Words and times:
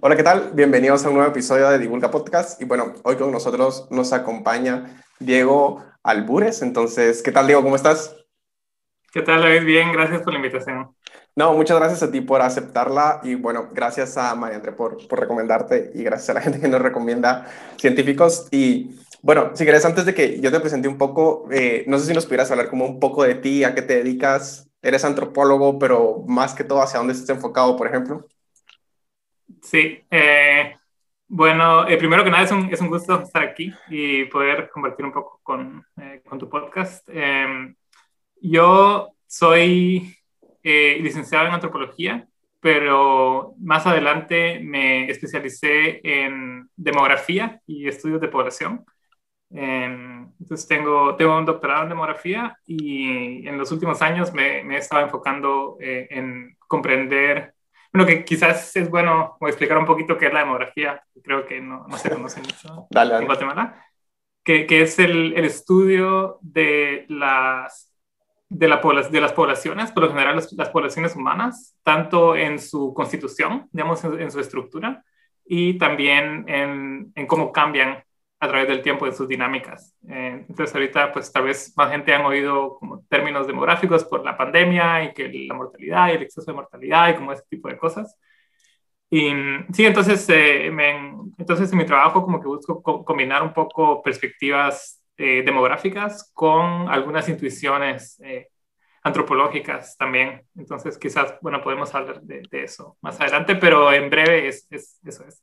Hola, 0.00 0.16
¿qué 0.16 0.22
tal? 0.24 0.50
Bienvenidos 0.52 1.04
a 1.04 1.08
un 1.08 1.14
nuevo 1.14 1.30
episodio 1.30 1.70
de 1.70 1.78
Divulga 1.78 2.10
Podcast. 2.10 2.60
Y 2.60 2.64
bueno, 2.64 2.94
hoy 3.04 3.14
con 3.14 3.30
nosotros 3.30 3.86
nos 3.90 4.12
acompaña 4.12 5.02
Diego 5.20 5.84
Albures. 6.02 6.62
Entonces, 6.62 7.22
¿qué 7.22 7.30
tal, 7.30 7.46
Diego? 7.46 7.62
¿Cómo 7.62 7.76
estás? 7.76 8.16
¿Qué 9.12 9.22
tal, 9.22 9.42
David? 9.42 9.64
Bien, 9.64 9.92
gracias 9.92 10.22
por 10.22 10.32
la 10.32 10.40
invitación. 10.40 10.96
No, 11.36 11.54
muchas 11.54 11.78
gracias 11.78 12.02
a 12.02 12.10
ti 12.10 12.20
por 12.20 12.42
aceptarla 12.42 13.20
y 13.22 13.36
bueno, 13.36 13.68
gracias 13.72 14.16
a 14.16 14.34
María 14.34 14.56
André 14.56 14.72
por, 14.72 15.06
por 15.06 15.20
recomendarte 15.20 15.92
y 15.94 16.02
gracias 16.02 16.30
a 16.30 16.34
la 16.34 16.40
gente 16.42 16.60
que 16.60 16.68
nos 16.68 16.82
recomienda 16.82 17.46
científicos. 17.76 18.48
Y 18.50 18.98
bueno, 19.22 19.52
si 19.54 19.64
querés, 19.64 19.84
antes 19.84 20.04
de 20.04 20.14
que 20.14 20.40
yo 20.40 20.50
te 20.50 20.58
presente 20.58 20.88
un 20.88 20.98
poco, 20.98 21.46
eh, 21.52 21.84
no 21.86 21.98
sé 22.00 22.06
si 22.06 22.12
nos 22.12 22.24
pudieras 22.24 22.50
hablar 22.50 22.68
como 22.68 22.86
un 22.86 22.98
poco 22.98 23.22
de 23.22 23.36
ti, 23.36 23.62
a 23.62 23.72
qué 23.72 23.82
te 23.82 23.94
dedicas. 23.98 24.71
Eres 24.82 25.04
antropólogo, 25.04 25.78
pero 25.78 26.24
más 26.26 26.54
que 26.54 26.64
todo, 26.64 26.82
¿hacia 26.82 26.98
dónde 26.98 27.14
estás 27.14 27.30
enfocado, 27.30 27.76
por 27.76 27.86
ejemplo? 27.86 28.26
Sí, 29.62 30.04
eh, 30.10 30.74
bueno, 31.28 31.86
eh, 31.86 31.96
primero 31.96 32.24
que 32.24 32.30
nada 32.30 32.42
es 32.42 32.50
un, 32.50 32.68
es 32.68 32.80
un, 32.80 32.88
gusto 32.88 33.22
estar 33.22 33.44
aquí 33.44 33.72
y 33.88 34.24
poder 34.24 34.68
compartir 34.70 35.06
un 35.06 35.12
poco 35.12 35.40
con, 35.44 35.86
eh, 35.96 36.20
con 36.28 36.36
tu 36.38 36.48
podcast. 36.48 37.08
Em, 37.08 37.74
yo 38.40 39.10
soy 39.26 40.16
licenciado 40.64 41.46
en 41.46 41.54
antropología, 41.54 42.26
pero 42.60 43.54
más 43.58 43.86
adelante 43.86 44.60
me 44.60 45.10
especialicé 45.10 46.00
en 46.04 46.68
demografía 46.76 47.60
y 47.66 47.88
estudios 47.88 48.20
de 48.20 48.28
población. 48.28 48.84
Em, 49.54 50.30
entonces 50.40 50.66
tengo, 50.66 51.14
tengo 51.16 51.36
un 51.36 51.44
doctorado 51.44 51.82
en 51.84 51.90
demografía 51.90 52.56
y 52.66 53.46
en 53.46 53.58
los 53.58 53.70
últimos 53.70 54.00
años 54.02 54.32
me, 54.32 54.64
me 54.64 54.76
he 54.76 54.78
estado 54.78 55.02
enfocando 55.04 55.76
en 55.80 56.56
comprender 56.66 57.54
bueno, 57.92 58.06
que 58.06 58.24
quizás 58.24 58.74
es 58.74 58.88
bueno 58.88 59.36
explicar 59.42 59.76
un 59.76 59.84
poquito 59.84 60.16
qué 60.16 60.26
es 60.26 60.32
la 60.32 60.40
demografía, 60.40 61.02
creo 61.22 61.46
que 61.46 61.60
no, 61.60 61.86
no 61.86 61.98
se 61.98 62.08
conoce 62.08 62.40
mucho 62.40 62.88
en 62.90 63.26
Guatemala, 63.26 63.84
que, 64.42 64.66
que 64.66 64.82
es 64.82 64.98
el, 64.98 65.34
el, 65.36 65.44
estudio 65.44 66.38
de 66.40 67.04
las, 67.08 67.92
de, 68.48 68.66
la 68.66 68.80
de 69.10 69.20
las 69.20 69.32
poblaciones, 69.32 69.92
por 69.92 70.04
lo 70.04 70.08
general 70.08 70.36
las, 70.36 70.50
las, 70.54 70.70
poblaciones 70.70 71.14
humanas, 71.14 71.76
tanto 71.82 72.34
en 72.34 72.58
su 72.58 72.94
constitución, 72.94 73.68
digamos, 73.72 74.02
en, 74.04 74.20
en 74.20 74.30
su 74.30 74.40
estructura, 74.40 75.04
y 75.44 75.76
también 75.76 76.48
en, 76.48 77.12
en 77.14 77.26
cómo 77.26 77.52
cambian 77.52 78.02
a 78.42 78.48
través 78.48 78.66
del 78.66 78.82
tiempo 78.82 79.06
de 79.06 79.12
sus 79.12 79.28
dinámicas. 79.28 79.94
Eh, 80.08 80.44
entonces 80.48 80.74
ahorita 80.74 81.12
pues 81.12 81.30
tal 81.30 81.44
vez 81.44 81.72
más 81.76 81.92
gente 81.92 82.12
han 82.12 82.24
oído 82.24 82.76
como 82.76 83.04
términos 83.04 83.46
demográficos 83.46 84.04
por 84.04 84.24
la 84.24 84.36
pandemia 84.36 85.04
y 85.04 85.14
que 85.14 85.28
la 85.46 85.54
mortalidad 85.54 86.08
y 86.08 86.16
el 86.16 86.22
exceso 86.22 86.50
de 86.50 86.56
mortalidad 86.56 87.08
y 87.10 87.14
como 87.14 87.32
ese 87.32 87.44
tipo 87.48 87.68
de 87.68 87.78
cosas. 87.78 88.18
Y 89.08 89.30
sí, 89.72 89.84
entonces, 89.86 90.28
eh, 90.28 90.70
me, 90.72 90.90
entonces 91.38 91.70
en 91.70 91.78
mi 91.78 91.86
trabajo 91.86 92.24
como 92.24 92.40
que 92.40 92.48
busco 92.48 92.82
combinar 93.04 93.44
un 93.44 93.52
poco 93.52 94.02
perspectivas 94.02 95.00
eh, 95.16 95.42
demográficas 95.44 96.32
con 96.34 96.88
algunas 96.88 97.28
intuiciones 97.28 98.20
antropológicas 99.04 99.96
también. 99.96 100.42
Entonces 100.56 100.98
quizás, 100.98 101.34
bueno, 101.42 101.62
podemos 101.62 101.94
hablar 101.94 102.20
de, 102.22 102.42
de, 102.50 102.64
eso 102.64 102.96
más 103.02 103.20
adelante, 103.20 103.54
pero 103.54 103.92
en 103.92 104.10
breve 104.10 104.48
es, 104.48 104.66
es, 104.70 104.98
eso 105.04 105.24
es. 105.28 105.42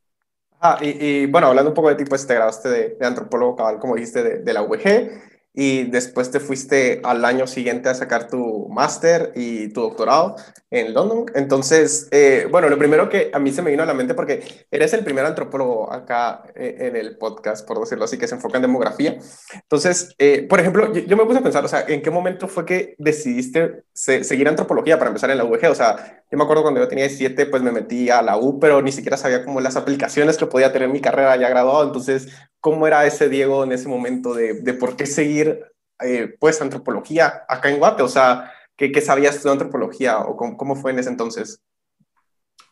Ah, 0.61 0.77
y, 0.81 1.25
bueno, 1.27 1.47
hablando 1.47 1.71
un 1.71 1.75
poco 1.75 1.87
de 1.89 1.95
ti, 1.95 2.03
pues 2.03 2.27
te 2.27 2.33
graduaste 2.33 2.67
de, 2.69 2.89
de 2.99 3.05
antropólogo 3.05 3.55
cabal, 3.55 3.79
como 3.79 3.95
dijiste, 3.95 4.23
de, 4.23 4.39
de 4.39 4.53
la 4.53 4.61
UG 4.61 5.28
y 5.59 5.83
después 5.83 6.31
te 6.31 6.39
fuiste 6.39 7.01
al 7.03 7.25
año 7.25 7.45
siguiente 7.45 7.89
a 7.89 7.93
sacar 7.93 8.29
tu 8.29 8.69
máster 8.69 9.33
y 9.35 9.67
tu 9.73 9.81
doctorado 9.81 10.37
en 10.69 10.93
London. 10.93 11.25
Entonces, 11.35 12.07
eh, 12.11 12.47
bueno, 12.49 12.69
lo 12.69 12.77
primero 12.77 13.09
que 13.09 13.29
a 13.33 13.39
mí 13.39 13.51
se 13.51 13.61
me 13.61 13.69
vino 13.69 13.83
a 13.83 13.85
la 13.85 13.93
mente, 13.93 14.13
porque 14.13 14.41
eres 14.71 14.93
el 14.93 15.03
primer 15.03 15.25
antropólogo 15.25 15.91
acá 15.91 16.43
eh, 16.55 16.77
en 16.79 16.95
el 16.95 17.17
podcast, 17.17 17.67
por 17.67 17.77
decirlo 17.77 18.05
así, 18.05 18.17
que 18.17 18.25
se 18.25 18.35
enfoca 18.35 18.55
en 18.55 18.61
demografía. 18.61 19.17
Entonces, 19.53 20.15
eh, 20.17 20.47
por 20.49 20.61
ejemplo, 20.61 20.93
yo, 20.93 21.17
me 21.17 21.25
puse 21.25 21.39
a 21.39 21.43
pensar, 21.43 21.65
o 21.65 21.67
sea, 21.67 21.83
¿en 21.89 22.01
qué 22.01 22.09
momento 22.09 22.47
fue 22.47 22.65
que 22.65 22.95
decidiste 22.97 23.83
seguir 23.91 24.47
antropología 24.47 24.97
para 24.97 25.09
empezar 25.09 25.29
en 25.29 25.39
la 25.39 25.43
UG? 25.43 25.65
O 25.71 25.75
sea, 25.75 26.23
yo 26.31 26.37
me 26.37 26.45
acuerdo 26.45 26.61
cuando 26.61 26.79
yo 26.79 26.87
tenía 26.87 27.03
17, 27.03 27.47
pues 27.47 27.61
me 27.61 27.73
metí 27.73 28.09
a 28.09 28.21
la 28.21 28.37
U, 28.37 28.61
pero 28.61 28.81
ni 28.81 28.93
siquiera 28.93 29.17
sabía 29.17 29.43
como 29.43 29.59
las 29.59 29.75
aplicaciones 29.75 30.37
que 30.37 30.45
podía 30.45 30.71
tener 30.71 30.87
mi 30.87 31.01
carrera 31.01 31.35
ya 31.35 31.49
graduado. 31.49 31.83
Entonces, 31.83 32.29
¿Cómo 32.59 32.87
era 32.87 33.05
ese 33.05 33.29
Diego 33.29 33.63
en 33.63 33.71
ese 33.71 33.87
momento 33.87 34.33
de, 34.33 34.61
de 34.61 34.73
por 34.73 34.95
qué 34.95 35.05
seguir 35.05 35.65
eh, 36.01 36.35
pues 36.39 36.61
antropología 36.61 37.45
acá 37.47 37.69
en 37.69 37.79
Guate? 37.79 38.03
O 38.03 38.07
sea, 38.07 38.51
¿qué, 38.75 38.91
qué 38.91 39.01
sabías 39.01 39.41
de 39.43 39.51
antropología 39.51 40.19
o 40.19 40.35
cómo, 40.35 40.57
cómo, 40.57 40.75
fue 40.75 40.91
en 40.91 40.99
ese 40.99 41.09
entonces? 41.09 41.63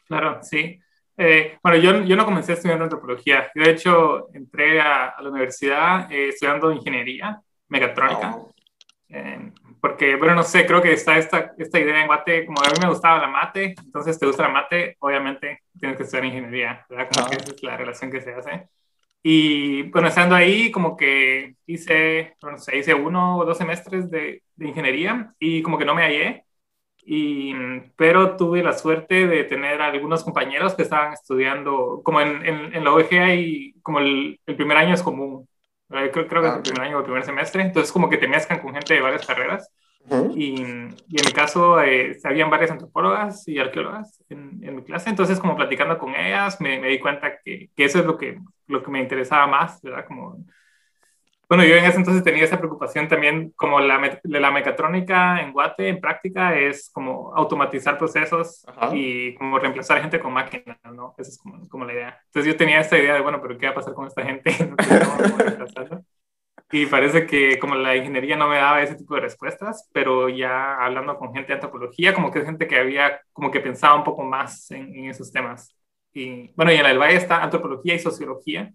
Claro, 0.05 0.39
sí. 0.43 0.79
Eh, 1.17 1.57
bueno, 1.63 1.77
yo, 1.79 2.03
yo 2.03 2.15
no 2.15 2.25
comencé 2.25 2.53
estudiando 2.53 2.83
antropología. 2.83 3.49
Yo, 3.55 3.63
de 3.63 3.71
hecho, 3.71 4.29
entré 4.33 4.79
a, 4.79 5.07
a 5.07 5.21
la 5.21 5.29
universidad 5.29 6.11
eh, 6.11 6.29
estudiando 6.29 6.71
ingeniería 6.71 7.41
mecatrónica. 7.69 8.35
Oh. 8.35 8.53
porque, 9.81 10.15
bueno, 10.15 10.35
no 10.35 10.43
sé, 10.43 10.65
creo 10.65 10.81
que 10.81 10.93
está 10.93 11.17
esta, 11.17 11.53
esta 11.57 11.79
idea 11.79 12.01
en 12.01 12.07
Guate, 12.07 12.45
como 12.45 12.61
a 12.61 12.65
mí 12.65 12.75
me 12.81 12.89
gustaba 12.89 13.19
la 13.19 13.27
mate, 13.27 13.75
entonces 13.83 14.19
te 14.19 14.25
gusta 14.25 14.43
la 14.43 14.49
mate, 14.49 14.97
obviamente 14.99 15.61
tienes 15.79 15.97
que 15.97 16.03
estudiar 16.03 16.25
ingeniería, 16.25 16.85
¿verdad? 16.89 17.09
Como 17.13 17.29
que 17.29 17.37
esa 17.37 17.51
es 17.51 17.63
la 17.63 17.77
relación 17.77 18.11
que 18.11 18.21
se 18.21 18.33
hace. 18.33 18.67
Y 19.23 19.83
bueno, 19.91 20.07
estando 20.07 20.35
ahí, 20.35 20.71
como 20.71 20.95
que 20.95 21.55
hice, 21.65 22.35
no 22.41 22.57
sé, 22.57 22.77
hice 22.77 22.93
uno 22.93 23.37
o 23.37 23.45
dos 23.45 23.57
semestres 23.57 24.09
de, 24.09 24.43
de, 24.55 24.67
ingeniería 24.67 25.33
y 25.39 25.61
como 25.61 25.77
que 25.77 25.85
no 25.85 25.95
me 25.95 26.03
hallé. 26.03 26.45
Y, 27.09 27.53
pero 27.95 28.35
tuve 28.37 28.63
la 28.63 28.73
suerte 28.73 29.27
de 29.27 29.43
tener 29.45 29.81
algunos 29.81 30.23
compañeros 30.23 30.75
que 30.75 30.83
estaban 30.83 31.13
estudiando, 31.13 32.01
como 32.03 32.21
en, 32.21 32.45
en, 32.45 32.75
en 32.75 32.83
la 32.83 32.93
OEG 32.93 33.13
hay, 33.19 33.73
como 33.81 33.99
el, 33.99 34.39
el, 34.45 34.55
primer 34.55 34.77
año 34.77 34.93
es 34.93 35.03
común, 35.03 35.47
creo, 35.89 36.11
creo 36.27 36.41
que 36.41 36.47
es 36.47 36.53
el 36.53 36.59
ah, 36.59 36.63
primer 36.63 36.81
año 36.81 36.97
o 36.97 36.99
el 36.99 37.05
primer 37.05 37.23
semestre, 37.23 37.61
entonces 37.63 37.91
como 37.93 38.09
que 38.09 38.17
te 38.17 38.27
mezclan 38.27 38.59
con 38.59 38.73
gente 38.73 38.93
de 38.93 39.01
varias 39.01 39.25
carreras 39.25 39.71
y, 40.35 40.61
y, 40.61 40.61
en 40.61 41.25
mi 41.25 41.31
caso, 41.33 41.81
eh, 41.81 42.17
habían 42.23 42.49
varias 42.49 42.71
antropólogas 42.71 43.47
y 43.47 43.59
arqueólogas 43.59 44.23
en, 44.29 44.59
en, 44.63 44.75
mi 44.75 44.83
clase, 44.83 45.09
entonces 45.09 45.39
como 45.39 45.55
platicando 45.55 45.97
con 45.97 46.15
ellas, 46.15 46.61
me, 46.61 46.79
me 46.79 46.87
di 46.87 46.99
cuenta 46.99 47.39
que, 47.43 47.69
que, 47.75 47.85
eso 47.85 47.99
es 47.99 48.05
lo 48.05 48.17
que, 48.17 48.39
lo 48.67 48.81
que 48.83 48.91
me 48.91 49.01
interesaba 49.01 49.47
más, 49.47 49.81
¿verdad? 49.81 50.05
Como, 50.05 50.37
bueno, 51.49 51.63
yo 51.63 51.75
en 51.75 51.85
ese 51.85 51.97
entonces 51.97 52.23
tenía 52.23 52.43
esa 52.43 52.57
preocupación 52.57 53.07
también, 53.07 53.53
como 53.55 53.79
la, 53.79 54.19
la 54.23 54.51
mecatrónica 54.51 55.41
en 55.41 55.53
Guate, 55.53 55.87
en 55.87 56.01
práctica, 56.01 56.57
es 56.57 56.89
como 56.93 57.33
automatizar 57.33 57.97
procesos 57.97 58.65
Ajá. 58.67 58.93
y 58.93 59.33
como 59.35 59.57
reemplazar 59.57 60.01
gente 60.01 60.19
con 60.19 60.33
máquinas, 60.33 60.77
¿no? 60.93 61.15
Esa 61.17 61.31
es 61.31 61.37
como, 61.37 61.67
como, 61.69 61.85
la 61.85 61.93
idea. 61.93 62.19
Entonces 62.25 62.51
yo 62.51 62.57
tenía 62.57 62.81
esta 62.81 62.97
idea 62.97 63.13
de, 63.13 63.21
bueno, 63.21 63.41
pero 63.41 63.57
¿qué 63.57 63.65
va 63.65 63.71
a 63.71 63.75
pasar 63.75 63.93
con 63.93 64.07
esta 64.07 64.23
gente? 64.23 64.51
No 65.57 65.66
y 66.71 66.85
parece 66.85 67.25
que 67.25 67.57
como 67.59 67.75
la 67.75 67.95
ingeniería 67.95 68.35
no 68.35 68.47
me 68.47 68.57
daba 68.57 68.81
ese 68.81 68.95
tipo 68.95 69.15
de 69.15 69.21
respuestas, 69.21 69.89
pero 69.93 70.27
ya 70.27 70.75
hablando 70.83 71.17
con 71.17 71.33
gente 71.33 71.47
de 71.47 71.53
antropología, 71.55 72.13
como 72.13 72.29
que 72.31 72.39
es 72.39 72.45
gente 72.45 72.67
que 72.67 72.77
había, 72.77 73.21
como 73.31 73.49
que 73.51 73.61
pensaba 73.61 73.95
un 73.95 74.03
poco 74.03 74.23
más 74.23 74.69
en, 74.71 74.93
en 74.93 75.09
esos 75.09 75.31
temas. 75.31 75.73
Y 76.13 76.51
bueno, 76.55 76.71
y 76.71 76.75
en 76.75 76.85
el 76.85 76.97
Valle 76.99 77.15
está 77.15 77.41
antropología 77.41 77.95
y 77.95 77.99
sociología, 77.99 78.73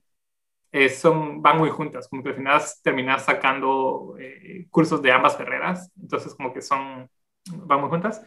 eh, 0.71 0.89
son, 0.89 1.43
van 1.43 1.59
muy 1.59 1.69
juntas, 1.69 2.09
como 2.09 2.23
que 2.23 2.31
al 2.31 2.37
final 2.37 2.63
terminas 2.83 3.27
sacando 3.27 4.17
eh, 4.19 4.67
cursos 4.71 5.03
de 5.03 5.13
ambas 5.13 5.37
carreras, 5.37 5.93
entonces 6.01 6.35
como 6.35 6.53
que 6.53 6.63
son, 6.63 7.11
van 7.51 7.81
muy 7.81 7.91
juntas. 7.91 8.23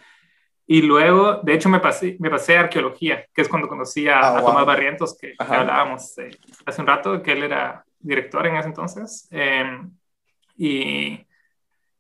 Y 0.67 0.81
luego, 0.81 1.41
de 1.43 1.53
hecho, 1.53 1.69
me 1.69 1.79
pasé, 1.79 2.17
me 2.19 2.29
pasé 2.29 2.57
a 2.57 2.61
arqueología, 2.61 3.25
que 3.33 3.41
es 3.41 3.49
cuando 3.49 3.67
conocí 3.67 4.07
a, 4.07 4.33
oh, 4.33 4.37
a 4.37 4.45
Tomás 4.45 4.65
Barrientos, 4.65 5.17
que, 5.17 5.33
que 5.33 5.55
hablábamos 5.55 6.17
eh, 6.17 6.31
hace 6.65 6.81
un 6.81 6.87
rato, 6.87 7.21
que 7.21 7.31
él 7.31 7.43
era 7.43 7.84
director 8.05 8.45
en 8.47 8.55
ese 8.55 8.67
entonces. 8.67 9.27
Eh, 9.31 9.81
y, 10.57 11.25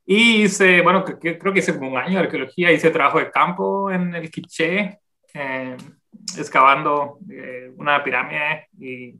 y, 0.05 0.43
hice, 0.43 0.81
bueno, 0.81 1.03
que, 1.03 1.37
creo 1.37 1.53
que 1.53 1.59
hice 1.59 1.77
como 1.77 1.91
un 1.91 1.97
año 1.97 2.19
de 2.19 2.25
arqueología, 2.25 2.71
hice 2.71 2.91
trabajo 2.91 3.19
de 3.19 3.31
campo 3.31 3.91
en 3.91 4.13
el 4.15 4.29
Quiché, 4.29 4.99
eh, 5.33 5.77
excavando 6.37 7.19
eh, 7.29 7.71
una 7.77 8.03
pirámide 8.03 8.67
y, 8.79 9.15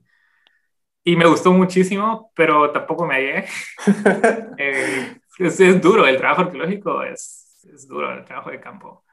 y, 1.04 1.16
me 1.16 1.26
gustó 1.26 1.52
muchísimo, 1.52 2.32
pero 2.36 2.72
tampoco 2.72 3.06
me 3.06 3.16
hallé. 3.16 3.46
Eh, 4.58 5.18
es, 5.40 5.60
es, 5.60 5.82
duro, 5.82 6.08
el 6.08 6.18
trabajo 6.18 6.44
arqueológico 6.44 7.04
es, 7.04 7.68
es 7.74 7.88
duro, 7.88 8.14
el 8.14 8.24
trabajo 8.24 8.52
de 8.52 8.60
campo. 8.62 9.05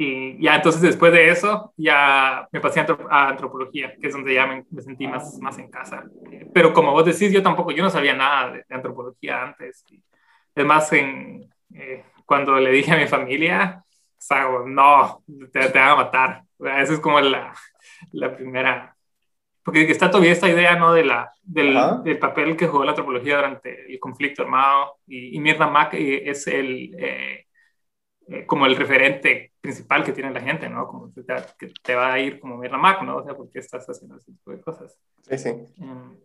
Y 0.00 0.40
ya 0.40 0.54
entonces 0.54 0.80
después 0.80 1.12
de 1.12 1.28
eso, 1.28 1.74
ya 1.76 2.48
me 2.52 2.60
pasé 2.60 2.86
a 3.10 3.28
antropología, 3.28 3.96
que 4.00 4.06
es 4.06 4.12
donde 4.12 4.32
ya 4.32 4.46
me, 4.46 4.64
me, 4.70 4.80
sentí 4.80 5.08
más, 5.08 5.36
más 5.40 5.58
en 5.58 5.68
casa. 5.68 6.04
Pero 6.54 6.72
como 6.72 6.92
vos 6.92 7.04
decís, 7.04 7.32
yo 7.32 7.42
tampoco, 7.42 7.72
yo 7.72 7.82
no 7.82 7.90
sabía 7.90 8.14
nada 8.14 8.52
de, 8.52 8.58
de 8.68 8.74
antropología 8.76 9.42
antes. 9.42 9.84
Es 10.54 10.64
más, 10.64 10.92
en, 10.92 11.52
eh, 11.74 12.04
cuando 12.24 12.60
le 12.60 12.70
dije 12.70 12.92
a 12.92 12.96
mi 12.96 13.08
familia, 13.08 13.82
o 13.84 14.14
sea, 14.16 14.46
no, 14.66 15.24
te, 15.52 15.68
te 15.68 15.78
van 15.80 15.88
a 15.88 15.96
matar. 15.96 16.42
Esa 16.60 16.92
es 16.92 17.00
como 17.00 17.20
la, 17.20 17.52
la 18.12 18.36
primera... 18.36 18.94
Porque 19.64 19.90
está 19.90 20.08
todavía 20.10 20.32
esta 20.32 20.48
idea, 20.48 20.76
¿no? 20.76 20.94
De 20.94 21.04
la, 21.04 21.32
del, 21.42 21.76
del, 22.04 22.18
papel 22.20 22.56
que 22.56 22.68
jugó 22.68 22.84
la 22.84 22.92
antropología 22.92 23.36
durante 23.36 23.92
el 23.92 23.98
conflicto 23.98 24.42
armado. 24.42 24.98
Y, 25.08 25.36
y 25.36 25.40
Mirna 25.40 25.66
Mack 25.66 25.94
es 25.94 26.46
el... 26.46 26.94
Eh, 26.96 27.46
eh, 28.30 28.44
como 28.44 28.66
el 28.66 28.76
referente 28.76 29.52
principal 29.60 30.04
que 30.04 30.12
tiene 30.12 30.30
la 30.30 30.40
gente, 30.40 30.68
¿no? 30.68 30.86
Como 30.86 31.12
que 31.12 31.22
te, 31.82 31.94
va 31.94 32.12
a 32.12 32.18
ir 32.18 32.40
como 32.40 32.58
ver 32.58 32.70
la 32.70 32.78
Mac, 32.78 33.02
¿no? 33.02 33.16
O 33.16 33.24
sea, 33.24 33.34
¿por 33.34 33.50
qué 33.50 33.58
estás 33.58 33.86
haciendo 33.88 34.16
ese 34.16 34.32
tipo 34.32 34.50
de 34.50 34.60
cosas? 34.60 34.96
Sí, 35.28 35.38
sí. 35.38 35.50
Um, 35.78 36.16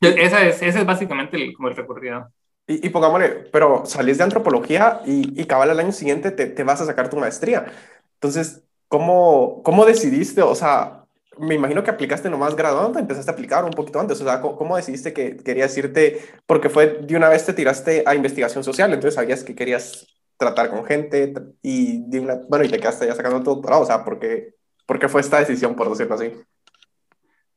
esa 0.00 0.46
es, 0.46 0.62
ese 0.62 0.78
es 0.78 0.86
básicamente 0.86 1.36
el, 1.36 1.54
como 1.54 1.68
el 1.68 1.76
recorrido. 1.76 2.30
Y, 2.66 2.86
y, 2.86 2.90
pongámosle, 2.90 3.48
pero 3.52 3.86
salís 3.86 4.18
de 4.18 4.24
antropología 4.24 5.00
y, 5.06 5.40
y 5.40 5.46
cabal 5.46 5.70
al 5.70 5.80
año 5.80 5.92
siguiente 5.92 6.30
te, 6.30 6.46
te, 6.46 6.64
vas 6.64 6.80
a 6.80 6.86
sacar 6.86 7.08
tu 7.08 7.16
maestría. 7.16 7.66
Entonces, 8.14 8.62
¿cómo, 8.88 9.62
¿cómo 9.62 9.86
decidiste? 9.86 10.42
O 10.42 10.54
sea, 10.54 11.04
me 11.38 11.54
imagino 11.54 11.82
que 11.82 11.90
aplicaste 11.90 12.28
nomás 12.28 12.54
graduando, 12.56 12.98
empezaste 12.98 13.30
a 13.30 13.34
aplicar 13.34 13.64
un 13.64 13.70
poquito 13.70 14.00
antes. 14.00 14.20
O 14.20 14.24
sea, 14.24 14.40
¿cómo, 14.40 14.76
decidiste 14.76 15.12
que 15.12 15.36
querías 15.36 15.76
irte? 15.78 16.20
Porque 16.46 16.68
fue 16.68 16.98
de 17.02 17.16
una 17.16 17.28
vez 17.28 17.46
te 17.46 17.52
tiraste 17.52 18.02
a 18.06 18.14
investigación 18.14 18.64
social, 18.64 18.92
entonces 18.92 19.14
sabías 19.14 19.44
que 19.44 19.54
querías 19.54 20.06
tratar 20.38 20.70
con 20.70 20.84
gente 20.86 21.34
y 21.60 22.08
de 22.08 22.20
una, 22.20 22.36
bueno, 22.48 22.64
y 22.64 22.68
te 22.68 22.78
quedaste 22.78 23.06
ya 23.06 23.14
sacando 23.14 23.42
tu 23.42 23.50
doctorado. 23.56 23.82
O 23.82 23.86
sea, 23.86 24.04
¿por 24.04 24.18
qué, 24.18 24.54
¿por 24.86 24.98
qué 24.98 25.08
fue 25.08 25.20
esta 25.20 25.40
decisión, 25.40 25.74
por 25.74 25.90
decirlo 25.90 26.14
así? 26.14 26.32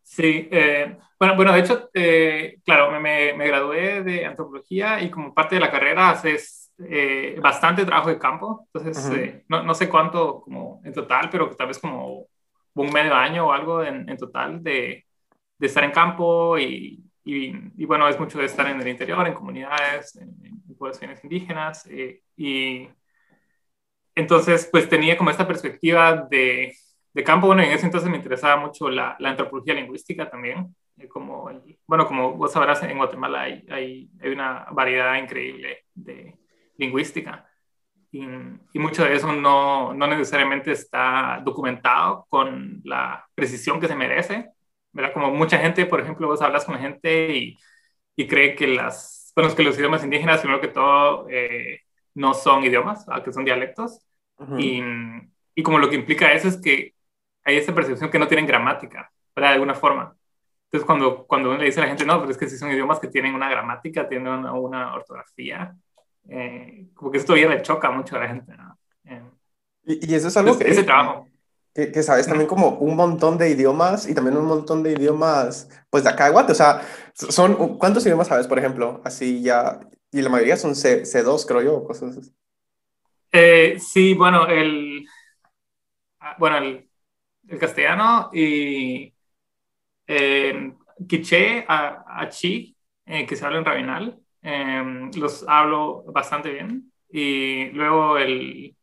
Sí, 0.01 0.50
eh, 0.51 0.98
bueno, 1.18 1.36
bueno, 1.36 1.54
de 1.54 1.60
hecho, 1.60 1.89
eh, 1.94 2.57
claro, 2.66 2.92
me, 3.00 3.33
me, 3.33 3.48
gradué 3.48 4.04
de 4.04 4.25
antropología 4.25 5.01
y 5.01 5.10
como 5.10 5.33
parte 5.33 5.56
de 5.56 5.62
la 5.62 5.72
carrera 5.72 6.10
haces 6.10 6.74
eh, 6.80 7.39
bastante 7.42 7.86
trabajo 7.86 8.10
de 8.10 8.19
campo, 8.19 8.68
entonces 8.74 9.44
no, 9.48 9.63
no, 9.63 9.74
sé 9.74 9.88
cuánto 9.88 10.42
como 10.42 10.81
en 10.83 10.94
total, 10.94 11.30
pero 11.31 11.56
tal 11.56 11.68
vez 11.68 11.80
como 11.80 12.25
un 12.74 12.92
medio 12.92 13.13
año 13.13 13.48
o 13.48 13.51
algo 13.54 13.83
en, 13.83 14.10
en 14.10 14.18
total 14.18 14.62
de, 14.63 15.06
de, 15.57 15.68
estar 15.68 15.83
en 15.83 15.92
campo 15.92 16.57
y, 16.57 17.06
y, 17.24 17.86
bueno, 17.86 18.10
es 18.10 18.19
mucho 18.19 18.39
de 18.39 18.45
estar 18.45 18.68
en 18.68 18.81
el 18.81 18.88
interior, 18.88 19.25
en 19.28 19.33
comunidades, 19.33 20.16
en, 20.16 20.36
en 20.44 20.75
poblaciones 20.75 21.24
indígenas 21.24 21.88
y 22.42 22.90
entonces 24.16 24.68
pues 24.72 24.90
tenía 24.90 25.18
como 25.18 25.30
esta 25.30 25.48
perspectiva 25.48 26.28
de 26.30 26.76
de 27.14 27.24
campo, 27.24 27.48
bueno, 27.48 27.64
en 27.64 27.72
ese 27.72 27.86
entonces 27.86 28.10
me 28.10 28.18
interesaba 28.18 28.58
mucho 28.58 28.90
la, 28.90 29.16
la 29.20 29.30
antropología 29.32 29.74
lingüística 29.74 30.30
también. 30.30 30.76
Eh, 30.98 31.08
como, 31.08 31.50
bueno, 31.88 32.08
como 32.08 32.34
vos 32.34 32.52
sabrás, 32.52 32.84
en 32.84 32.98
Guatemala 32.98 33.42
hay, 33.42 33.66
hay, 33.70 34.10
hay 34.22 34.30
una 34.30 34.66
variedad 34.72 35.16
increíble 35.18 35.86
de 35.94 36.38
lingüística. 36.78 37.48
Y, 38.12 38.26
y, 38.74 38.80
mucho 38.80 39.06
de 39.06 39.16
eso 39.16 39.32
no, 39.32 39.94
no, 39.94 40.08
necesariamente 40.08 40.72
está 40.74 41.42
documentado 41.46 42.26
con 42.30 42.82
la 42.84 43.26
precisión 43.36 43.80
que 43.80 43.88
se 43.88 43.96
merece. 43.96 44.50
¿verdad? 44.92 45.14
Como 45.14 45.32
mucha 45.32 45.58
gente, 45.60 45.86
por 45.86 46.02
ejemplo, 46.02 46.28
vos 46.28 46.42
hablas 46.42 46.66
con 46.66 46.78
gente 46.80 47.38
y, 47.38 47.58
y 48.16 48.28
cree 48.28 48.56
que, 48.56 48.68
las, 48.68 49.32
bueno, 49.36 49.56
que 49.56 49.64
los 49.64 49.78
idiomas 49.78 50.04
indígenas, 50.04 50.42
primero 50.42 50.60
que 50.62 50.68
todo, 50.68 51.28
eh, 51.30 51.82
no 52.13 52.34
son 52.34 52.63
idiomas, 52.63 53.06
que 53.24 53.34
son 53.34 53.46
dialectos. 53.46 54.00
y, 54.58 54.81
y, 55.56 55.63
como 55.63 55.78
lo 55.78 55.90
que 55.90 55.96
implica 55.96 56.31
eso 56.31 56.48
es 56.48 56.58
que 56.58 56.96
hay 57.44 57.58
esa 57.58 57.74
percepción 57.74 58.10
que 58.10 58.19
no 58.19 58.28
tienen 58.28 58.48
gramática, 58.48 59.12
¿verdad? 59.36 59.50
De 59.50 59.54
alguna 59.56 59.75
forma. 59.75 60.16
Entonces, 60.66 60.86
cuando, 60.86 61.25
cuando 61.28 61.50
uno 61.50 61.58
le 61.58 61.66
dice 61.66 61.80
a 61.80 61.84
la 61.84 61.90
gente, 61.90 62.06
no, 62.06 62.19
pero 62.19 62.31
es 62.31 62.38
que 62.38 62.48
si 62.48 62.58
son 62.58 62.72
idiomas 62.72 63.00
que 63.00 63.08
tienen 63.08 63.36
una 63.36 63.50
gramática, 63.50 64.08
tienen 64.08 64.28
una, 64.28 64.54
una 64.54 64.96
ortografía, 64.96 65.75
eh, 66.30 66.88
como 66.94 67.12
que 67.12 67.18
esto 67.18 67.36
ya 67.36 67.50
le 67.50 67.62
choca 67.62 67.92
mucho 67.92 68.16
a 68.16 68.19
la 68.19 68.28
gente, 68.28 68.56
¿no? 68.56 68.78
Eh, 69.06 69.22
y, 69.84 70.12
y, 70.12 70.16
eso 70.16 70.30
es 70.30 70.38
algo 70.38 70.57
que... 70.57 70.69
Ese 70.69 70.84
trabajo. 70.84 71.28
Que, 71.74 71.92
que, 71.92 72.04
sabes 72.04 72.28
también 72.28 72.48
como 72.48 72.69
un 72.69 72.98
montón 72.98 73.38
de 73.38 73.50
idiomas 73.50 74.07
y 74.07 74.14
también 74.14 74.36
un 74.36 74.46
montón 74.46 74.84
de 74.84 74.92
idiomas, 74.92 75.69
pues 75.90 76.04
de 76.04 76.10
acá 76.10 76.25
de 76.25 76.31
Guate, 76.31 76.52
o 76.52 76.56
sea, 76.56 76.81
son, 77.14 77.78
¿cuántos 77.78 78.06
idiomas 78.06 78.28
sabes, 78.28 78.48
por 78.48 78.60
ejemplo? 78.60 79.02
Así 79.06 79.42
ya, 79.42 79.80
y 80.12 80.22
la 80.22 80.30
mayoría 80.30 80.58
son 80.58 80.75
C, 80.75 81.04
C2, 81.04 81.46
creo 81.46 81.62
yo, 81.62 81.84
cosas 81.84 82.18
así. 82.18 82.34
Eh, 83.31 83.78
sí, 83.80 84.13
bueno, 84.13 84.48
el, 84.48 85.06
ah, 86.19 86.36
bueno, 86.38 86.58
el, 86.58 86.90
el 87.48 87.60
castellano 87.60 88.30
y 88.34 89.13
eh, 90.08 90.74
quiché, 91.08 91.66
a, 91.68 92.28
chi, 92.30 92.75
eh, 93.06 93.25
que 93.25 93.36
se 93.36 93.46
habla 93.46 93.60
en 93.60 93.66
rabinal, 93.66 94.19
em, 94.42 95.12
los 95.16 95.46
hablo 95.48 96.04
bastante 96.08 96.52
bien. 96.52 96.92
Y 97.10 97.66
luego 97.72 98.18
el, 98.18 98.75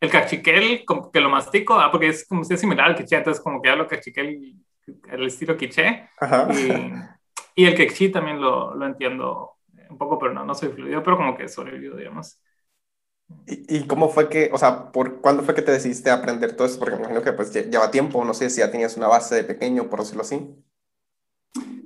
el 0.00 0.10
cachiquel, 0.10 0.84
que 1.12 1.20
lo 1.20 1.30
mastico, 1.30 1.74
ah, 1.74 1.90
porque 1.90 2.08
es 2.08 2.26
como 2.26 2.44
si 2.44 2.54
es 2.54 2.60
similar 2.60 2.86
al 2.86 2.96
quiché, 2.96 3.16
entonces 3.16 3.42
como 3.42 3.60
que 3.60 3.70
hablo 3.70 3.86
cachiquel 3.86 4.56
el 5.10 5.26
estilo 5.26 5.56
quiché. 5.56 6.08
Y, 7.54 7.62
y, 7.62 7.66
el 7.66 7.74
quechí 7.74 8.10
también 8.10 8.40
lo, 8.40 8.74
lo, 8.74 8.86
entiendo 8.86 9.56
un 9.90 9.98
poco, 9.98 10.18
pero 10.18 10.32
no, 10.32 10.44
no 10.44 10.54
soy 10.54 10.70
fluido, 10.70 11.02
pero 11.02 11.16
como 11.16 11.36
que 11.36 11.48
sobrevivo, 11.48 11.96
digamos. 11.96 12.40
¿Y, 13.46 13.86
cómo 13.86 14.08
fue 14.08 14.28
que, 14.28 14.50
o 14.52 14.58
sea, 14.58 14.90
por 14.90 15.20
cuándo 15.20 15.42
fue 15.42 15.54
que 15.54 15.62
te 15.62 15.72
decidiste 15.72 16.10
aprender 16.10 16.56
todo 16.56 16.66
eso? 16.66 16.78
Porque 16.78 16.96
me 16.96 17.02
imagino 17.02 17.22
que 17.22 17.32
pues 17.32 17.52
lleva 17.52 17.90
tiempo, 17.90 18.24
no 18.24 18.34
sé 18.34 18.50
si 18.50 18.60
ya 18.60 18.70
tenías 18.70 18.96
una 18.96 19.06
base 19.06 19.36
de 19.36 19.44
pequeño, 19.44 19.88
por 19.88 20.00
decirlo 20.00 20.22
así. 20.22 20.48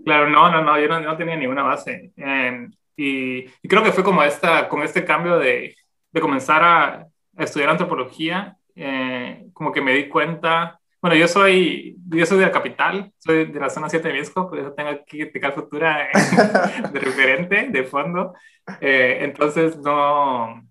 Claro, 0.04 0.28
no, 0.30 0.50
no, 0.50 0.62
no, 0.62 0.78
yo 0.78 0.88
no, 0.88 1.00
no 1.00 1.16
tenía 1.16 1.36
ninguna 1.36 1.62
base. 1.62 2.12
Em, 2.16 2.70
y, 2.96 3.44
y, 3.44 3.68
creo 3.68 3.82
que 3.82 3.92
fue 3.92 4.04
como 4.04 4.22
esta, 4.22 4.68
con 4.68 4.82
este 4.82 5.04
cambio 5.04 5.38
de, 5.38 5.74
de 6.14 6.20
comenzar 6.20 6.62
a, 6.62 7.06
estudiar 7.36 7.70
antropología, 7.70 8.56
eh, 8.76 9.46
como 9.52 9.72
que 9.72 9.80
me 9.80 9.92
di 9.92 10.08
cuenta, 10.08 10.80
bueno, 11.04 11.16
yo 11.16 11.28
soy, 11.28 11.98
yo 12.08 12.24
soy 12.24 12.38
de 12.38 12.46
la 12.46 12.50
capital, 12.50 13.12
soy 13.18 13.44
de 13.44 13.60
la 13.60 13.68
zona 13.68 13.90
7 13.90 14.08
de 14.08 14.14
Misco, 14.14 14.48
por 14.48 14.58
eso 14.58 14.72
tengo 14.72 14.88
aquí 14.88 15.26
Tical 15.30 15.52
Futura 15.52 16.08
de 16.94 16.98
referente, 16.98 17.68
de 17.68 17.84
fondo. 17.84 18.32
Eh, 18.80 19.18
entonces, 19.20 19.76
no, 19.76 20.62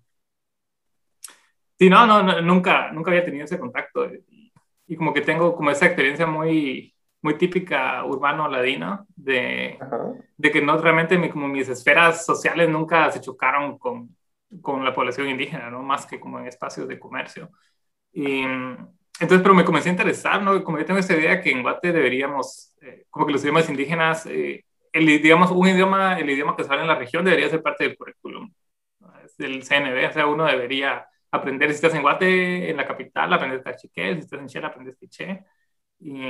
Sí, 1.78 1.88
no, 1.88 2.04
no, 2.04 2.40
nunca, 2.42 2.90
nunca 2.90 3.12
había 3.12 3.24
tenido 3.24 3.44
ese 3.44 3.60
contacto 3.60 4.10
y, 4.86 4.96
como 4.96 5.14
que 5.14 5.20
tengo 5.20 5.54
como 5.54 5.70
esa 5.70 5.86
experiencia 5.86 6.26
muy, 6.26 6.96
muy 7.22 7.38
típica 7.38 8.04
urbano-ladina 8.04 9.04
de, 9.14 9.78
de 10.36 10.50
que 10.50 10.60
no 10.60 10.76
realmente 10.78 11.16
mi, 11.16 11.30
como 11.30 11.46
mis 11.46 11.68
esferas 11.68 12.26
sociales 12.26 12.68
nunca 12.68 13.08
se 13.12 13.20
chocaron 13.20 13.78
con, 13.78 14.16
con 14.60 14.84
la 14.84 14.92
población 14.92 15.28
indígena, 15.28 15.70
¿no? 15.70 15.84
Más 15.84 16.06
que 16.06 16.18
como 16.18 16.40
en 16.40 16.48
espacios 16.48 16.88
de 16.88 16.98
comercio. 16.98 17.50
Y 18.12 18.42
entonces, 19.20 19.42
pero 19.42 19.54
me 19.54 19.64
comencé 19.64 19.88
a 19.88 19.92
interesar, 19.92 20.42
¿no? 20.42 20.62
Como 20.64 20.78
yo 20.78 20.84
tengo 20.84 21.00
esa 21.00 21.14
idea 21.14 21.40
que 21.40 21.50
en 21.50 21.62
Guate 21.62 21.92
deberíamos, 21.92 22.74
eh, 22.82 23.06
como 23.10 23.26
que 23.26 23.32
los 23.32 23.42
idiomas 23.42 23.68
indígenas, 23.68 24.26
eh, 24.26 24.64
el, 24.92 25.06
digamos, 25.06 25.50
un 25.50 25.68
idioma, 25.68 26.18
el 26.18 26.28
idioma 26.30 26.56
que 26.56 26.64
sale 26.64 26.82
en 26.82 26.88
la 26.88 26.96
región 26.96 27.24
debería 27.24 27.48
ser 27.48 27.62
parte 27.62 27.84
del 27.84 27.96
currículum 27.96 28.50
del 29.38 29.62
CNB, 29.64 30.08
o 30.10 30.12
sea, 30.12 30.26
uno 30.26 30.44
debería 30.44 31.06
aprender, 31.30 31.70
si 31.70 31.76
estás 31.76 31.94
en 31.94 32.02
Guate, 32.02 32.70
en 32.70 32.76
la 32.76 32.86
capital, 32.86 33.32
aprendes 33.32 33.62
cachiqué, 33.62 34.14
si 34.14 34.20
estás 34.20 34.40
en 34.40 34.46
Chile, 34.48 34.66
aprendes 34.66 34.96
quiché. 34.96 35.44
Y, 36.00 36.28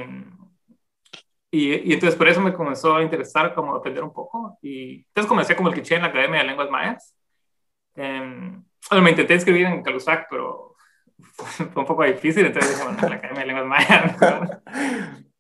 y, 1.50 1.90
y, 1.90 1.92
entonces 1.92 2.16
por 2.16 2.28
eso 2.28 2.40
me 2.40 2.54
comenzó 2.54 2.96
a 2.96 3.02
interesar 3.02 3.54
como 3.54 3.74
aprender 3.74 4.02
un 4.02 4.12
poco. 4.12 4.58
Y 4.62 5.06
entonces 5.08 5.28
comencé 5.28 5.56
como 5.56 5.68
el 5.68 5.74
quiché 5.74 5.96
en 5.96 6.02
la 6.02 6.08
Academia 6.08 6.40
de 6.40 6.46
Lenguas 6.46 6.70
Mayas. 6.70 7.14
Eh, 7.96 8.52
bueno, 8.90 9.04
me 9.04 9.10
intenté 9.10 9.34
escribir 9.34 9.66
en 9.66 9.82
Calusac, 9.82 10.26
pero 10.30 10.63
fue 11.32 11.82
un 11.82 11.86
poco 11.86 12.04
difícil, 12.04 12.46
entonces 12.46 12.72
dije, 12.72 12.84
bueno, 12.84 12.98
en 13.02 13.10
la 13.10 13.16
Academia 13.16 13.40
de 13.40 13.46
Lenguas 13.46 13.66
Mayas. 13.66 14.16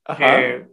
eh, 0.18 0.68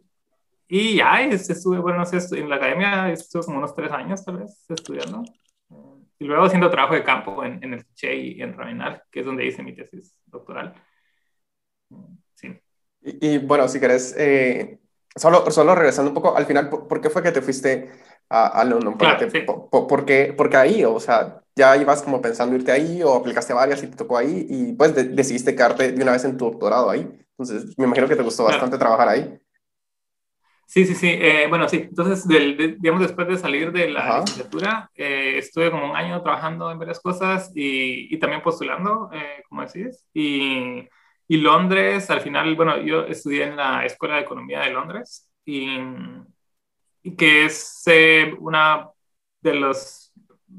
y 0.67 0.95
ya, 0.97 1.21
estuve, 1.21 1.79
bueno, 1.79 1.99
no 1.99 2.05
sé, 2.05 2.17
en 2.39 2.49
la 2.49 2.55
academia 2.55 3.11
estuve 3.11 3.43
como 3.43 3.57
unos 3.57 3.75
tres 3.75 3.91
años 3.91 4.23
tal 4.23 4.37
vez 4.37 4.65
estudiando. 4.69 5.23
Y 6.17 6.25
luego 6.25 6.45
haciendo 6.45 6.69
trabajo 6.69 6.93
de 6.93 7.03
campo 7.03 7.43
en, 7.43 7.63
en 7.63 7.73
el 7.73 7.85
Che 7.93 8.15
y 8.15 8.41
en 8.41 8.53
Ravenal, 8.53 9.03
que 9.11 9.21
es 9.21 9.25
donde 9.25 9.45
hice 9.45 9.63
mi 9.63 9.75
tesis 9.75 10.15
doctoral. 10.27 10.73
Sí. 12.35 12.57
Y, 13.01 13.27
y 13.27 13.37
bueno, 13.39 13.67
si 13.67 13.79
querés, 13.79 14.15
eh, 14.17 14.79
solo, 15.15 15.49
solo 15.51 15.75
regresando 15.75 16.11
un 16.11 16.15
poco, 16.15 16.37
al 16.37 16.45
final, 16.45 16.69
¿por, 16.69 17.01
qué 17.01 17.09
fue 17.09 17.23
que 17.23 17.31
te 17.31 17.41
fuiste 17.41 17.91
a, 18.29 18.47
a 18.47 18.63
London? 18.63 18.93
Claro, 18.93 19.29
sí. 19.29 19.41
por, 19.41 19.87
por, 19.87 20.05
qué, 20.05 20.33
porque 20.37 20.57
ahí, 20.57 20.85
o 20.85 20.99
sea, 20.99 21.40
ya 21.55 21.77
ibas 21.77 22.01
como 22.03 22.21
pensando 22.21 22.55
irte 22.55 22.71
ahí 22.71 23.03
o 23.03 23.13
aplicaste 23.13 23.53
varias 23.53 23.83
y 23.83 23.87
te 23.87 23.97
tocó 23.97 24.17
ahí 24.17 24.45
y 24.49 24.73
pues 24.73 24.95
de, 24.95 25.03
decidiste 25.05 25.55
quedarte 25.55 25.91
de 25.91 26.01
una 26.03 26.13
vez 26.13 26.23
en 26.25 26.37
tu 26.37 26.45
doctorado 26.45 26.89
ahí. 26.89 27.07
Entonces, 27.37 27.77
me 27.77 27.85
imagino 27.85 28.07
que 28.07 28.15
te 28.15 28.23
gustó 28.23 28.43
bastante 28.43 28.77
claro. 28.77 28.95
trabajar 28.95 29.09
ahí. 29.09 29.39
Sí, 30.71 30.85
sí, 30.85 30.95
sí. 30.95 31.09
Eh, 31.09 31.47
bueno, 31.49 31.67
sí. 31.67 31.77
Entonces, 31.89 32.25
del, 32.25 32.55
de, 32.55 32.67
digamos, 32.79 33.01
después 33.01 33.27
de 33.27 33.37
salir 33.37 33.73
de 33.73 33.89
la 33.89 33.99
Ajá. 33.99 34.19
licenciatura, 34.21 34.89
eh, 34.95 35.37
estuve 35.37 35.69
como 35.69 35.89
un 35.91 35.97
año 35.97 36.21
trabajando 36.23 36.71
en 36.71 36.79
varias 36.79 37.01
cosas 37.01 37.51
y, 37.53 38.13
y 38.13 38.19
también 38.19 38.41
postulando, 38.41 39.09
eh, 39.13 39.43
como 39.49 39.63
decís. 39.65 40.05
Y, 40.13 40.87
y, 41.27 41.37
Londres, 41.37 42.09
al 42.09 42.21
final, 42.21 42.55
bueno, 42.55 42.77
yo 42.79 43.05
estudié 43.05 43.43
en 43.43 43.57
la 43.57 43.85
Escuela 43.85 44.15
de 44.15 44.21
Economía 44.21 44.61
de 44.61 44.71
Londres 44.71 45.29
y, 45.43 45.77
y 47.03 47.15
que 47.15 47.45
es 47.45 47.83
eh, 47.87 48.33
una 48.39 48.87
de 49.41 49.53
los 49.55 50.00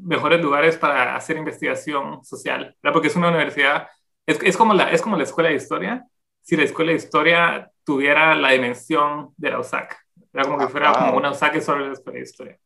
mejores 0.00 0.40
lugares 0.40 0.76
para 0.76 1.16
hacer 1.16 1.36
investigación 1.36 2.24
social, 2.24 2.76
¿verdad? 2.82 2.92
porque 2.92 3.08
es 3.08 3.16
una 3.16 3.28
universidad, 3.28 3.88
es, 4.26 4.38
es, 4.42 4.56
como 4.56 4.74
la, 4.74 4.90
es 4.90 5.02
como 5.02 5.16
la 5.16 5.24
Escuela 5.24 5.50
de 5.50 5.56
Historia, 5.56 6.04
si 6.42 6.56
la 6.56 6.64
Escuela 6.64 6.90
de 6.90 6.98
Historia 6.98 7.70
tuviera 7.84 8.34
la 8.34 8.50
dimensión 8.50 9.32
de 9.36 9.50
la 9.50 9.60
USAC. 9.60 9.98
Era 10.32 10.44
como 10.44 10.58
que 10.58 10.68
fuera 10.68 10.90
ah, 10.90 10.92
wow. 10.92 11.06
como 11.06 11.18
una 11.18 11.30
USAC 11.30 11.60
sobre 11.60 11.86
la 11.86 11.92
escuela 11.92 12.18
de 12.18 12.24
historia. 12.24 12.58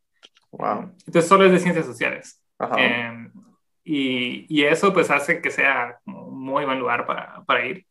Wow. 0.51 0.93
Entonces 1.07 1.29
solo 1.29 1.45
es 1.45 1.53
de 1.53 1.59
ciencias 1.59 1.87
sociales. 1.87 2.43
Eh, 2.79 3.29
y, 3.85 4.47
y, 4.49 4.65
eso 4.65 4.93
pues 4.93 5.11
hace 5.11 5.43
que 5.43 5.51
sea 5.51 5.99
un 6.07 6.39
muy 6.39 6.65
buen 6.65 6.79
lugar 6.79 7.07
para, 7.07 7.43
para 7.45 7.67
ir. 7.67 7.87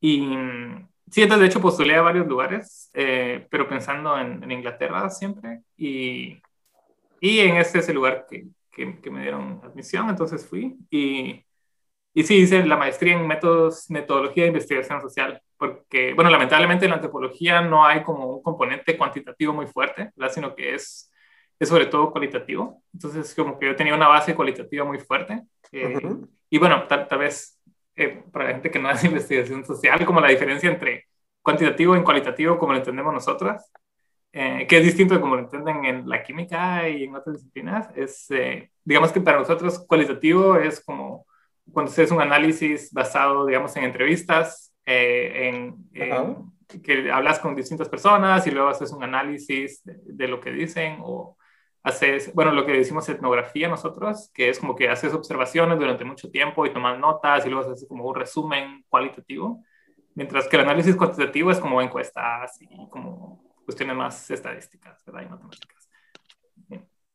Y 0.00 0.20
sí, 1.10 1.22
entonces 1.22 1.40
de 1.40 1.46
hecho 1.46 1.60
postulé 1.60 1.96
a 1.96 2.02
varios 2.02 2.26
lugares, 2.26 2.90
eh, 2.92 3.46
pero 3.50 3.68
pensando 3.68 4.18
en, 4.18 4.42
en, 4.42 4.50
Inglaterra 4.50 5.08
siempre. 5.08 5.62
Y, 5.76 6.42
y 7.20 7.40
en 7.40 7.56
este 7.56 7.78
es 7.78 7.88
el 7.88 7.94
lugar 7.94 8.26
que, 8.28 8.46
que, 8.72 9.00
que, 9.00 9.10
me 9.10 9.22
dieron 9.22 9.60
admisión, 9.62 10.08
entonces 10.08 10.46
fui. 10.46 10.76
Y, 10.90 11.44
y 12.14 12.22
sí, 12.24 12.36
hice 12.36 12.64
la 12.64 12.76
maestría 12.76 13.14
en 13.14 13.26
métodos, 13.26 13.90
metodología 13.90 14.44
de 14.44 14.48
investigación 14.48 15.00
social, 15.00 15.40
porque, 15.56 16.14
bueno, 16.14 16.30
lamentablemente 16.30 16.86
en 16.86 16.90
la 16.90 16.96
antropología 16.96 17.60
no 17.60 17.84
hay 17.84 18.02
como 18.02 18.26
un 18.26 18.42
componente 18.42 18.96
cuantitativo 18.96 19.52
muy 19.52 19.66
fuerte, 19.66 20.10
¿verdad? 20.16 20.34
sino 20.34 20.54
que 20.54 20.74
es 20.74 21.12
es 21.62 21.68
sobre 21.68 21.86
todo 21.86 22.10
cualitativo. 22.10 22.82
Entonces, 22.92 23.34
como 23.34 23.56
que 23.58 23.66
yo 23.66 23.76
tenía 23.76 23.94
una 23.94 24.08
base 24.08 24.34
cualitativa 24.34 24.84
muy 24.84 24.98
fuerte. 24.98 25.42
Eh, 25.70 25.96
y 26.50 26.58
bueno, 26.58 26.86
tal, 26.88 27.06
tal 27.06 27.20
vez 27.20 27.60
eh, 27.94 28.24
para 28.32 28.46
la 28.46 28.50
gente 28.52 28.70
que 28.70 28.80
no 28.80 28.88
hace 28.88 29.06
investigación 29.08 29.64
social, 29.64 30.04
como 30.04 30.20
la 30.20 30.28
diferencia 30.28 30.68
entre 30.68 31.06
cuantitativo 31.40 31.96
y 31.96 32.02
cualitativo, 32.02 32.58
como 32.58 32.72
lo 32.72 32.78
entendemos 32.78 33.14
nosotros, 33.14 33.62
eh, 34.32 34.66
que 34.66 34.78
es 34.78 34.84
distinto 34.84 35.14
de 35.14 35.20
como 35.20 35.36
lo 35.36 35.42
entienden 35.42 35.84
en 35.84 36.08
la 36.08 36.22
química 36.22 36.88
y 36.88 37.04
en 37.04 37.14
otras 37.14 37.36
disciplinas, 37.36 37.88
es, 37.94 38.28
digamos 38.84 39.12
que 39.12 39.20
para 39.20 39.38
nosotros 39.38 39.84
cualitativo 39.86 40.56
es 40.56 40.82
como 40.84 41.26
cuando 41.70 41.92
haces 41.92 42.10
un 42.10 42.20
análisis 42.20 42.92
basado, 42.92 43.46
digamos, 43.46 43.76
en 43.76 43.84
entrevistas, 43.84 44.74
en, 44.84 45.76
que 46.82 47.12
hablas 47.12 47.38
con 47.38 47.54
distintas 47.54 47.88
personas 47.88 48.46
y 48.46 48.50
luego 48.50 48.68
haces 48.68 48.90
un 48.92 49.04
análisis 49.04 49.84
de, 49.84 49.96
de 50.04 50.28
lo 50.28 50.40
que 50.40 50.50
dicen 50.50 50.98
o 51.02 51.36
haces, 51.82 52.32
bueno, 52.34 52.52
lo 52.52 52.64
que 52.64 52.72
decimos 52.72 53.08
etnografía 53.08 53.68
nosotros, 53.68 54.30
que 54.32 54.48
es 54.48 54.58
como 54.58 54.74
que 54.76 54.88
haces 54.88 55.12
observaciones 55.14 55.78
durante 55.78 56.04
mucho 56.04 56.30
tiempo 56.30 56.64
y 56.64 56.72
tomas 56.72 56.98
notas 56.98 57.44
y 57.44 57.50
luego 57.50 57.70
haces 57.70 57.86
como 57.88 58.04
un 58.04 58.14
resumen 58.14 58.84
cualitativo, 58.88 59.62
mientras 60.14 60.48
que 60.48 60.56
el 60.56 60.62
análisis 60.62 60.96
cuantitativo 60.96 61.50
es 61.50 61.58
como 61.58 61.82
encuestas 61.82 62.60
y 62.60 62.88
como 62.88 63.51
cuestiones 63.72 63.96
más 63.96 64.30
estadísticas, 64.30 65.04
¿verdad? 65.04 65.22
Y 65.22 65.28
matemáticas. 65.28 65.88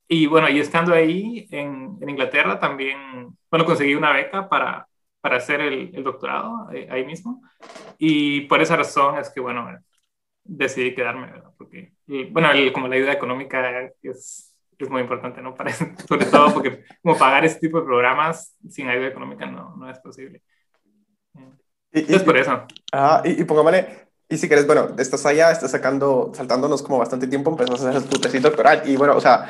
Y 0.10 0.26
bueno, 0.26 0.50
y 0.50 0.60
estando 0.60 0.94
ahí 0.94 1.48
en, 1.52 1.98
en 2.02 2.10
Inglaterra 2.10 2.60
también, 2.60 3.38
bueno, 3.52 3.66
conseguí 3.66 3.94
una 3.94 4.14
beca 4.14 4.48
para, 4.48 4.88
para 5.20 5.38
hacer 5.38 5.60
el, 5.62 5.92
el 5.94 6.04
doctorado 6.04 6.72
eh, 6.72 6.88
ahí 6.90 7.06
mismo. 7.06 7.42
Y 7.98 8.42
por 8.42 8.62
esa 8.62 8.78
razón 8.78 9.18
es 9.18 9.30
que, 9.30 9.42
bueno, 9.42 9.68
decidí 10.44 10.96
quedarme, 10.96 11.32
¿verdad? 11.32 11.52
Porque, 11.58 11.94
bueno, 12.32 12.52
el, 12.52 12.72
como 12.72 12.88
la 12.88 12.96
ayuda 12.96 13.14
económica 13.14 13.92
es 14.02 14.54
es 14.80 14.90
muy 14.90 15.02
importante, 15.02 15.42
¿no? 15.42 15.56
Para, 15.56 15.72
sobre 15.74 16.26
todo 16.26 16.54
porque 16.54 16.84
como 17.02 17.18
pagar 17.18 17.46
ese 17.46 17.60
tipo 17.60 17.80
de 17.80 17.86
programas 17.86 18.56
sin 18.70 18.88
ayuda 18.88 19.08
económica 19.08 19.46
no, 19.46 19.76
no 19.76 19.90
es 19.90 20.00
posible. 20.00 20.42
Y, 21.92 22.14
es 22.14 22.24
por 22.24 22.38
eso. 22.38 22.66
Ah, 22.92 23.22
y, 23.26 23.42
y 23.42 23.44
pongámosle, 23.44 24.07
y 24.30 24.38
si 24.38 24.48
quieres, 24.48 24.68
bueno, 24.68 24.90
estás 24.98 25.26
allá, 25.26 25.52
estás 25.52 25.72
sacando, 25.72 26.32
saltándonos 26.36 26.84
como 26.84 26.98
bastante 26.98 27.28
tiempo, 27.28 27.52
empezás 27.52 27.84
a 27.84 27.90
hacer 27.90 28.04
tu 28.04 28.20
tesis 28.20 28.42
doctoral. 28.42 28.84
Y 28.86 28.98
bueno, 28.98 29.16
o 29.16 29.22
sea, 29.22 29.48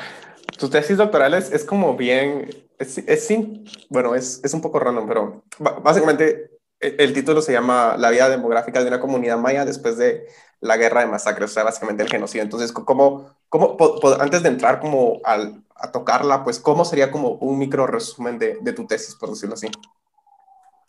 tu 0.58 0.68
tesis 0.68 0.96
doctoral 0.96 1.34
es, 1.34 1.50
es 1.52 1.64
como 1.64 1.96
bien, 1.96 2.48
es, 2.78 2.98
es 2.98 3.26
sin, 3.26 3.64
bueno, 3.88 4.14
es, 4.14 4.40
es 4.44 4.54
un 4.54 4.60
poco 4.60 4.78
random, 4.78 5.08
pero 5.08 5.44
básicamente 5.82 6.50
el, 6.78 6.94
el 6.98 7.12
título 7.12 7.42
se 7.42 7.52
llama 7.52 7.96
La 7.98 8.10
vida 8.10 8.28
demográfica 8.28 8.80
de 8.80 8.88
una 8.88 9.00
comunidad 9.00 9.38
maya 9.38 9.64
después 9.64 9.98
de 9.98 10.26
la 10.60 10.76
guerra 10.76 11.00
de 11.00 11.06
masacres, 11.06 11.50
o 11.50 11.54
sea, 11.54 11.64
básicamente 11.64 12.02
el 12.02 12.08
genocidio. 12.08 12.42
Entonces, 12.42 12.72
¿cómo, 12.72 13.34
cómo 13.48 13.76
antes 14.20 14.42
de 14.42 14.48
entrar 14.48 14.80
como 14.80 15.20
al, 15.24 15.62
a 15.74 15.90
tocarla, 15.92 16.44
pues, 16.44 16.58
¿cómo 16.58 16.84
sería 16.84 17.10
como 17.10 17.30
un 17.32 17.58
micro 17.58 17.86
resumen 17.86 18.38
de, 18.38 18.58
de 18.60 18.72
tu 18.72 18.86
tesis, 18.86 19.14
por 19.14 19.30
decirlo 19.30 19.54
así? 19.54 19.68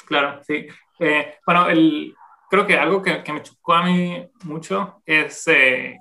Claro, 0.08 0.42
sí. 0.46 0.68
Eh, 1.00 1.36
bueno, 1.46 1.70
el, 1.70 2.16
creo 2.50 2.66
que 2.66 2.78
algo 2.78 3.02
que, 3.02 3.24
que, 3.24 3.34
me 3.34 3.44
chocó 3.44 3.74
a 3.74 3.84
mí 3.84 4.28
mucho 4.44 5.02
es, 5.06 5.48
eh, 5.48 6.00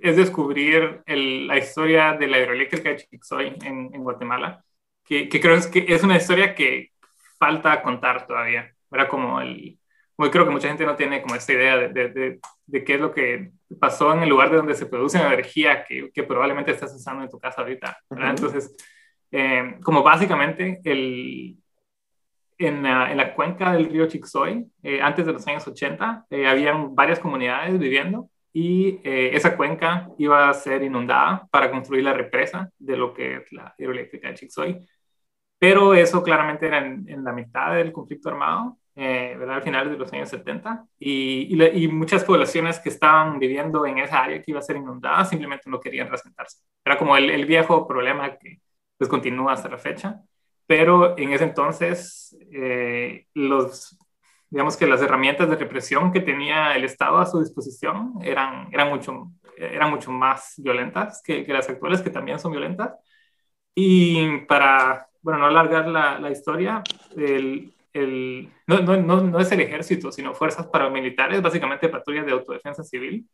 es 0.00 0.16
descubrir 0.16 1.02
el, 1.06 1.46
la 1.46 1.58
historia 1.58 2.14
de 2.14 2.26
la 2.26 2.38
hidroeléctrica 2.38 2.90
de 2.90 2.96
Chiquixoy 2.96 3.58
en, 3.62 3.90
en 3.92 4.02
Guatemala, 4.02 4.64
que, 5.04 5.28
que, 5.28 5.40
creo 5.40 5.54
es 5.54 5.66
que 5.66 5.84
es 5.88 6.02
una 6.02 6.16
historia 6.16 6.54
que 6.54 6.92
falta 7.38 7.82
contar 7.82 8.26
todavía. 8.26 8.72
Era 8.90 9.08
como 9.08 9.40
el, 9.40 9.78
muy 10.16 10.30
creo 10.30 10.44
que 10.44 10.52
mucha 10.52 10.68
gente 10.68 10.86
no 10.86 10.96
tiene 10.96 11.22
como 11.22 11.34
esta 11.34 11.52
idea 11.52 11.76
de, 11.76 11.88
de, 11.88 12.40
de, 12.66 12.84
qué 12.84 12.94
es 12.94 13.00
lo 13.00 13.12
que 13.12 13.50
pasó 13.80 14.12
en 14.12 14.22
el 14.22 14.28
lugar 14.28 14.50
de 14.50 14.56
donde 14.56 14.74
se 14.74 14.86
produce 14.86 15.18
energía 15.18 15.84
que, 15.84 16.10
que 16.12 16.22
probablemente 16.22 16.70
estás 16.72 16.94
usando 16.94 17.24
en 17.24 17.30
tu 17.30 17.38
casa 17.38 17.62
ahorita. 17.62 17.98
Entonces, 18.10 18.76
eh, 19.30 19.78
como 19.82 20.02
básicamente 20.02 20.80
el, 20.84 21.56
en, 22.64 22.82
la, 22.82 23.10
en, 23.10 23.16
la 23.16 23.34
cuenca 23.34 23.72
del 23.72 23.88
río 23.90 24.06
Chixoy, 24.06 24.66
eh, 24.82 25.00
antes 25.00 25.26
de 25.26 25.32
los 25.32 25.46
años 25.46 25.66
80, 25.66 26.26
eh, 26.30 26.46
habían 26.46 26.94
varias 26.94 27.18
comunidades 27.18 27.78
viviendo 27.78 28.28
y 28.52 29.00
eh, 29.04 29.30
esa 29.34 29.56
cuenca 29.56 30.08
iba 30.18 30.48
a 30.48 30.54
ser 30.54 30.82
inundada 30.82 31.46
para 31.50 31.70
construir 31.70 32.04
la 32.04 32.12
represa 32.12 32.70
de 32.78 32.96
lo 32.96 33.14
que 33.14 33.36
es 33.36 33.52
la 33.52 33.74
hidroeléctrica 33.78 34.28
de 34.28 34.34
Chixoy. 34.34 34.86
Pero 35.58 35.94
eso 35.94 36.22
claramente 36.22 36.66
era 36.66 36.84
en, 36.84 37.08
en 37.08 37.24
la 37.24 37.32
mitad 37.32 37.74
del 37.74 37.92
conflicto 37.92 38.28
armado 38.30 38.78
eh, 38.94 39.36
¿verdad? 39.38 39.56
Al 39.56 39.62
final 39.62 39.90
de 39.90 39.96
los 39.96 40.12
años 40.12 40.28
70, 40.28 40.86
y, 40.98 41.48
y, 41.54 41.84
y, 41.84 41.88
muchas 41.88 42.24
poblaciones 42.24 42.78
que 42.78 42.90
estaban 42.90 43.38
viviendo 43.38 43.86
en 43.86 43.98
esa 43.98 44.22
área 44.22 44.42
que 44.42 44.50
iba 44.50 44.60
a 44.60 44.62
ser 44.62 44.76
inundada 44.76 45.24
simplemente 45.24 45.70
no 45.70 45.80
querían 45.80 46.10
resentarse. 46.10 46.58
Era 46.84 46.98
como 46.98 47.16
el, 47.16 47.30
el 47.30 47.46
viejo 47.46 47.86
problema 47.86 48.36
que 48.36 48.60
pues 48.98 49.08
continúa 49.08 49.54
hasta 49.54 49.70
la 49.70 49.78
fecha, 49.78 50.20
pero 50.74 51.18
en 51.18 51.34
ese 51.34 51.44
entonces 51.44 52.34
eh, 52.50 53.26
los, 53.34 53.94
digamos 54.48 54.74
que 54.74 54.86
las 54.86 55.02
herramientas 55.02 55.50
de 55.50 55.56
represión 55.56 56.10
que 56.10 56.20
tenía 56.20 56.74
el 56.74 56.84
Estado 56.84 57.18
a 57.18 57.26
su 57.26 57.40
disposición 57.40 58.14
eran, 58.22 58.68
eran, 58.72 58.88
mucho, 58.88 59.32
eran 59.54 59.90
mucho 59.90 60.10
más 60.10 60.54
violentas 60.56 61.20
que, 61.22 61.44
que 61.44 61.52
las 61.52 61.68
actuales, 61.68 62.00
que 62.00 62.08
también 62.08 62.38
son 62.38 62.52
violentas. 62.52 62.94
Y 63.74 64.38
para, 64.46 65.08
bueno, 65.20 65.40
no 65.40 65.46
alargar 65.48 65.88
la, 65.88 66.18
la 66.18 66.30
historia, 66.30 66.82
el, 67.18 67.74
el, 67.92 68.48
no, 68.66 68.78
no, 68.78 69.20
no, 69.20 69.40
es 69.40 69.52
el 69.52 69.60
ejército, 69.60 70.10
sino 70.10 70.32
fuerzas 70.32 70.68
paramilitares, 70.68 71.42
básicamente 71.42 71.90
patrullas 71.90 72.24
de 72.24 72.32
autodefensa 72.32 72.82
civil, 72.82 73.28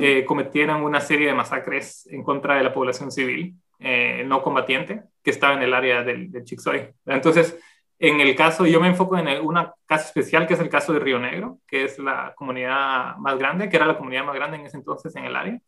eh, 0.00 0.24
cometieron 0.24 0.82
una 0.82 1.02
serie 1.02 1.26
de 1.26 1.34
masacres 1.34 2.06
en 2.10 2.22
contra 2.22 2.54
de 2.54 2.64
la 2.64 2.72
población 2.72 3.12
civil 3.12 3.56
eh, 3.78 4.24
no 4.26 4.42
combatiente 4.42 5.02
que 5.28 5.32
estaba 5.32 5.52
en 5.52 5.62
el 5.62 5.74
área 5.74 6.02
del, 6.02 6.32
del 6.32 6.42
Chixoy. 6.42 6.88
Entonces, 7.04 7.54
en 7.98 8.18
el 8.22 8.34
caso, 8.34 8.64
yo 8.64 8.80
me 8.80 8.88
enfoco 8.88 9.18
en 9.18 9.28
un 9.44 9.56
caso 9.84 10.06
especial 10.06 10.46
que 10.46 10.54
es 10.54 10.60
el 10.60 10.70
caso 10.70 10.94
de 10.94 11.00
Río 11.00 11.18
Negro, 11.18 11.58
que 11.66 11.84
es 11.84 11.98
la 11.98 12.32
comunidad 12.34 13.14
más 13.18 13.36
grande, 13.36 13.68
que 13.68 13.76
era 13.76 13.84
la 13.84 13.98
comunidad 13.98 14.24
más 14.24 14.36
grande 14.36 14.56
en 14.56 14.64
ese 14.64 14.78
entonces 14.78 15.14
en 15.16 15.26
el 15.26 15.36
área, 15.36 15.60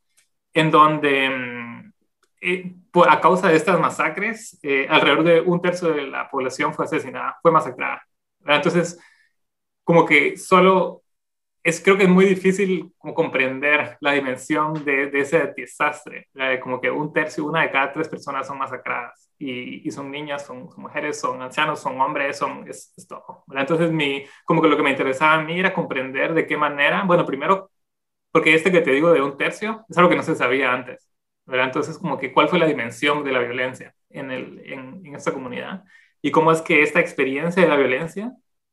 en 0.55 0.71
donde 0.71 1.29
mm, 1.29 1.93
eh, 2.40 2.75
por, 2.90 3.11
a 3.11 3.21
causa 3.21 3.49
de 3.49 3.57
estas 3.57 3.79
masacres, 3.79 4.59
eh, 4.62 4.87
alrededor 4.88 5.25
de 5.25 5.40
un 5.43 5.61
tercio 5.61 5.90
de 5.93 6.07
la 6.07 6.31
población 6.31 6.73
fue 6.73 6.87
asesinada, 6.87 7.38
fue 7.43 7.52
masacrada. 7.52 8.02
Entonces, 8.47 8.99
como 9.85 10.07
que 10.07 10.38
solo 10.38 11.02
es, 11.62 11.81
creo 11.83 11.97
que 11.97 12.05
es 12.05 12.09
muy 12.09 12.25
difícil 12.25 12.93
como 12.99 13.14
comprender 13.14 13.97
la 14.00 14.12
dimensión 14.12 14.85
de, 14.85 15.07
de 15.09 15.21
ese 15.21 15.52
desastre, 15.57 16.29
como 16.62 16.81
que 16.81 16.90
un 16.90 17.12
tercio, 17.12 17.45
una 17.45 17.62
de 17.62 17.71
cada 17.71 17.93
tres 17.93 18.09
personas 18.09 18.47
son 18.47 18.59
masacradas 18.59 19.31
y, 19.38 19.87
y 19.87 19.90
son 19.90 20.11
niñas, 20.11 20.47
son, 20.47 20.71
son, 20.71 20.83
mujeres, 20.83 21.21
son 21.21 21.40
ancianos, 21.43 21.81
son 21.81 22.00
hombres, 22.00 22.38
son, 22.38 22.67
es, 22.69 22.93
es 22.97 23.07
todo. 23.07 23.45
Entonces, 23.52 23.90
mi, 23.90 24.25
como 24.45 24.62
que 24.62 24.69
lo 24.69 24.76
que 24.76 24.83
me 24.83 24.90
interesaba 24.90 25.35
a 25.35 25.43
mí 25.43 25.59
era 25.59 25.75
comprender 25.75 26.35
de 26.35 26.47
qué 26.47 26.57
manera, 26.57 27.05
bueno, 27.05 27.26
primero, 27.26 27.71
porque 28.33 28.55
este 28.55 28.73
que 28.73 28.81
te 28.81 28.93
digo 28.93 29.12
de 29.12 29.23
un 29.23 29.37
tercio 29.37 29.85
es 29.88 29.99
algo 29.99 30.11
que 30.11 30.17
no 30.17 30.23
se 30.23 30.37
sabía 30.37 30.73
antes. 30.73 31.09
¿verdad? 31.47 31.67
Entonces, 31.67 31.99
como 31.99 32.19
que 32.19 32.33
cuál 32.33 32.49
fue 32.49 32.59
la 32.59 32.67
dimensión 32.67 33.25
de 33.25 33.33
la 33.33 33.40
violencia 33.40 33.95
en, 34.11 34.31
el, 34.31 34.61
en, 34.64 35.05
en 35.05 35.14
esta 35.17 35.33
comunidad 35.33 35.85
y 36.23 36.31
cómo 36.31 36.52
es 36.52 36.62
que 36.62 36.83
esta 36.83 37.00
experiencia 37.00 37.62
de 37.62 37.69
la 37.69 37.76
violencia, 37.76 38.33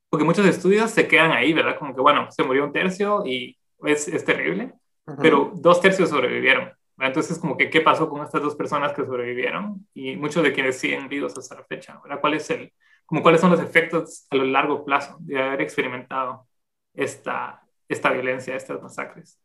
porque 0.10 0.26
muchos 0.26 0.46
estudios 0.46 0.92
se 0.92 1.08
quedan 1.08 1.32
ahí, 1.32 1.54
¿verdad? 1.54 1.78
Como 1.78 1.94
que, 1.96 2.02
bueno, 2.02 2.28
se 2.32 2.44
murió 2.44 2.64
un 2.66 2.74
tercio 2.74 3.24
y 3.26 3.58
es, 3.86 4.08
es 4.08 4.24
terrible, 4.26 4.74
uh 5.08 5.12
-huh. 5.12 5.18
pero 5.22 5.52
dos 5.56 5.82
tercios 5.82 6.10
sobrevivieron. 6.10 6.72
Entonces, 7.00 7.38
como 7.38 7.58
que, 7.58 7.70
¿qué 7.70 7.82
pasó 7.82 8.10
con 8.10 8.24
estas 8.24 8.42
dos 8.42 8.56
personas 8.56 8.94
que 8.94 9.06
sobrevivieron? 9.06 9.88
Y 9.94 10.16
muchos 10.16 10.42
de 10.44 10.52
quienes 10.54 10.80
siguen 10.80 11.08
vivos 11.08 11.38
hasta 11.38 11.56
la 11.56 11.64
fecha, 11.64 12.00
¿verdad? 12.04 12.20
¿Cuál 12.20 12.34
es 12.36 12.50
el, 12.50 12.74
como 13.06 13.22
cuáles 13.22 13.40
son 13.42 13.52
los 13.52 13.60
efectos 13.62 14.26
a 14.32 14.36
lo 14.36 14.46
largo 14.46 14.84
plazo 14.84 15.18
de 15.20 15.42
haber 15.42 15.62
experimentado 15.62 16.48
esta, 16.94 17.62
esta 17.88 18.12
violencia, 18.12 18.56
estas 18.56 18.82
masacres? 18.82 19.40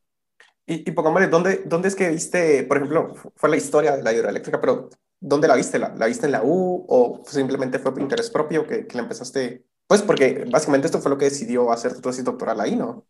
Y, 0.67 0.89
y 0.89 0.93
pongámosle, 0.93 1.29
¿dónde, 1.29 1.63
¿dónde 1.67 1.89
es 1.89 1.95
que 1.97 2.09
viste, 2.09 2.63
por 2.65 2.79
ejemplo, 2.79 3.15
fue 3.37 3.51
la 3.51 3.57
historia 3.57 3.97
de 3.97 4.03
la 4.03 4.13
hidroeléctrica, 4.13 4.61
pero 4.61 4.89
¿dónde 5.21 5.49
la 5.49 5.57
viste? 5.57 5.79
¿La, 5.79 5.95
¿La, 5.95 6.07
viste 6.07 6.27
en 6.27 6.33
la 6.33 6.43
U 6.43 6.87
o 6.89 7.23
simplemente 7.27 7.79
fue 7.79 7.93
por 7.93 8.01
interés 8.01 8.31
propio 8.31 8.67
que, 8.67 8.87
que 8.87 8.97
la 8.97 9.03
empezaste? 9.03 9.65
Pues 9.93 10.01
porque 10.01 10.47
básicamente 10.51 10.87
esto 10.87 11.01
fue 11.01 11.11
lo 11.11 11.19
que 11.19 11.27
decidió 11.27 11.71
hacer 11.71 11.93
tu 11.93 12.01
tesis 12.01 12.25
doctoral 12.25 12.59
ahí, 12.63 12.75
¿no? 12.75 13.05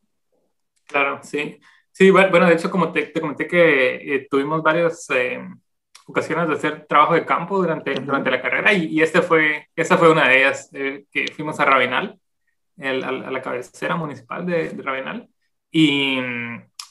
Claro, 0.89 1.21
sí. 1.23 1.61
Sí, 1.93 2.11
bueno, 2.11 2.45
de 2.49 2.55
hecho, 2.55 2.73
como 2.73 2.91
te, 2.91 3.05
te 3.05 3.21
comenté 3.21 3.47
que 3.47 4.17
eh, 4.17 4.27
tuvimos 4.29 4.65
varios, 4.65 5.09
eh, 5.11 5.39
ocasiones 6.07 6.49
de 6.49 6.55
hacer 6.55 6.87
trabajo 6.89 7.15
de 7.15 7.25
campo 7.25 7.59
durante, 7.59 7.95
durante 7.95 8.33
la 8.33 8.43
carrera 8.43 8.73
y, 8.73 8.87
y 8.87 9.01
este 9.01 9.23
fue, 9.23 9.69
esta 9.77 9.97
fue 9.97 10.11
una 10.11 10.29
de 10.29 10.39
ellas, 10.39 10.71
eh, 10.73 11.05
que 11.13 11.29
fuimos 11.29 11.61
a 11.61 11.67
Rabinal, 11.67 12.19
el, 12.77 13.05
a, 13.05 13.13
la 13.13 13.43
cabecera 13.43 13.95
municipal 13.95 14.45
de, 14.45 14.71
de 14.71 14.83
Rabinal, 14.83 15.29
y, 15.71 16.19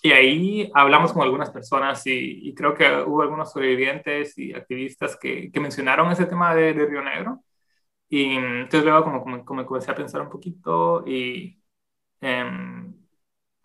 y, 0.04 0.12
ahí 0.14 0.72
hablamos 0.74 1.12
con 1.12 1.24
algunas 1.24 1.50
personas 1.50 2.08
y, 2.08 2.48
y, 2.48 2.56
creo 2.56 2.74
que 2.74 2.90
hubo 3.06 3.24
algunos 3.24 3.52
sobrevivientes 3.52 4.38
y 4.38 4.54
activistas 4.54 5.18
que, 5.18 5.52
que 5.52 5.60
mencionaron 5.60 6.10
ese 6.14 6.28
tema 6.28 6.56
de, 6.56 6.74
de, 6.74 6.86
Río 6.86 7.02
Negro. 7.04 7.44
Y 8.14 8.36
entonces 8.36 8.84
luego 8.84 9.06
como, 9.06 9.24
como, 9.24 9.46
como, 9.46 9.66
comencé 9.66 9.92
a 9.92 9.96
pensar 9.96 10.22
un 10.22 10.30
poquito 10.30 11.04
y, 11.08 11.58
um, 12.22 12.94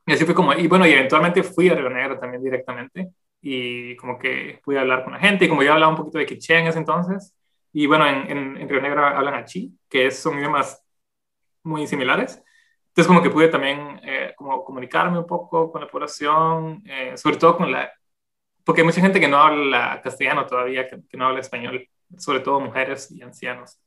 y 0.07 0.13
así 0.13 0.25
fue 0.25 0.35
como, 0.35 0.53
y 0.55 0.69
bueno, 0.69 0.87
y 0.87 0.93
eventualmente 0.93 1.43
fui 1.43 1.69
a 1.69 1.75
Río 1.75 1.91
Negro 1.91 2.19
también 2.19 2.43
directamente 2.45 3.11
y 3.43 3.97
como 3.97 4.19
que 4.19 4.61
pude 4.65 4.79
hablar 4.79 5.05
con 5.05 5.15
la 5.15 5.21
gente 5.21 5.47
y 5.47 5.49
como 5.49 5.63
yo 5.65 5.73
hablaba 5.73 5.91
un 5.91 5.99
poquito 5.99 6.19
de 6.19 6.27
quiché 6.27 6.59
en 6.59 6.69
ese 6.69 6.79
entonces 6.79 7.35
y 7.73 7.87
bueno, 7.87 8.07
en, 8.07 8.31
en, 8.31 8.57
en 8.59 8.69
Río 8.69 8.81
Negro 8.81 9.05
hablan 9.05 9.35
achí, 9.35 9.77
que 9.89 10.11
son 10.13 10.39
idiomas 10.39 10.83
muy 11.65 11.87
similares. 11.87 12.43
Entonces 12.89 13.09
como 13.09 13.23
que 13.23 13.31
pude 13.31 13.49
también 13.49 14.01
eh, 14.05 14.33
como 14.37 14.65
comunicarme 14.65 15.19
un 15.19 15.27
poco 15.27 15.73
con 15.73 15.81
la 15.83 15.89
población, 15.89 16.83
eh, 16.87 17.17
sobre 17.17 17.37
todo 17.37 17.57
con 17.57 17.73
la... 17.73 17.93
Porque 18.65 18.83
hay 18.83 18.87
mucha 18.87 19.01
gente 19.01 19.21
que 19.21 19.29
no 19.29 19.39
habla 19.39 20.01
castellano 20.03 20.47
todavía, 20.47 20.89
que, 20.89 21.03
que 21.09 21.17
no 21.17 21.27
habla 21.27 21.41
español, 21.41 21.89
sobre 22.17 22.41
todo 22.41 22.61
mujeres 22.61 23.11
y 23.11 23.23
ancianos. 23.23 23.79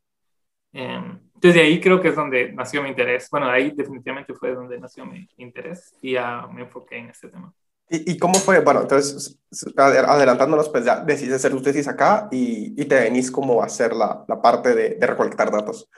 Eh, 0.74 1.20
entonces 1.36 1.54
de 1.54 1.62
ahí 1.62 1.80
creo 1.80 2.02
que 2.02 2.10
es 2.10 2.16
donde 2.16 2.52
nació 2.52 2.84
mi 2.84 2.90
interés. 2.90 3.30
Bueno, 3.30 3.50
ahí 3.50 3.72
definitivamente 3.72 4.34
fue 4.34 4.54
donde 4.54 4.80
nació 4.80 5.06
mi 5.06 5.28
interés 5.38 5.96
y 6.02 6.14
ya 6.14 6.48
me 6.54 6.62
enfoqué 6.62 6.98
en 6.98 7.10
este 7.10 7.30
tema. 7.30 7.54
¿Y, 7.90 8.12
¿Y, 8.12 8.18
cómo 8.20 8.36
fue? 8.36 8.60
Bueno, 8.60 8.82
entonces, 8.82 9.40
adelantándonos, 9.76 10.70
pues 10.70 10.86
ya 10.86 11.00
decidiste 11.00 11.38
hacer 11.38 11.52
tu 11.52 11.62
tesis 11.62 11.88
acá 11.88 12.28
y, 12.30 12.80
y 12.80 12.86
te 12.86 13.00
venís 13.00 13.32
como 13.32 13.64
a 13.64 13.66
hacer 13.66 13.94
la, 13.94 14.24
la 14.28 14.40
parte 14.40 14.76
de, 14.76 14.90
de, 14.96 15.08
recolectar 15.08 15.52
datos. 15.52 15.90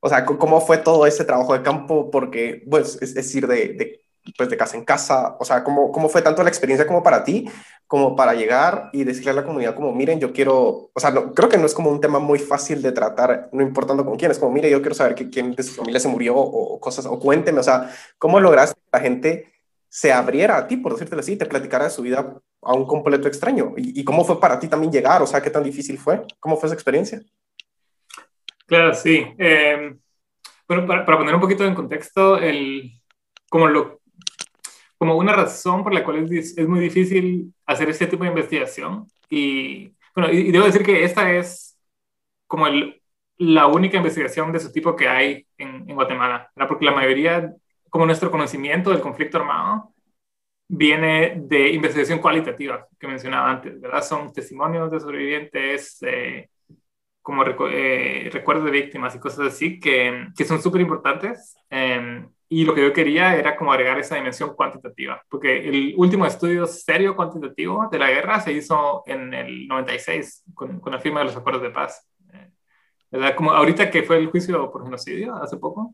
O 0.00 0.08
sea, 0.10 0.26
¿cómo 0.26 0.60
fue 0.60 0.78
todo 0.78 1.06
ese 1.06 1.24
trabajo 1.24 1.54
de 1.54 1.62
campo? 1.62 2.10
Porque, 2.10 2.62
pues, 2.68 3.00
es, 3.00 3.16
es 3.16 3.34
ir 3.34 3.46
de, 3.46 3.68
de, 3.68 4.00
pues, 4.36 4.48
de 4.48 4.56
casa 4.56 4.76
en 4.76 4.84
casa. 4.84 5.36
O 5.38 5.44
sea, 5.44 5.64
¿cómo, 5.64 5.92
¿cómo 5.92 6.08
fue 6.08 6.22
tanto 6.22 6.42
la 6.42 6.48
experiencia 6.48 6.86
como 6.86 7.02
para 7.02 7.24
ti, 7.24 7.48
como 7.86 8.16
para 8.16 8.34
llegar 8.34 8.90
y 8.92 9.04
decirle 9.04 9.30
a 9.30 9.34
la 9.34 9.44
comunidad 9.44 9.74
como, 9.74 9.92
miren, 9.92 10.20
yo 10.20 10.32
quiero, 10.32 10.90
o 10.92 11.00
sea, 11.00 11.10
no, 11.10 11.32
creo 11.32 11.48
que 11.48 11.58
no 11.58 11.66
es 11.66 11.74
como 11.74 11.90
un 11.90 12.00
tema 12.00 12.18
muy 12.18 12.38
fácil 12.38 12.82
de 12.82 12.92
tratar, 12.92 13.48
no 13.52 13.62
importando 13.62 14.04
con 14.04 14.16
quién, 14.16 14.30
es 14.30 14.38
como, 14.38 14.52
mire, 14.52 14.70
yo 14.70 14.80
quiero 14.80 14.94
saber 14.94 15.14
que, 15.14 15.30
quién 15.30 15.54
de 15.54 15.62
su 15.62 15.74
familia 15.74 16.00
se 16.00 16.08
murió 16.08 16.36
o 16.36 16.78
cosas, 16.80 17.06
o 17.06 17.18
cuénteme, 17.18 17.60
o 17.60 17.62
sea, 17.62 17.90
¿cómo 18.18 18.40
lograste 18.40 18.74
que 18.74 18.88
la 18.92 19.00
gente 19.00 19.52
se 19.88 20.12
abriera 20.12 20.56
a 20.56 20.66
ti, 20.66 20.76
por 20.76 20.92
decírtelo 20.92 21.20
así, 21.20 21.36
te 21.36 21.46
platicara 21.46 21.84
de 21.84 21.90
su 21.90 22.02
vida 22.02 22.40
a 22.62 22.74
un 22.74 22.86
completo 22.86 23.28
extraño. 23.28 23.74
¿Y, 23.76 24.00
¿Y, 24.00 24.04
cómo 24.04 24.24
fue 24.24 24.40
para 24.40 24.58
ti 24.58 24.68
también 24.68 24.92
llegar? 24.92 25.22
O 25.22 25.26
sea, 25.26 25.40
¿qué 25.40 25.50
tan 25.50 25.64
difícil 25.64 25.98
fue? 25.98 26.24
¿Cómo 26.38 26.56
fue 26.56 26.66
esa 26.66 26.74
experiencia? 26.74 27.22
Claro, 28.66 28.94
sí. 28.94 29.24
Eh, 29.38 29.96
bueno, 30.68 30.86
para, 30.86 31.04
para, 31.06 31.18
poner 31.18 31.34
un 31.34 31.40
poquito 31.40 31.64
en 31.64 31.74
contexto, 31.74 32.36
el, 32.36 33.00
como, 33.48 33.68
lo, 33.68 33.97
como 34.98 35.16
una 35.16 35.32
razón 35.32 35.82
por 35.84 35.94
la 35.94 36.04
cual 36.04 36.30
es, 36.32 36.56
es 36.58 36.68
muy 36.68 36.80
difícil 36.80 37.54
hacer 37.66 37.88
este 37.88 38.06
tipo 38.06 38.24
de 38.24 38.30
investigación. 38.30 39.06
Y, 39.30 39.92
bueno, 40.14 40.32
y, 40.32 40.50
debo 40.50 40.66
decir 40.66 40.82
que 40.82 41.04
esta 41.04 41.32
es 41.32 41.78
como 42.46 42.66
el, 42.66 43.00
la 43.38 43.66
única 43.66 43.96
investigación 43.96 44.52
de 44.52 44.60
su 44.60 44.72
tipo 44.72 44.96
que 44.96 45.08
hay 45.08 45.46
en, 45.56 45.88
en 45.88 45.94
Guatemala, 45.94 46.50
¿verdad? 46.54 46.68
porque 46.68 46.84
la 46.84 46.92
mayoría 46.92 47.52
como 47.90 48.06
nuestro 48.06 48.30
conocimiento 48.30 48.90
del 48.90 49.00
conflicto 49.00 49.38
armado 49.38 49.94
viene 50.68 51.34
de 51.44 51.70
investigación 51.70 52.18
cualitativa 52.18 52.86
que 52.98 53.08
mencionaba 53.08 53.50
antes, 53.50 53.80
¿verdad? 53.80 54.02
Son 54.02 54.32
testimonios 54.32 54.90
de 54.90 55.00
sobrevivientes, 55.00 56.02
eh, 56.02 56.50
como 57.28 57.44
recu 57.44 57.66
eh, 57.66 58.30
recuerdos 58.32 58.64
de 58.64 58.70
víctimas 58.70 59.14
y 59.14 59.18
cosas 59.18 59.48
así 59.48 59.78
que, 59.78 60.28
que 60.34 60.46
son 60.46 60.62
súper 60.62 60.80
importantes. 60.80 61.58
Eh, 61.68 62.24
y 62.48 62.64
lo 62.64 62.74
que 62.74 62.80
yo 62.80 62.90
quería 62.94 63.36
era 63.36 63.54
como 63.54 63.70
agregar 63.70 63.98
esa 63.98 64.14
dimensión 64.14 64.54
cuantitativa, 64.54 65.22
porque 65.28 65.68
el 65.68 65.92
último 65.98 66.24
estudio 66.24 66.66
serio 66.66 67.14
cuantitativo 67.14 67.86
de 67.92 67.98
la 67.98 68.08
guerra 68.08 68.40
se 68.40 68.54
hizo 68.54 69.02
en 69.04 69.34
el 69.34 69.68
96 69.68 70.44
con, 70.54 70.80
con 70.80 70.90
la 70.94 71.00
firma 71.00 71.20
de 71.20 71.26
los 71.26 71.36
acuerdos 71.36 71.60
de 71.60 71.68
paz. 71.68 72.08
Eh, 72.32 72.50
¿verdad? 73.10 73.34
Como 73.36 73.52
ahorita 73.52 73.90
que 73.90 74.04
fue 74.04 74.16
el 74.16 74.28
juicio 74.28 74.70
por 74.72 74.84
genocidio 74.84 75.36
hace 75.36 75.58
poco, 75.58 75.92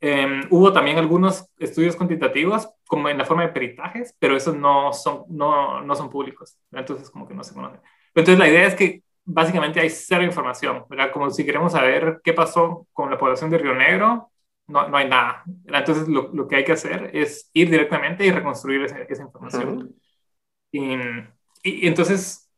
eh, 0.00 0.40
hubo 0.48 0.72
también 0.72 0.96
algunos 0.96 1.50
estudios 1.58 1.96
cuantitativos, 1.96 2.70
como 2.86 3.10
en 3.10 3.18
la 3.18 3.26
forma 3.26 3.42
de 3.42 3.52
peritajes, 3.52 4.16
pero 4.18 4.38
esos 4.38 4.56
no 4.56 4.94
son, 4.94 5.24
no, 5.28 5.82
no 5.82 5.94
son 5.94 6.08
públicos, 6.08 6.56
entonces 6.72 7.10
como 7.10 7.28
que 7.28 7.34
no 7.34 7.44
se 7.44 7.52
conocen. 7.52 7.82
Entonces 8.14 8.38
la 8.38 8.48
idea 8.48 8.66
es 8.66 8.74
que 8.74 9.02
básicamente 9.24 9.80
hay 9.80 9.90
cero 9.90 10.22
información, 10.22 10.84
¿verdad? 10.88 11.12
Como 11.12 11.30
si 11.30 11.44
queremos 11.44 11.72
saber 11.72 12.20
qué 12.24 12.32
pasó 12.32 12.86
con 12.92 13.10
la 13.10 13.18
población 13.18 13.50
de 13.50 13.58
Río 13.58 13.74
Negro, 13.74 14.30
no, 14.66 14.88
no 14.88 14.96
hay 14.96 15.08
nada. 15.08 15.44
Entonces 15.66 16.08
lo, 16.08 16.30
lo, 16.32 16.48
que 16.48 16.56
hay 16.56 16.64
que 16.64 16.72
hacer 16.72 17.10
es 17.12 17.50
ir 17.52 17.70
directamente 17.70 18.24
y 18.24 18.30
reconstruir 18.30 18.82
esa, 18.82 18.98
esa 19.02 19.22
información. 19.22 19.68
Uh 19.68 19.82
-huh. 19.82 21.28
y, 21.62 21.84
y, 21.84 21.86
entonces, 21.86 22.50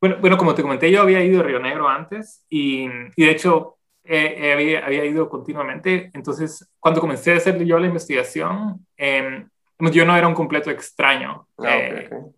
bueno, 0.00 0.16
bueno, 0.20 0.36
como 0.36 0.54
te 0.54 0.62
comenté, 0.62 0.90
yo 0.90 1.02
había 1.02 1.22
ido 1.24 1.40
a 1.40 1.44
Río 1.44 1.58
Negro 1.60 1.88
antes 1.88 2.44
y, 2.48 2.86
y 3.16 3.24
de 3.24 3.30
hecho 3.30 3.76
eh, 4.04 4.52
había, 4.52 4.86
había, 4.86 5.04
ido 5.04 5.28
continuamente. 5.28 6.10
Entonces, 6.14 6.68
cuando 6.78 7.00
comencé 7.00 7.32
a 7.32 7.36
hacer 7.36 7.62
yo 7.64 7.78
la 7.78 7.86
investigación, 7.86 8.86
eh, 8.96 9.46
yo 9.78 10.04
no 10.04 10.16
era 10.16 10.28
un 10.28 10.34
completo 10.34 10.70
extraño. 10.70 11.48
Ah, 11.58 11.76
eh, 11.76 11.92
okay, 11.92 12.06
okay. 12.06 12.35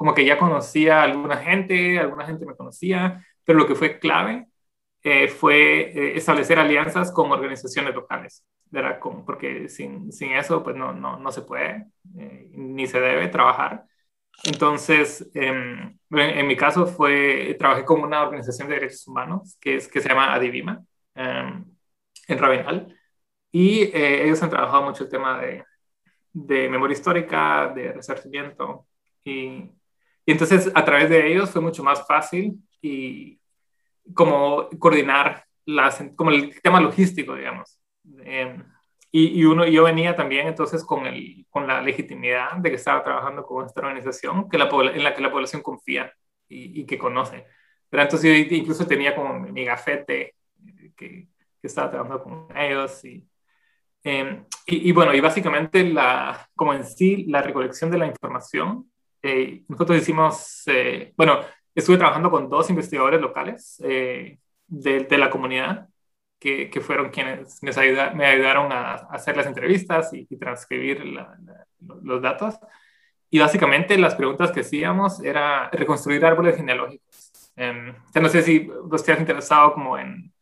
Como 0.00 0.14
que 0.14 0.24
ya 0.24 0.38
conocía 0.38 1.00
a 1.00 1.04
alguna 1.04 1.36
gente, 1.36 1.98
alguna 1.98 2.24
gente 2.26 2.46
me 2.46 2.56
conocía, 2.56 3.22
pero 3.44 3.58
lo 3.58 3.66
que 3.66 3.74
fue 3.74 3.98
clave 3.98 4.48
eh, 5.02 5.28
fue 5.28 6.16
establecer 6.16 6.58
alianzas 6.58 7.12
con 7.12 7.30
organizaciones 7.30 7.94
locales, 7.94 8.44
¿verdad? 8.70 8.98
Como, 8.98 9.26
porque 9.26 9.68
sin, 9.68 10.10
sin, 10.10 10.32
eso, 10.32 10.62
pues 10.62 10.74
no, 10.76 10.92
no, 10.94 11.18
no 11.18 11.30
se 11.30 11.42
puede 11.42 11.86
ni 12.52 12.86
se 12.86 13.00
debe 13.00 13.28
trabajar. 13.28 13.84
Entonces, 14.44 15.30
eh, 15.34 15.48
en, 15.48 16.00
en, 16.10 16.46
mi 16.46 16.56
caso 16.56 16.86
fue, 16.86 17.56
trabajé 17.58 17.84
con 17.84 18.02
una 18.02 18.22
organización 18.22 18.68
de 18.68 18.74
derechos 18.76 19.06
humanos 19.06 19.58
que, 19.60 19.76
es, 19.76 19.88
que 19.88 20.00
se 20.00 20.08
llama 20.08 20.32
Adivima, 20.34 20.82
eh, 21.14 21.62
en 22.28 22.38
Ravenal, 22.38 22.96
y 23.52 23.82
eh, 23.82 24.24
ellos 24.24 24.42
han 24.42 24.50
trabajado 24.50 24.82
mucho 24.84 25.04
el 25.04 25.10
tema 25.10 25.40
de, 25.40 25.64
de 26.32 26.68
memoria 26.68 26.94
histórica, 26.94 27.72
de 27.74 27.92
resarcimiento, 27.92 28.86
y, 29.24 29.70
y, 30.30 30.32
entonces 30.32 30.70
a 30.74 30.84
través 30.84 31.08
de 31.08 31.32
ellos 31.32 31.50
fue 31.50 31.60
mucho 31.60 31.82
más 31.82 32.06
fácil 32.06 32.58
y 32.80 33.38
como 34.14 34.68
coordinar 34.78 35.44
las, 35.66 36.02
como 36.16 36.30
el 36.30 36.60
tema 36.60 36.80
logístico, 36.80 37.34
digamos. 37.34 37.78
Em, 38.24 38.64
y, 39.12 39.40
y, 39.40 39.44
uno, 39.44 39.66
yo 39.66 39.84
venía 39.84 40.14
también 40.14 40.46
entonces 40.46 40.84
con, 40.84 41.06
el, 41.06 41.46
con 41.50 41.66
la 41.66 41.82
legitimidad 41.82 42.52
de 42.56 42.70
que 42.70 42.76
estaba 42.76 43.02
trabajando 43.02 43.44
con 43.44 43.66
esta 43.66 43.80
organización 43.80 44.48
que 44.48 44.58
la, 44.58 44.68
en 44.94 45.04
la 45.04 45.14
que 45.14 45.22
la 45.22 45.32
población 45.32 45.62
confía 45.62 46.12
y, 46.48 46.80
y 46.80 46.86
que 46.86 46.98
conoce. 46.98 47.46
Pero 47.88 48.02
entonces 48.04 48.48
yo 48.48 48.56
incluso 48.56 48.86
tenía 48.86 49.14
como 49.14 49.38
mi 49.38 49.64
gafete 49.64 50.34
que, 50.96 51.28
que 51.60 51.66
estaba 51.66 51.90
trabajando 51.90 52.22
con 52.22 52.56
ellos. 52.56 53.04
Y, 53.04 53.26
eh, 54.04 54.44
y, 54.66 54.88
y, 54.88 54.92
bueno, 54.92 55.12
y 55.14 55.20
básicamente 55.20 55.84
la, 55.84 56.48
como 56.54 56.72
en 56.72 56.84
sí 56.84 57.24
la 57.26 57.42
recolección 57.42 57.90
de 57.90 57.98
la 57.98 58.06
información, 58.06 58.89
eh, 59.22 59.62
nosotros 59.68 59.98
hicimos, 59.98 60.62
eh, 60.66 61.12
bueno, 61.16 61.40
estuve 61.74 61.98
trabajando 61.98 62.30
con 62.30 62.48
dos 62.48 62.70
investigadores 62.70 63.20
locales 63.20 63.80
eh, 63.84 64.38
de, 64.66 65.00
de 65.04 65.18
la 65.18 65.30
comunidad 65.30 65.88
que, 66.38 66.70
que, 66.70 66.80
fueron 66.80 67.10
quienes 67.10 67.62
me, 67.62 67.70
ayuda, 67.70 68.12
me 68.14 68.26
ayudaron 68.26 68.72
a, 68.72 68.94
a, 68.94 68.96
hacer 69.12 69.36
las 69.36 69.46
entrevistas 69.46 70.12
y, 70.14 70.26
y 70.28 70.36
transcribir 70.38 71.04
la, 71.04 71.36
la, 71.44 71.66
los 72.02 72.22
datos. 72.22 72.56
Y 73.30 73.38
básicamente 73.38 73.96
las 73.98 74.14
preguntas 74.16 74.50
que 74.52 74.60
hacíamos 74.60 75.22
era 75.22 75.70
reconstruir 75.70 76.24
árboles 76.24 76.56
genealógicos. 76.56 77.52
Eh, 77.56 77.94
no 78.20 78.28
sé 78.28 78.42
si 78.42 78.60
vos 78.60 79.04
te 79.04 79.12
has 79.12 79.20
interesado 79.20 79.72
como 79.74 79.98
en, 79.98 80.32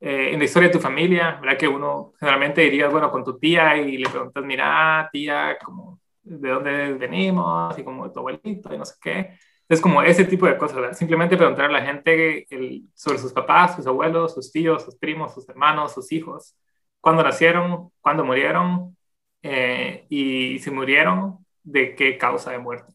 eh, 0.00 0.30
en 0.32 0.38
la 0.38 0.44
historia 0.44 0.68
de 0.68 0.74
tu 0.74 0.80
familia, 0.80 1.38
¿verdad? 1.40 1.58
Que 1.58 1.68
uno 1.68 2.12
generalmente 2.20 2.62
diría, 2.62 2.88
bueno, 2.88 3.10
con 3.10 3.24
tu 3.24 3.38
tía 3.38 3.76
y 3.76 3.98
le 3.98 4.08
preguntas, 4.10 4.44
mira, 4.44 5.08
tía, 5.12 5.56
como, 5.64 5.93
¿de 6.24 6.48
dónde 6.48 6.94
venimos? 6.94 7.78
Y 7.78 7.84
como 7.84 8.10
tu 8.10 8.20
abuelito 8.20 8.74
y 8.74 8.78
no 8.78 8.84
sé 8.84 8.94
qué. 9.00 9.38
Es 9.68 9.80
como 9.80 10.02
ese 10.02 10.24
tipo 10.24 10.46
de 10.46 10.58
cosas, 10.58 10.76
¿verdad? 10.76 10.96
Simplemente 10.96 11.36
preguntar 11.36 11.66
a 11.66 11.72
la 11.72 11.82
gente 11.82 12.46
el, 12.54 12.84
sobre 12.94 13.18
sus 13.18 13.32
papás, 13.32 13.76
sus 13.76 13.86
abuelos, 13.86 14.34
sus 14.34 14.52
tíos, 14.52 14.84
sus 14.84 14.96
primos, 14.96 15.32
sus 15.32 15.48
hermanos, 15.48 15.94
sus 15.94 16.12
hijos, 16.12 16.56
cuándo 17.00 17.22
nacieron, 17.22 17.90
cuándo 18.00 18.24
murieron 18.24 18.96
eh, 19.42 20.06
y 20.08 20.58
si 20.58 20.70
murieron, 20.70 21.44
de 21.62 21.94
qué 21.94 22.18
causa 22.18 22.50
de 22.50 22.58
muerte. 22.58 22.92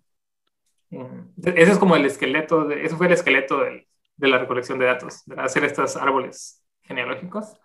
Ese 1.43 1.71
es 1.71 1.77
como 1.77 1.95
el 1.95 2.05
esqueleto, 2.05 2.65
de, 2.65 2.87
fue 2.89 3.07
el 3.07 3.13
esqueleto 3.13 3.59
de, 3.59 3.87
de 4.15 4.27
la 4.27 4.37
recolección 4.37 4.79
de 4.79 4.85
datos, 4.85 5.23
de 5.25 5.39
hacer 5.41 5.63
estos 5.63 5.95
árboles 5.95 6.63
genealógicos. 6.81 7.57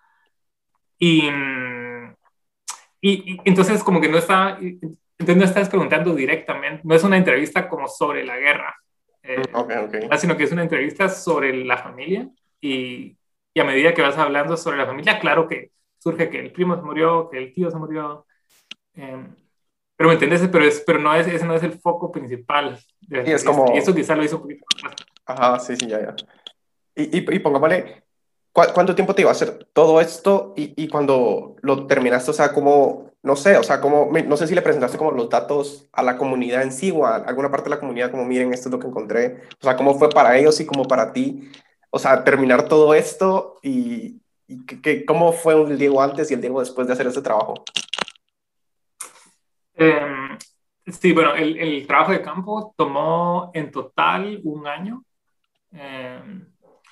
Y, 0.98 1.29
y, 3.00 3.33
y, 3.33 3.40
entonces 3.44 3.83
como 3.83 4.00
que 4.00 4.09
no 4.09 4.18
está, 4.18 4.59
entonces 5.25 5.37
no 5.43 5.49
estás 5.49 5.71
preguntando 5.71 6.15
directamente, 6.15 6.83
no 6.85 6.95
es 6.95 7.03
una 7.03 7.17
entrevista 7.17 7.67
como 7.67 7.89
sobre 7.89 8.25
la 8.25 8.37
guerra, 8.37 8.77
eh, 9.23 9.41
mm, 9.53 10.17
sino 10.19 10.37
que 10.37 10.45
es 10.45 10.53
una 10.53 10.63
entrevista 10.63 11.09
sobre 11.09 11.65
la 11.65 11.79
familia 11.79 12.29
y, 12.61 13.17
y, 13.55 13.61
a 13.61 13.65
medida 13.65 13.95
que 13.95 14.03
vas 14.03 14.19
hablando 14.19 14.55
sobre 14.57 14.77
la 14.77 14.87
familia, 14.87 15.19
claro 15.19 15.49
que 15.49 15.71
surge 15.99 16.29
que 16.29 16.41
el 16.41 16.53
primo 16.53 16.77
se 16.77 16.83
murió, 16.83 17.31
que 17.31 17.39
el 17.39 17.55
tío 17.55 17.71
se 17.71 17.79
murió. 17.79 18.27
Em, 18.95 19.35
pero 19.97 20.09
me 20.09 20.15
entiendes, 20.15 20.47
pero, 20.53 20.65
es, 20.65 20.83
pero 20.87 20.99
no 20.99 21.15
es, 21.15 21.27
ese 21.27 21.47
no 21.47 21.55
es 21.55 21.63
el 21.63 21.73
foco 21.73 22.13
principal. 22.13 22.79
y 23.01 23.31
es 23.31 23.43
como... 23.45 23.75
Y 23.75 23.79
eso 23.79 23.95
quizá 23.95 24.15
lo 24.15 24.25
hizo 24.25 24.37
un 24.37 24.43
poquito 24.43 24.67
más. 24.83 24.95
Ajá, 25.25 25.59
sí, 25.59 25.75
sí, 25.77 25.87
ya, 25.87 26.01
ya. 26.01 26.17
Y, 26.95 27.19
y, 27.19 27.35
y 27.35 27.39
pongámosle, 27.39 28.05
¿cuánto 28.53 28.95
tiempo 28.95 29.15
te 29.15 29.23
iba 29.23 29.31
a 29.31 29.33
hacer 29.33 29.67
todo 29.73 30.03
esto? 30.03 30.53
Y, 30.55 30.75
y 30.77 30.89
cuando 30.89 31.57
lo 31.63 31.87
terminaste, 31.87 32.31
o 32.31 32.35
sea, 32.35 32.53
como, 32.53 33.13
no 33.25 33.37
sé, 33.37 33.57
o 33.57 33.63
sea, 33.63 33.81
como, 33.81 34.11
no 34.13 34.37
sé 34.37 34.47
si 34.47 34.55
le 34.55 34.61
presentaste 34.61 34.99
como 34.99 35.11
los 35.11 35.31
datos 35.31 35.89
a 35.93 36.03
la 36.03 36.19
comunidad 36.19 36.63
en 36.63 36.71
sí 36.71 36.91
o 36.91 37.07
a 37.07 37.17
alguna 37.17 37.51
parte 37.51 37.65
de 37.65 37.71
la 37.71 37.81
comunidad, 37.81 38.11
como 38.11 38.27
miren, 38.27 38.53
esto 38.53 38.69
es 38.69 38.73
lo 38.73 38.79
que 38.79 38.87
encontré. 38.87 39.45
O 39.61 39.65
sea, 39.65 39.77
¿cómo 39.77 39.99
fue 39.99 40.11
para 40.11 40.37
ellos 40.37 40.61
y 40.61 40.67
como 40.67 40.85
para 40.85 41.11
ti? 41.11 41.51
O 41.89 41.99
sea, 41.99 42.23
terminar 42.23 42.69
todo 42.69 42.93
esto 42.93 43.61
y, 43.63 44.21
que, 44.83 45.07
¿cómo 45.07 45.33
fue 45.33 45.55
el 45.55 45.79
Diego 45.79 46.03
antes 46.03 46.31
y 46.31 46.35
el 46.35 46.43
Diego 46.43 46.61
después 46.61 46.87
de 46.87 46.93
hacer 46.93 47.07
este 47.07 47.23
trabajo? 47.23 47.55
Em, 49.73 50.37
sí, 50.87 51.13
bueno, 51.15 51.35
el, 51.35 51.57
el, 51.57 51.87
trabajo 51.87 52.13
de 52.13 52.21
campo 52.21 52.75
tomó 52.77 53.51
en 53.55 53.71
total 53.71 54.39
un 54.45 54.67
año. 54.67 55.03
Em, 55.73 56.47
o 56.61 56.83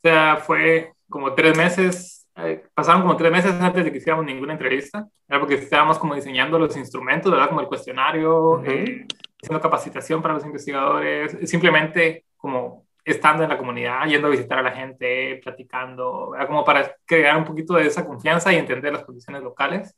sea, 0.00 0.36
fue 0.36 0.92
como 1.08 1.34
tres 1.34 1.56
meses, 1.56 2.15
eh, 2.36 2.64
pasaron 2.74 3.02
como 3.02 3.16
tres 3.16 3.32
meses 3.32 3.52
antes 3.60 3.84
de 3.84 3.90
que 3.90 3.98
hiciéramos 3.98 4.24
ninguna 4.24 4.52
entrevista, 4.52 5.06
era 5.28 5.40
porque 5.40 5.54
estábamos 5.54 5.98
como 5.98 6.14
diseñando 6.14 6.58
los 6.58 6.76
instrumentos, 6.76 7.30
¿verdad? 7.30 7.48
Como 7.48 7.60
el 7.60 7.66
cuestionario, 7.66 8.62
eh, 8.64 9.06
haciendo 9.42 9.60
capacitación 9.60 10.22
para 10.22 10.34
los 10.34 10.44
investigadores, 10.44 11.36
simplemente 11.48 12.24
como 12.36 12.86
estando 13.04 13.42
en 13.44 13.48
la 13.48 13.58
comunidad, 13.58 14.06
yendo 14.06 14.26
a 14.26 14.30
visitar 14.30 14.58
a 14.58 14.62
la 14.62 14.72
gente, 14.72 15.40
platicando, 15.42 16.34
era 16.34 16.46
como 16.46 16.64
para 16.64 16.96
crear 17.04 17.36
un 17.36 17.44
poquito 17.44 17.74
de 17.74 17.86
esa 17.86 18.04
confianza 18.04 18.52
y 18.52 18.56
entender 18.56 18.92
las 18.92 19.04
condiciones 19.04 19.42
locales. 19.42 19.96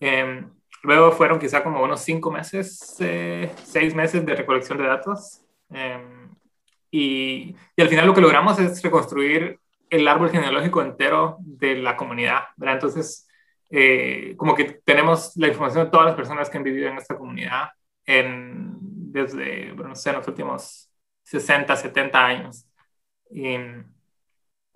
eh, 0.00 0.44
Luego 0.84 1.12
fueron 1.12 1.38
quizá 1.38 1.62
como 1.64 1.82
unos 1.82 2.00
cinco 2.02 2.30
meses, 2.30 2.96
eh, 3.00 3.50
seis 3.64 3.94
meses 3.94 4.24
de 4.24 4.36
recolección 4.36 4.76
de 4.76 4.84
datos. 4.84 5.40
Em, 5.70 6.28
y, 6.90 7.56
y, 7.74 7.82
al 7.82 7.88
final 7.88 8.06
lo 8.06 8.14
que 8.14 8.20
logramos 8.20 8.58
es 8.58 8.82
reconstruir 8.82 9.58
el 9.94 10.08
árbol 10.08 10.30
genealógico 10.30 10.82
entero 10.82 11.36
de 11.40 11.76
la 11.76 11.96
comunidad. 11.96 12.44
¿verdad? 12.56 12.74
Entonces, 12.74 13.28
eh, 13.70 14.34
como 14.36 14.54
que 14.54 14.64
tenemos 14.84 15.36
la 15.36 15.48
información 15.48 15.84
de 15.84 15.90
todas 15.90 16.06
las 16.06 16.16
personas 16.16 16.50
que 16.50 16.58
han 16.58 16.64
vivido 16.64 16.88
en 16.88 16.98
esta 16.98 17.16
comunidad 17.16 17.70
en, 18.06 18.76
desde, 18.80 19.72
bueno, 19.72 19.90
no 19.90 19.94
sé, 19.94 20.10
en 20.10 20.16
los 20.16 20.28
últimos 20.28 20.90
60, 21.22 21.76
70 21.76 22.26
años. 22.26 22.66
Y, 23.30 23.56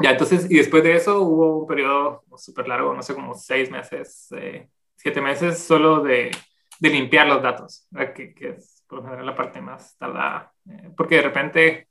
ya, 0.01 0.13
entonces, 0.13 0.51
y 0.51 0.57
después 0.57 0.83
de 0.83 0.95
eso 0.95 1.23
hubo 1.23 1.61
un 1.61 1.67
periodo 1.67 2.25
súper 2.37 2.69
largo, 2.69 2.95
no 2.95 3.03
sé, 3.03 3.15
como 3.15 3.35
seis 3.35 3.71
meses, 3.71 4.29
eh, 4.33 4.69
siete 4.95 5.21
meses 5.21 5.59
solo 5.59 6.01
de, 6.01 6.31
de 6.79 6.91
limpiar 6.91 7.27
los 7.27 7.43
datos, 7.43 7.89
que, 8.15 8.33
que, 8.35 8.51
es 8.51 8.85
por 8.87 9.01
lo 9.01 9.05
general 9.05 9.27
la 9.27 9.35
parte 9.35 9.61
más 9.61 9.97
tardada. 9.99 10.53
Eh, 10.71 10.91
porque 10.97 11.17
de 11.17 11.23
repente, 11.23 11.88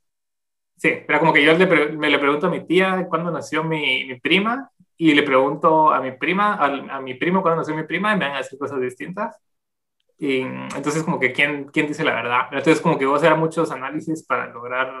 sí, 0.78 0.88
era 1.06 1.20
como 1.20 1.32
que 1.32 1.44
yo 1.44 1.52
le, 1.52 1.66
me 1.66 2.08
le 2.08 2.18
pregunto 2.18 2.46
a 2.46 2.50
mi 2.50 2.66
tía 2.66 3.06
cuándo 3.08 3.30
nació 3.30 3.64
mi, 3.64 4.06
mi 4.06 4.18
prima 4.20 4.70
y 4.96 5.14
le 5.14 5.22
pregunto 5.22 5.92
a 5.92 6.00
mi 6.00 6.12
prima, 6.12 6.54
a, 6.54 6.96
a, 6.96 7.00
mi 7.00 7.14
primo 7.14 7.42
cuándo 7.42 7.60
nació 7.60 7.74
mi 7.76 7.84
prima 7.84 8.12
y 8.14 8.16
me 8.18 8.26
van 8.26 8.34
a 8.36 8.38
decir 8.38 8.58
cosas 8.58 8.80
distintas. 8.80 9.36
Y 10.18 10.40
entonces 10.40 11.04
como 11.04 11.20
que 11.20 11.32
quién, 11.32 11.66
quién 11.66 11.86
dice 11.86 12.04
la 12.04 12.14
verdad. 12.14 12.48
Entonces 12.50 12.80
como 12.80 12.98
que 12.98 13.06
voy 13.06 13.14
a 13.14 13.18
hacer 13.18 13.36
muchos 13.36 13.70
análisis 13.70 14.24
para 14.24 14.46
lograr 14.52 14.92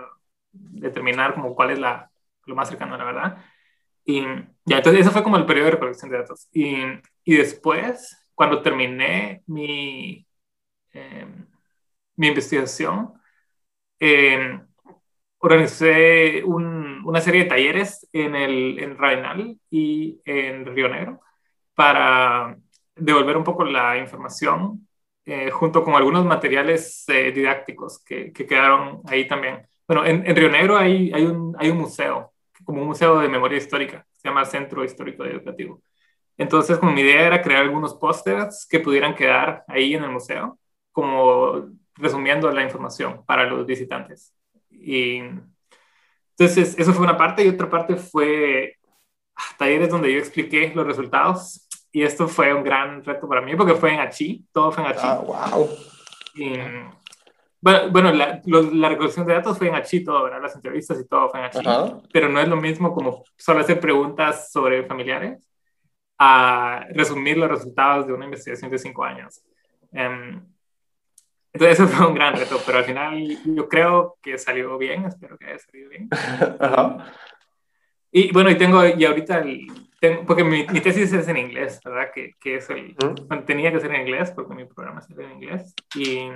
determinar 0.52 1.34
como 1.34 1.54
cuál 1.54 1.70
es 1.70 1.78
la, 1.78 2.10
lo 2.46 2.54
más 2.54 2.68
cercano 2.68 2.94
a 2.94 2.98
la 2.98 3.04
verdad. 3.04 3.44
Y 4.04 4.22
ya, 4.64 4.78
entonces 4.78 5.02
eso 5.02 5.10
fue 5.10 5.22
como 5.22 5.36
el 5.36 5.46
periodo 5.46 5.66
de 5.66 5.72
recolección 5.72 6.10
de 6.10 6.18
datos. 6.18 6.48
Y, 6.52 6.76
y 7.24 7.36
después, 7.36 8.16
cuando 8.34 8.62
terminé 8.62 9.42
mi, 9.46 10.26
eh, 10.92 11.26
mi 12.16 12.28
investigación, 12.28 13.12
eh, 14.00 14.60
organicé 15.38 16.42
un, 16.44 17.02
una 17.04 17.20
serie 17.20 17.44
de 17.44 17.48
talleres 17.48 18.08
en 18.12 18.34
el 18.34 18.78
en 18.78 19.60
y 19.70 20.20
en 20.24 20.66
Río 20.66 20.88
Negro 20.88 21.20
para 21.74 22.56
devolver 22.94 23.36
un 23.36 23.44
poco 23.44 23.64
la 23.64 23.98
información 23.98 24.88
eh, 25.24 25.50
junto 25.50 25.84
con 25.84 25.94
algunos 25.94 26.24
materiales 26.24 27.04
eh, 27.08 27.32
didácticos 27.32 28.02
que, 28.04 28.32
que, 28.32 28.46
quedaron 28.46 29.02
ahí 29.06 29.28
también. 29.28 29.66
Bueno, 29.86 30.04
en, 30.04 30.26
en 30.26 30.36
Río 30.36 30.50
Negro 30.50 30.76
hay, 30.76 31.12
hay, 31.12 31.24
un, 31.24 31.54
hay 31.58 31.70
un 31.70 31.78
museo 31.78 32.32
como 32.64 32.82
un 32.82 32.88
museo 32.88 33.18
de 33.20 33.28
memoria 33.28 33.58
histórica, 33.58 34.06
se 34.16 34.28
llama 34.28 34.44
Centro 34.44 34.84
Histórico 34.84 35.24
Educativo. 35.24 35.82
Entonces, 36.36 36.80
mi 36.82 37.00
idea 37.00 37.26
era 37.26 37.42
crear 37.42 37.62
algunos 37.62 37.94
pósters 37.94 38.66
que 38.68 38.80
pudieran 38.80 39.14
quedar 39.14 39.64
ahí 39.66 39.94
en 39.94 40.04
el 40.04 40.10
museo, 40.10 40.58
como 40.92 41.68
resumiendo 41.94 42.50
la 42.52 42.62
información 42.62 43.24
para 43.26 43.44
los 43.44 43.66
visitantes. 43.66 44.34
Y 44.80 45.22
entonces, 46.38 46.78
eso 46.78 46.92
fue 46.92 47.04
una 47.04 47.16
parte 47.16 47.44
y 47.44 47.48
otra 47.48 47.68
parte 47.68 47.96
fue 47.96 48.76
talleres 49.56 49.90
donde 49.90 50.12
yo 50.12 50.18
expliqué 50.18 50.72
los 50.74 50.86
resultados. 50.86 51.66
Y 51.90 52.02
esto 52.02 52.28
fue 52.28 52.54
un 52.54 52.62
gran 52.62 53.02
reto 53.04 53.28
para 53.28 53.40
mí 53.40 53.56
porque 53.56 53.74
fue 53.74 53.94
en 53.94 54.00
Achi, 54.00 54.46
todo 54.52 54.70
fue 54.70 54.84
en 54.84 54.90
Achi. 54.90 55.00
Ah, 55.02 55.18
wow. 55.18 55.68
Y, 56.34 56.52
bueno, 57.60 57.90
bueno 57.90 58.12
la, 58.12 58.40
la, 58.44 58.88
recolección 58.88 59.26
de 59.26 59.34
datos 59.34 59.58
fue 59.58 59.68
en 59.68 59.74
Hachi 59.74 60.04
todo, 60.04 60.22
¿verdad? 60.24 60.42
Las 60.42 60.54
entrevistas 60.54 61.00
y 61.00 61.08
todo 61.08 61.28
fue 61.30 61.40
en 61.40 61.46
Hachi. 61.46 62.02
Pero 62.12 62.28
no 62.28 62.40
es 62.40 62.46
lo 62.46 62.56
mismo 62.56 62.94
como 62.94 63.24
solo 63.36 63.60
hacer 63.60 63.80
preguntas 63.80 64.52
sobre 64.52 64.84
familiares 64.84 65.48
a 66.18 66.86
resumir 66.90 67.36
los 67.36 67.48
resultados 67.48 68.06
de 68.06 68.12
una 68.12 68.26
investigación 68.26 68.70
de 68.70 68.78
cinco 68.78 69.04
años. 69.04 69.42
Um, 69.92 70.44
entonces 71.52 71.80
eso 71.80 71.88
fue 71.88 72.06
un 72.06 72.14
gran 72.14 72.36
reto, 72.36 72.60
pero 72.64 72.78
al 72.78 72.84
final 72.84 73.38
yo 73.44 73.68
creo 73.68 74.16
que 74.22 74.38
salió 74.38 74.76
bien, 74.78 75.04
espero 75.04 75.36
que 75.38 75.46
haya 75.46 75.58
salido 75.58 75.90
bien. 75.90 76.08
Ajá. 76.60 77.12
Y 78.10 78.32
bueno, 78.32 78.50
y 78.50 78.56
tengo, 78.56 78.86
y 78.86 79.04
ahorita, 79.04 79.38
el, 79.40 79.66
tengo, 80.00 80.24
porque 80.24 80.44
mi, 80.44 80.66
mi, 80.66 80.80
tesis 80.80 81.12
es 81.12 81.28
en 81.28 81.36
inglés, 81.36 81.80
¿verdad? 81.84 82.10
Que, 82.14 82.32
que 82.40 82.56
es 82.56 82.70
el, 82.70 82.94
bueno, 83.28 83.44
tenía 83.44 83.70
que 83.70 83.80
ser 83.80 83.94
en 83.94 84.02
inglés 84.02 84.30
porque 84.30 84.54
mi 84.54 84.64
programa 84.64 85.00
es 85.00 85.10
en 85.10 85.32
inglés. 85.32 85.74
Y 85.94 86.30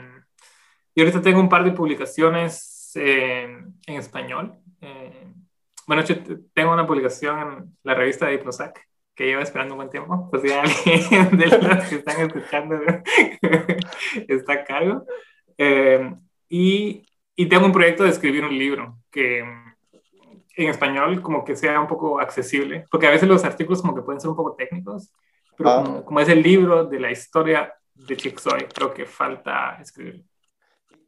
y 0.95 1.01
ahorita 1.01 1.23
tengo 1.23 1.41
un 1.41 1.49
par 1.49 1.65
de 1.65 1.73
publicaciones 1.73 2.93
eh, 2.95 3.45
en 3.87 3.97
español. 3.97 4.59
Eh, 4.81 5.27
bueno, 5.87 6.03
tengo 6.53 6.73
una 6.73 6.87
publicación 6.87 7.41
en 7.41 7.77
la 7.83 7.95
revista 7.95 8.27
de 8.27 8.39
Prozac 8.39 8.89
que 9.15 9.27
llevo 9.27 9.43
esperando 9.43 9.75
un 9.75 9.79
buen 9.79 9.91
tiempo. 9.91 10.29
Pues 10.31 10.43
si 10.43 10.53
alguien 10.53 11.37
de 11.37 11.47
los 11.47 11.85
que 11.85 11.97
están 11.97 12.21
escuchando 12.21 12.77
está 14.29 14.53
a 14.53 14.65
cargo. 14.65 15.05
Eh, 15.59 16.15
y, 16.49 17.07
y 17.37 17.47
tengo 17.47 17.67
un 17.67 17.73
proyecto 17.73 18.05
de 18.05 18.11
escribir 18.11 18.45
un 18.45 18.57
libro 18.59 18.99
que 19.11 19.45
en 20.57 20.69
español 20.69 21.23
como 21.23 21.45
que 21.45 21.57
sea 21.57 21.81
un 21.81 21.87
poco 21.87 22.21
accesible, 22.21 22.87
porque 22.91 23.07
a 23.07 23.11
veces 23.11 23.29
los 23.29 23.45
artículos 23.45 23.81
como 23.81 23.95
que 23.95 24.03
pueden 24.03 24.21
ser 24.21 24.31
un 24.31 24.37
poco 24.37 24.55
técnicos, 24.55 25.13
pero 25.57 25.71
ah. 25.71 25.83
como, 25.83 26.05
como, 26.05 26.21
es 26.21 26.29
el 26.29 26.43
libro 26.43 26.85
de 26.85 27.01
la 27.01 27.11
historia 27.11 27.73
de 27.95 28.17
Chicxoy, 28.17 28.67
creo 28.73 28.93
que 28.93 29.07
falta 29.07 29.79
escribir. 29.81 30.25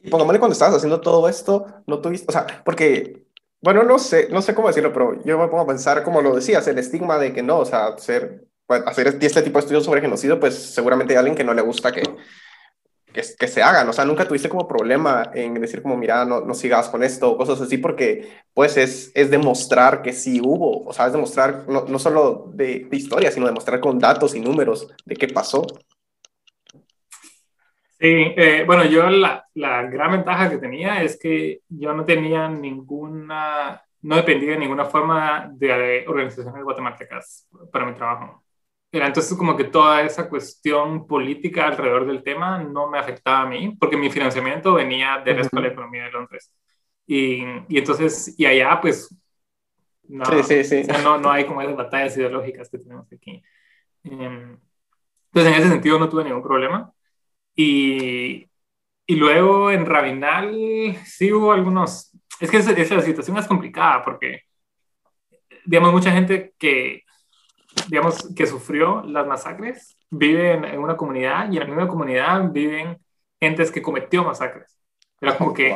Y 0.03 0.11
pongámosle 0.11 0.39
cuando 0.39 0.53
estabas 0.53 0.77
haciendo 0.77 1.01
todo 1.01 1.29
esto, 1.29 1.67
no 1.87 2.01
tuviste, 2.01 2.27
o 2.29 2.33
sea, 2.33 2.47
porque, 2.65 3.27
bueno, 3.65 3.83
no 3.83 3.99
sé, 3.99 4.29
no 4.31 4.43
sé 4.43 4.55
cómo 4.55 4.69
decirlo, 4.69 4.93
pero 4.93 5.25
yo 5.25 5.39
me 5.39 5.49
pongo 5.49 5.63
a 5.63 5.67
pensar, 5.67 6.03
como 6.03 6.21
lo 6.21 6.35
decías, 6.37 6.69
el 6.69 6.79
estigma 6.79 7.17
de 7.19 7.33
que 7.33 7.43
no, 7.43 7.61
o 7.61 7.65
sea, 7.65 7.87
hacer, 7.87 8.45
pues, 8.67 8.83
hacer 8.85 9.07
este 9.19 9.41
tipo 9.41 9.59
de 9.59 9.61
estudios 9.61 9.85
sobre 9.87 10.03
genocidio, 10.03 10.39
pues 10.39 10.55
seguramente 10.55 11.15
hay 11.15 11.19
alguien 11.19 11.35
que 11.35 11.45
no 11.45 11.55
le 11.55 11.63
gusta 11.63 11.91
que, 11.91 12.03
que, 13.11 13.23
que, 13.39 13.49
se 13.49 13.63
hagan, 13.63 13.89
o 13.89 13.95
sea, 13.95 14.05
nunca 14.05 14.29
tuviste 14.29 14.51
como 14.51 14.69
problema 14.69 15.31
en 15.33 15.55
decir 15.55 15.81
como, 15.81 15.97
mira, 15.97 16.27
no, 16.27 16.43
no 16.43 16.53
sigas 16.53 16.91
con 16.91 17.03
esto, 17.03 17.31
o 17.31 17.39
cosas 17.39 17.59
así, 17.59 17.79
porque 17.79 18.29
pues 18.53 18.77
es, 18.77 19.11
es 19.15 19.31
demostrar 19.31 20.03
que 20.03 20.13
sí 20.13 20.43
hubo, 20.45 20.85
o 20.85 20.93
sea, 20.93 21.07
es 21.07 21.15
demostrar 21.15 21.65
no, 21.67 21.87
no 21.89 21.99
solo 21.99 22.51
de, 22.53 22.87
de 22.91 22.97
historia, 22.99 23.33
sino 23.33 23.47
demostrar 23.47 23.81
con 23.81 23.99
datos 23.99 24.35
y 24.35 24.41
números 24.41 24.89
de 25.07 25.17
qué 25.17 25.29
pasó. 25.29 25.65
Sí, 28.05 28.35
eh, 28.37 28.65
bueno, 28.67 28.85
yo 28.85 29.09
la, 29.09 29.49
la, 29.55 29.83
gran 29.85 30.13
ventaja 30.13 30.51
que 30.51 30.59
tenía 30.59 31.03
es 31.03 31.19
que 31.19 31.63
yo 31.71 31.95
no 31.95 32.05
tenía 32.05 32.51
ninguna, 32.51 33.83
no 34.03 34.17
dependía 34.17 34.51
de 34.51 34.59
ninguna 34.59 34.85
forma 34.85 35.51
de 35.55 36.05
organizaciones 36.07 36.63
guatemaltecas 36.63 37.49
para 37.73 37.87
mi 37.87 37.95
trabajo. 37.95 38.45
Era 38.93 39.07
entonces 39.07 39.35
como 39.39 39.57
que 39.57 39.65
toda 39.65 40.03
esa 40.03 40.29
cuestión 40.29 41.07
política 41.07 41.67
alrededor 41.67 42.07
del 42.07 42.23
tema 42.23 42.59
no 42.59 42.91
me 42.91 42.99
afectaba 42.99 43.41
a 43.41 43.47
mí, 43.47 43.75
porque 43.81 43.97
mi 43.97 44.11
financiamiento 44.11 44.75
venía 44.75 45.23
de 45.25 45.33
la 45.33 45.41
Escuela 45.41 45.69
de 45.69 45.73
Economía 45.73 46.05
de 46.05 46.11
Londres. 46.11 46.53
Y, 47.07 47.43
y 47.71 47.79
entonces, 47.79 48.39
y 48.39 48.45
allá 48.45 48.83
pues 48.83 49.19
no, 50.09 50.27
sí, 50.27 50.63
sí, 50.63 50.85
sí. 50.85 50.93
no, 51.03 51.17
no 51.17 51.31
hay 51.31 51.47
como 51.47 51.63
esas 51.63 51.75
batallas 51.75 52.15
ideológicas 52.19 52.69
que 52.69 52.77
tenemos 52.77 53.11
aquí. 53.11 53.43
Em, 54.03 54.59
entonces, 55.33 55.53
en 55.55 55.59
ese 55.59 55.71
sentido 55.71 55.99
no 55.99 56.11
tuve 56.11 56.25
ningún 56.25 56.43
problema. 56.43 56.93
Y, 57.55 58.49
y 59.07 59.17
luego 59.17 59.71
en 59.71 59.87
Rabinal 59.87 60.97
sí 61.05 61.33
hubo 61.33 61.53
algunos, 61.53 62.11
es 62.41 62.51
que 62.51 62.57
esa, 62.57 62.73
esa 62.73 63.01
situación 63.01 63.37
es 63.39 63.47
complicada 63.47 64.05
porque, 64.05 64.43
digamos, 65.65 65.93
mucha 65.93 66.11
gente 66.11 66.55
que, 66.59 67.03
digamos, 67.89 68.33
que 68.35 68.47
sufrió 68.47 69.03
las 69.03 69.27
masacres 69.27 69.97
vive 70.11 70.53
en, 70.53 70.79
una 70.79 70.97
comunidad 70.97 71.51
y 71.51 71.57
en 71.57 71.61
la 71.61 71.67
misma 71.67 71.89
comunidad 71.89 72.51
viven 72.51 72.99
gentes 73.41 73.71
que 73.71 73.83
cometió 73.83 74.25
masacres. 74.25 74.79
Era 75.21 75.39
como 75.39 75.55
que 75.55 75.75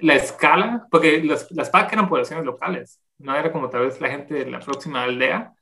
la 0.00 0.14
escala, 0.14 0.86
porque 0.90 1.22
las, 1.22 1.50
las 1.52 1.70
PAC 1.70 1.92
eran 1.92 2.08
poblaciones 2.08 2.44
locales, 2.44 3.00
no 3.18 3.34
era 3.36 3.52
como 3.52 3.70
tal 3.70 3.86
vez 3.86 4.00
la 4.00 4.08
gente 4.08 4.34
de 4.34 4.50
la 4.50 4.58
próxima 4.58 5.04
aldea, 5.04 5.52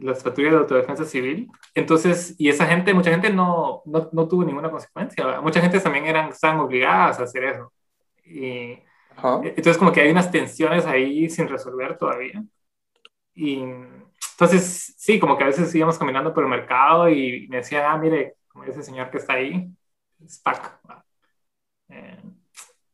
las 0.00 0.22
patrullas 0.22 0.52
de 0.52 0.58
autodefensa 0.58 1.04
civil. 1.04 1.50
Entonces, 1.74 2.34
y 2.38 2.48
esa 2.48 2.66
gente, 2.66 2.94
mucha 2.94 3.10
gente 3.10 3.30
no, 3.30 3.82
no, 3.86 4.08
no 4.12 4.28
tuvo 4.28 4.44
ninguna 4.44 4.70
consecuencia. 4.70 5.40
Mucha 5.40 5.60
gente 5.60 5.80
también 5.80 6.06
eran, 6.06 6.30
estaban 6.30 6.60
obligadas 6.60 7.20
a 7.20 7.24
hacer 7.24 7.44
eso. 7.44 7.72
Y, 8.24 8.78
Entonces, 9.22 9.78
como 9.78 9.92
que 9.92 10.02
hay 10.02 10.10
unas 10.10 10.30
tensiones 10.30 10.86
ahí 10.86 11.28
sin 11.30 11.48
resolver 11.48 11.96
todavía. 11.98 12.42
Y 13.34 13.62
entonces, 14.32 14.94
sí, 14.96 15.18
como 15.18 15.36
que 15.36 15.44
a 15.44 15.48
veces 15.48 15.74
íbamos 15.74 15.98
caminando 15.98 16.32
por 16.32 16.44
el 16.44 16.50
mercado 16.50 17.08
y 17.08 17.48
me 17.48 17.58
decía, 17.58 17.90
ah, 17.90 17.98
mire, 17.98 18.34
como 18.48 18.64
ese 18.64 18.82
señor 18.82 19.10
que 19.10 19.18
está 19.18 19.34
ahí, 19.34 19.68
es 20.24 20.38
PAC. 20.38 20.80
Eh, 21.88 22.22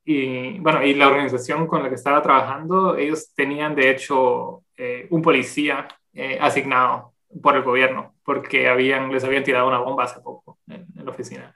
y 0.05 0.59
bueno, 0.61 0.83
y 0.83 0.95
la 0.95 1.09
organización 1.09 1.67
con 1.67 1.83
la 1.83 1.89
que 1.89 1.95
estaba 1.97 2.23
trabajando, 2.23 2.97
ellos 2.97 3.33
tenían 3.35 3.75
de 3.75 3.91
hecho 3.91 4.65
eh, 4.77 5.07
un 5.11 5.23
policía 5.23 5.89
eh, 6.15 6.39
asignado 6.41 7.13
por 7.43 7.57
el 7.57 7.63
gobierno, 7.63 8.15
porque 8.25 8.69
habían, 8.69 9.13
les 9.13 9.25
habían 9.25 9.45
tirado 9.45 9.69
una 9.69 9.79
bomba 9.79 10.05
hace 10.05 10.21
poco 10.21 10.59
en, 10.69 10.87
la 10.95 11.11
oficina. 11.11 11.55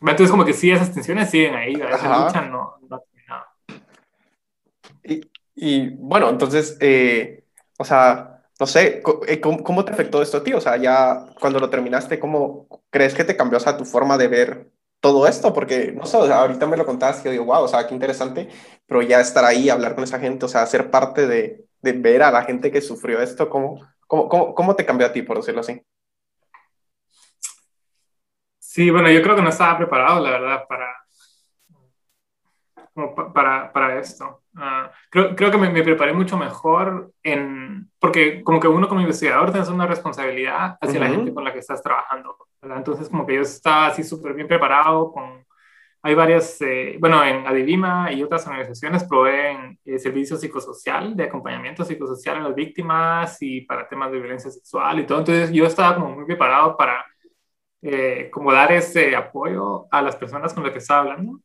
Entonces, 0.00 0.30
como 0.30 0.44
que 0.44 0.52
sí, 0.52 0.70
esas 0.70 0.94
tensiones 0.94 1.30
siguen 1.30 1.54
ahí, 1.54 1.74
esa 1.74 2.24
lucha 2.24 2.42
no, 2.42 2.76
no 2.88 2.96
ha 2.96 3.00
terminado. 3.00 3.44
Y, 5.02 5.30
y 5.54 5.88
bueno, 5.96 6.30
entonces, 6.30 6.78
o 7.78 7.84
sea, 7.84 8.38
no 8.58 8.66
sé, 8.66 9.02
eh, 9.28 9.40
¿cómo, 9.40 9.84
te 9.84 9.92
afectó 9.92 10.20
esto 10.20 10.38
a 10.38 10.42
ti? 10.42 10.52
O 10.52 10.60
sea, 10.60 10.76
ya 10.76 11.26
cuando 11.40 11.60
lo 11.60 11.70
terminaste, 11.70 12.18
¿cómo 12.18 12.66
crees 12.90 13.14
que 13.14 13.24
te 13.24 13.36
cambió 13.36 13.58
o 13.58 13.60
sea, 13.60 13.76
tu 13.76 13.84
forma 13.84 14.18
de 14.18 14.26
ver 14.28 14.70
todo 15.00 15.28
esto? 15.28 15.52
Porque, 15.52 15.92
no 15.92 16.06
sé, 16.06 16.16
ahorita 16.16 16.66
me 16.66 16.76
lo 16.76 16.84
contaste 16.84 17.22
y 17.22 17.24
yo 17.26 17.30
digo, 17.30 17.44
wow, 17.44 17.62
o 17.62 17.68
sea, 17.68 17.86
qué 17.86 17.94
interesante, 17.94 18.48
pero 18.86 19.02
ya 19.02 19.20
estar 19.20 19.44
ahí, 19.44 19.70
hablar 19.70 19.94
con 19.94 20.02
esa 20.02 20.18
gente, 20.18 20.44
o 20.46 20.48
sea, 20.48 20.66
ser 20.66 20.90
parte 20.90 21.28
de, 21.28 21.67
de 21.82 21.92
ver 21.92 22.22
a 22.22 22.30
la 22.30 22.42
gente 22.42 22.70
que 22.70 22.80
sufrió 22.80 23.20
esto, 23.20 23.48
¿cómo, 23.48 23.86
cómo, 24.06 24.28
cómo, 24.28 24.54
cómo 24.54 24.76
te 24.76 24.86
cambió 24.86 25.06
a 25.06 25.12
ti, 25.12 25.22
por 25.22 25.36
decirlo 25.36 25.60
así? 25.60 25.82
Sí, 28.58 28.90
bueno, 28.90 29.10
yo 29.10 29.22
creo 29.22 29.34
que 29.34 29.42
no 29.42 29.48
estaba 29.48 29.76
preparado, 29.76 30.22
la 30.22 30.30
verdad, 30.30 30.64
para, 30.68 30.94
para, 33.32 33.72
para 33.72 33.98
esto. 33.98 34.42
Ah, 34.56 34.90
creo, 35.10 35.34
creo, 35.36 35.50
que 35.50 35.58
me, 35.58 35.70
me, 35.70 35.82
preparé 35.82 36.12
mucho 36.12 36.36
mejor 36.36 37.12
en, 37.22 37.90
porque 37.98 38.42
como 38.42 38.60
que 38.60 38.68
uno 38.68 38.88
como 38.88 39.00
investigador 39.00 39.52
tienes 39.52 39.68
una 39.68 39.86
responsabilidad 39.86 40.76
hacia 40.80 41.00
la 41.00 41.08
gente 41.08 41.32
con 41.32 41.44
la 41.44 41.52
que 41.52 41.60
estás 41.60 41.82
trabajando. 41.82 42.36
¿verdad? 42.60 42.78
Entonces 42.78 43.08
como 43.08 43.26
que 43.26 43.36
yo 43.36 43.42
estaba 43.42 43.86
así 43.86 44.02
súper 44.02 44.34
bien 44.34 44.48
preparado 44.48 45.12
con... 45.12 45.46
Hay 46.02 46.14
varias, 46.14 46.60
eh, 46.60 46.96
bueno, 47.00 47.24
en 47.24 47.46
Adivima 47.46 48.12
y 48.12 48.22
otras 48.22 48.46
organizaciones 48.46 49.04
proveen 49.04 49.78
eh, 49.84 49.98
servicio 49.98 50.36
psicosocial, 50.36 51.16
de 51.16 51.24
acompañamiento 51.24 51.84
psicosocial 51.84 52.36
a 52.36 52.40
las 52.40 52.54
víctimas 52.54 53.38
y 53.40 53.62
para 53.62 53.88
temas 53.88 54.12
de 54.12 54.18
violencia 54.18 54.50
sexual 54.50 55.00
y 55.00 55.06
todo. 55.06 55.18
Entonces 55.18 55.50
yo 55.52 55.66
estaba 55.66 55.96
como 55.96 56.14
muy 56.14 56.24
preparado 56.24 56.76
para 56.76 57.04
eh, 57.82 58.28
como 58.32 58.52
dar 58.52 58.72
ese 58.72 59.14
apoyo 59.16 59.86
a 59.90 60.02
las 60.02 60.16
personas 60.16 60.54
con 60.54 60.62
las 60.64 60.72
que 60.72 60.78
estaba 60.78 61.00
hablando 61.00 61.40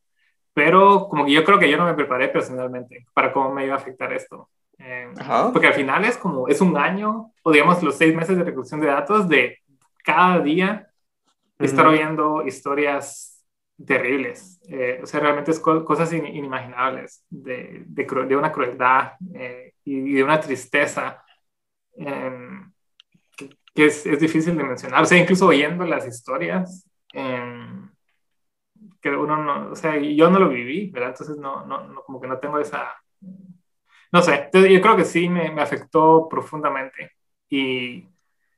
pero 0.54 1.08
como 1.08 1.26
que 1.26 1.32
yo 1.32 1.44
creo 1.44 1.58
que 1.58 1.68
yo 1.68 1.76
no 1.76 1.84
me 1.84 1.94
preparé 1.94 2.28
personalmente 2.28 3.04
para 3.12 3.32
cómo 3.32 3.52
me 3.52 3.66
iba 3.66 3.74
a 3.74 3.78
afectar 3.78 4.12
esto. 4.12 4.48
Eh, 4.78 5.12
porque 5.52 5.66
al 5.66 5.74
final 5.74 6.04
es 6.04 6.16
como, 6.16 6.48
es 6.48 6.60
un 6.60 6.76
año, 6.76 7.32
o 7.42 7.52
digamos 7.52 7.82
los 7.82 7.96
seis 7.96 8.14
meses 8.14 8.36
de 8.36 8.44
recolección 8.44 8.80
de 8.80 8.86
datos 8.86 9.28
de 9.28 9.58
cada 10.04 10.38
día 10.40 10.88
estar 11.58 11.86
oyendo 11.86 12.44
historias 12.46 13.33
terribles. 13.86 14.60
Eh, 14.68 15.00
o 15.02 15.06
sea, 15.06 15.20
realmente 15.20 15.50
es 15.50 15.60
cosas 15.60 16.12
inimaginables 16.12 17.24
de, 17.28 17.84
de, 17.86 18.04
de, 18.04 18.36
una 18.36 18.52
crueldad 18.52 19.12
eh, 19.34 19.74
y, 19.84 20.14
de 20.14 20.24
una 20.24 20.40
tristeza 20.40 21.24
em, 21.96 22.72
que, 23.74 23.86
es, 23.86 24.06
es, 24.06 24.20
difícil 24.20 24.56
de 24.56 24.64
mencionar. 24.64 25.02
O 25.02 25.06
sea, 25.06 25.18
incluso 25.18 25.46
oyendo 25.46 25.84
las 25.84 26.06
historias. 26.06 26.88
Em, 27.12 27.90
que 29.00 29.10
uno 29.10 29.36
no, 29.36 29.70
o 29.72 29.76
sea, 29.76 29.98
yo 29.98 30.30
no 30.30 30.38
lo 30.38 30.48
viví, 30.48 30.90
¿verdad? 30.90 31.10
Entonces 31.10 31.36
no, 31.36 31.64
no, 31.66 31.86
no 31.88 32.02
como 32.02 32.20
que 32.20 32.26
no 32.26 32.38
tengo 32.38 32.58
esa, 32.58 32.94
no 34.12 34.22
sé, 34.22 34.44
entonces 34.44 34.72
yo 34.72 34.80
creo 34.80 34.96
que 34.96 35.04
sí 35.04 35.28
me, 35.28 35.50
me 35.50 35.62
afectó 35.62 36.28
profundamente 36.28 37.12
y, 37.48 38.08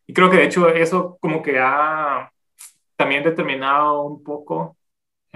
y, 0.06 0.12
creo 0.14 0.30
que 0.30 0.36
de 0.36 0.44
hecho 0.44 0.68
eso 0.68 1.18
como 1.20 1.42
que 1.42 1.58
ha 1.58 2.30
también 2.96 3.24
determinado 3.24 4.02
un 4.02 4.22
poco, 4.22 4.75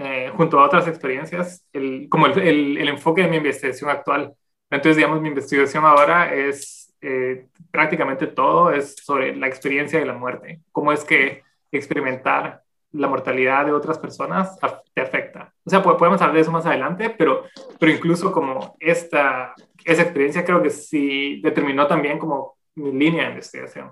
eh, 0.03 0.31
junto 0.35 0.59
a 0.59 0.65
otras 0.65 0.87
experiencias, 0.87 1.63
el, 1.73 2.07
como 2.09 2.25
el, 2.25 2.77
el, 2.77 2.89
enfoque 2.89 3.21
de 3.21 3.27
mi 3.27 3.37
investigación 3.37 3.87
actual. 3.91 4.33
Entonces, 4.71 4.97
digamos, 4.97 5.21
mi 5.21 5.29
investigación 5.29 5.85
ahora 5.85 6.33
es 6.33 6.91
eh, 7.01 7.45
prácticamente 7.69 8.25
todo, 8.25 8.71
es 8.71 8.95
sobre 8.95 9.35
la 9.35 9.47
experiencia 9.47 9.99
de 9.99 10.05
la 10.07 10.13
muerte, 10.13 10.61
cómo 10.71 10.91
es 10.91 11.03
que 11.03 11.43
experimentar 11.71 12.63
la 12.93 13.07
mortalidad 13.07 13.67
de 13.67 13.73
otras 13.73 13.99
personas 13.99 14.57
te 14.95 15.01
afecta. 15.01 15.53
O 15.63 15.69
sea, 15.69 15.83
podemos 15.83 16.19
hablar 16.19 16.33
de 16.33 16.41
eso 16.41 16.51
más 16.51 16.65
adelante, 16.65 17.11
pero, 17.11 17.43
pero 17.79 17.91
incluso 17.91 18.31
como 18.31 18.75
esta, 18.79 19.53
esa 19.85 20.01
experiencia 20.01 20.43
creo 20.43 20.63
que 20.63 20.71
sí 20.71 21.41
determinó 21.43 21.85
también 21.85 22.17
como 22.17 22.57
mi 22.73 22.91
línea 22.91 23.25
de 23.25 23.29
investigación. 23.29 23.91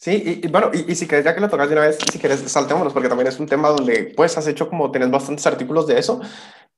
Sí, 0.00 0.40
y, 0.44 0.46
bueno, 0.46 0.70
y, 0.72 0.94
si 0.94 1.08
querés, 1.08 1.24
ya 1.24 1.34
que 1.34 1.40
lo 1.40 1.48
tocas 1.48 1.68
de 1.68 1.74
una 1.74 1.86
vez, 1.86 1.98
si 2.12 2.20
querés, 2.20 2.40
saltémonos, 2.40 2.92
porque 2.92 3.08
también 3.08 3.26
es 3.26 3.40
un 3.40 3.46
tema 3.46 3.68
donde, 3.70 4.12
pues, 4.16 4.38
has 4.38 4.46
hecho 4.46 4.68
como, 4.68 4.92
tenés 4.92 5.10
bastantes 5.10 5.44
artículos 5.44 5.88
de 5.88 5.98
eso. 5.98 6.20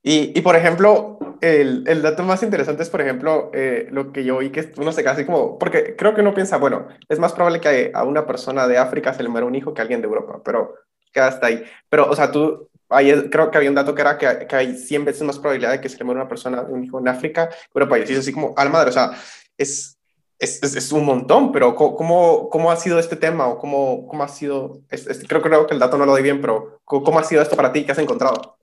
Y, 0.02 0.33
y 0.38 0.40
por 0.40 0.56
ejemplo, 0.56 1.18
el, 1.42 1.85
el, 1.87 2.00
dato 2.00 2.22
más 2.22 2.42
interesante 2.42 2.83
es, 2.83 2.88
por 2.88 3.02
ejemplo, 3.02 3.50
eh, 3.52 3.88
lo 3.90 4.11
que 4.11 4.24
yo 4.24 4.38
oí 4.38 4.50
que 4.50 4.72
uno 4.78 4.90
se 4.92 5.06
así 5.06 5.26
como, 5.26 5.59
porque 5.59 5.96
creo 5.96 6.14
que 6.14 6.22
uno 6.22 6.33
piensa, 6.33 6.56
bueno, 6.56 6.88
es 7.11 7.18
más 7.18 7.35
probable 7.35 7.61
que 7.61 7.90
a 7.94 8.04
una 8.04 8.26
persona 8.26 8.66
de 8.66 8.78
África 8.78 9.12
se 9.12 9.22
le 9.22 9.28
muera 9.28 9.46
un 9.46 9.54
hijo 9.54 9.74
que 9.74 9.83
a 9.83 9.85
alguien 9.85 10.00
de 10.00 10.06
Europa, 10.09 10.40
pero 10.42 10.74
queda 11.12 11.28
hasta 11.28 11.48
ahí. 11.48 11.62
Pero, 11.90 12.09
o 12.09 12.16
sea, 12.16 12.33
tú, 12.33 12.70
ahí 12.88 13.28
creo 13.28 13.50
que 13.50 13.59
había 13.59 13.68
un 13.68 13.76
dato 13.76 13.94
que 13.94 14.00
era 14.00 14.16
que, 14.16 14.46
que, 14.46 14.56
hay 14.56 14.78
100 14.78 15.04
veces 15.04 15.22
más 15.24 15.38
probabilidad 15.38 15.72
de 15.72 15.80
que 15.83 15.90
se 15.90 15.98
le 15.98 16.04
muera 16.04 16.22
una 16.22 16.28
persona, 16.28 16.62
un 16.62 16.83
hijo 16.85 16.98
en 16.98 17.09
África, 17.09 17.50
pero 17.74 17.87
para 17.87 18.02
es 18.02 18.18
así 18.18 18.33
como, 18.33 18.54
al 18.56 18.70
madre, 18.70 18.88
o 18.88 18.92
sea, 18.92 19.11
es, 19.59 19.99
es, 20.40 20.62
es, 20.62 20.92
un 20.92 21.05
montón, 21.05 21.53
pero 21.53 21.74
¿cómo, 21.74 22.48
¿cómo 22.48 22.72
ha 22.72 22.76
sido 22.76 22.98
este 22.98 23.16
tema 23.16 23.46
o 23.46 23.59
cómo, 23.59 24.07
cómo 24.09 24.22
ha 24.22 24.29
sido, 24.29 24.81
creo, 25.29 25.42
creo 25.42 25.66
que 25.66 25.74
el 25.74 25.81
dato 25.81 25.96
no 25.98 26.07
lo 26.07 26.12
doy 26.12 26.22
bien, 26.22 26.40
pero 26.40 26.81
¿cómo, 26.85 27.18
ha 27.18 27.24
sido 27.24 27.42
esto 27.42 27.57
para 27.57 27.72
ti? 27.72 27.85
¿Qué 27.85 27.92
has 27.92 27.98
encontrado? 27.98 28.57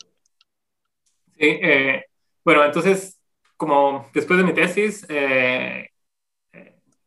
Sí, 1.38 1.60
eh, 1.62 2.06
bueno, 2.44 2.66
entonces, 2.66 3.20
como 3.56 4.10
después 4.14 4.38
de 4.40 4.46
mi 4.46 4.54
tesis, 4.54 5.06
eh, 5.08 5.90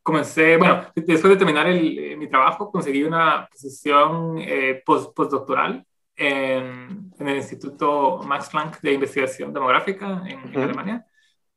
comencé, 0.03 0.57
bueno, 0.57 0.87
después 0.95 1.31
de 1.33 1.37
terminar 1.37 1.67
el, 1.67 1.99
eh, 1.99 2.17
mi 2.17 2.29
trabajo, 2.29 2.71
conseguí 2.71 3.03
una 3.03 3.49
posición 3.51 4.39
eh, 4.39 4.83
post, 4.85 5.15
postdoctoral 5.15 5.85
en, 6.17 7.13
en, 7.19 7.29
el 7.29 7.37
Instituto 7.37 8.21
Max 8.25 8.49
Planck 8.51 8.81
de 8.81 8.95
Investigación 8.95 9.53
Demográfica 9.53 10.23
en, 10.27 10.63
Alemania. 10.63 11.07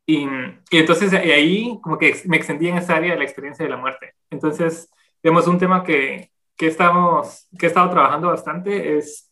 Y, 0.05 0.25
y, 0.25 0.77
entonces 0.77 1.13
ahí 1.13 1.79
como 1.81 1.97
que 1.97 2.21
me 2.25 2.37
extendí 2.37 2.67
en 2.67 2.77
esa 2.77 2.95
área 2.95 3.13
de 3.13 3.17
la 3.17 3.23
experiencia 3.23 3.63
de 3.63 3.71
la 3.71 3.77
muerte. 3.77 4.13
Entonces, 4.29 4.91
digamos, 5.21 5.47
un 5.47 5.57
tema 5.57 5.83
que, 5.83 6.31
que, 6.57 6.67
estamos, 6.67 7.47
que 7.57 7.67
he 7.67 7.69
estado 7.69 7.89
trabajando 7.89 8.27
bastante 8.27 8.97
es 8.97 9.31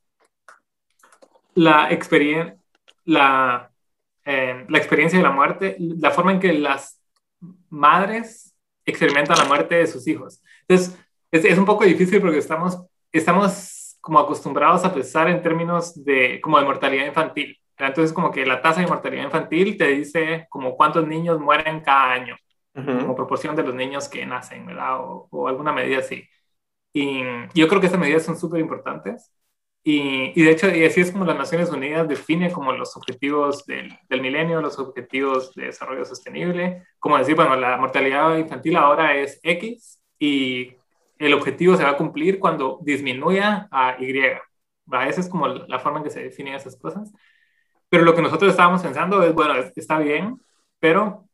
la, 1.55 1.91
experiencia 1.91 2.57
la, 3.05 3.71
eh, 4.25 4.65
la 4.67 4.77
experiencia 4.77 5.19
de 5.19 5.23
la 5.23 5.31
muerte, 5.31 5.75
la 5.79 6.11
forma 6.11 6.31
en 6.31 6.39
que 6.39 6.53
las 6.53 7.01
madres 7.69 8.55
experimentan 8.85 9.37
la 9.37 9.45
muerte 9.45 9.75
de 9.75 9.87
sus 9.87 10.07
hijos. 10.07 10.41
Entonces, 10.67 10.97
es, 11.31 11.45
es, 11.45 11.57
un 11.57 11.65
poco 11.65 11.83
difícil 11.83 12.21
porque 12.21 12.37
estamos, 12.37 12.81
estamos 13.11 13.97
como 14.01 14.19
acostumbrados 14.19 14.83
a 14.83 14.93
pensar 14.93 15.29
en 15.29 15.41
términos 15.41 16.03
de, 16.03 16.39
como 16.41 16.59
de 16.59 16.65
mortalidad 16.65 17.05
infantil. 17.05 17.57
Entonces, 17.77 18.13
como 18.13 18.31
que 18.31 18.45
la 18.45 18.61
tasa 18.61 18.81
de 18.81 18.87
mortalidad 18.87 19.25
infantil 19.25 19.77
te 19.77 19.87
dice 19.87 20.47
como 20.49 20.75
cuántos 20.75 21.07
niños 21.07 21.39
mueren 21.39 21.81
cada 21.81 22.13
año, 22.13 22.35
como 22.73 23.15
proporción 23.15 23.55
de 23.55 23.63
los 23.63 23.75
niños 23.75 24.07
que 24.09 24.25
nacen, 24.25 24.65
¿verdad? 24.65 24.99
O, 25.01 25.27
o 25.31 25.47
alguna 25.47 25.73
medida 25.73 25.99
así. 25.99 26.27
Y 26.93 27.23
yo 27.55 27.67
creo 27.67 27.81
que 27.81 27.87
esas 27.87 27.99
medidas 27.99 28.23
son 28.25 28.37
súper 28.37 28.61
importantes 28.61 29.31
y, 29.83 30.39
y, 30.39 30.43
de 30.43 30.51
hecho, 30.51 30.69
y 30.69 30.85
así 30.85 31.01
es 31.01 31.11
como 31.11 31.25
las 31.25 31.37
Naciones 31.37 31.71
Unidas 31.71 32.07
define 32.07 32.51
como 32.51 32.71
los 32.71 32.95
objetivos 32.95 33.65
del, 33.65 33.91
del, 34.09 34.21
milenio, 34.21 34.61
los 34.61 34.77
objetivos 34.77 35.53
de 35.55 35.65
desarrollo 35.65 36.05
sostenible. 36.05 36.83
Como 36.99 37.17
decir, 37.17 37.35
bueno, 37.35 37.55
la 37.55 37.77
mortalidad 37.77 38.37
infantil 38.37 38.75
ahora 38.75 39.17
es 39.17 39.39
X 39.41 39.99
y 40.19 40.75
el 41.17 41.33
objetivo 41.33 41.75
se 41.75 41.83
va 41.83 41.91
a 41.91 41.97
cumplir 41.97 42.39
cuando 42.39 42.79
disminuya 42.83 43.67
a 43.71 43.95
Y. 43.99 44.13
¿va? 44.91 45.07
Esa 45.07 45.21
es 45.21 45.29
como 45.29 45.47
la 45.47 45.79
forma 45.79 45.99
en 45.99 46.03
que 46.03 46.09
se 46.11 46.23
definen 46.23 46.53
esas 46.53 46.77
cosas. 46.77 47.11
Pero 47.91 48.05
lo 48.05 48.15
que 48.15 48.21
nosotros 48.21 48.51
estábamos 48.51 48.81
pensando 48.81 49.21
es, 49.21 49.33
bueno, 49.33 49.53
está 49.75 49.99
bien, 49.99 50.39
pero 50.79 51.27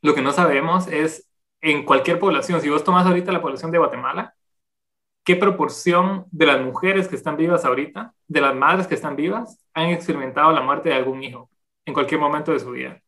lo 0.00 0.14
que 0.14 0.22
no 0.22 0.30
sabemos 0.30 0.86
es 0.86 1.28
en 1.60 1.84
cualquier 1.84 2.20
población, 2.20 2.60
si 2.60 2.70
vos 2.70 2.84
tomas 2.84 3.04
ahorita 3.04 3.32
la 3.32 3.42
población 3.42 3.72
de 3.72 3.78
Guatemala, 3.78 4.32
¿qué 5.24 5.34
proporción 5.34 6.26
de 6.30 6.46
las 6.46 6.60
mujeres 6.60 7.08
que 7.08 7.16
están 7.16 7.36
vivas 7.36 7.64
ahorita, 7.64 8.14
de 8.28 8.40
las 8.40 8.54
madres 8.54 8.86
que 8.86 8.94
están 8.94 9.16
vivas, 9.16 9.58
han 9.74 9.88
experimentado 9.88 10.52
la 10.52 10.60
muerte 10.60 10.90
de 10.90 10.94
algún 10.94 11.20
hijo 11.24 11.50
en 11.84 11.94
cualquier 11.94 12.20
momento 12.20 12.52
de 12.52 12.60
su 12.60 12.70
vida? 12.70 13.02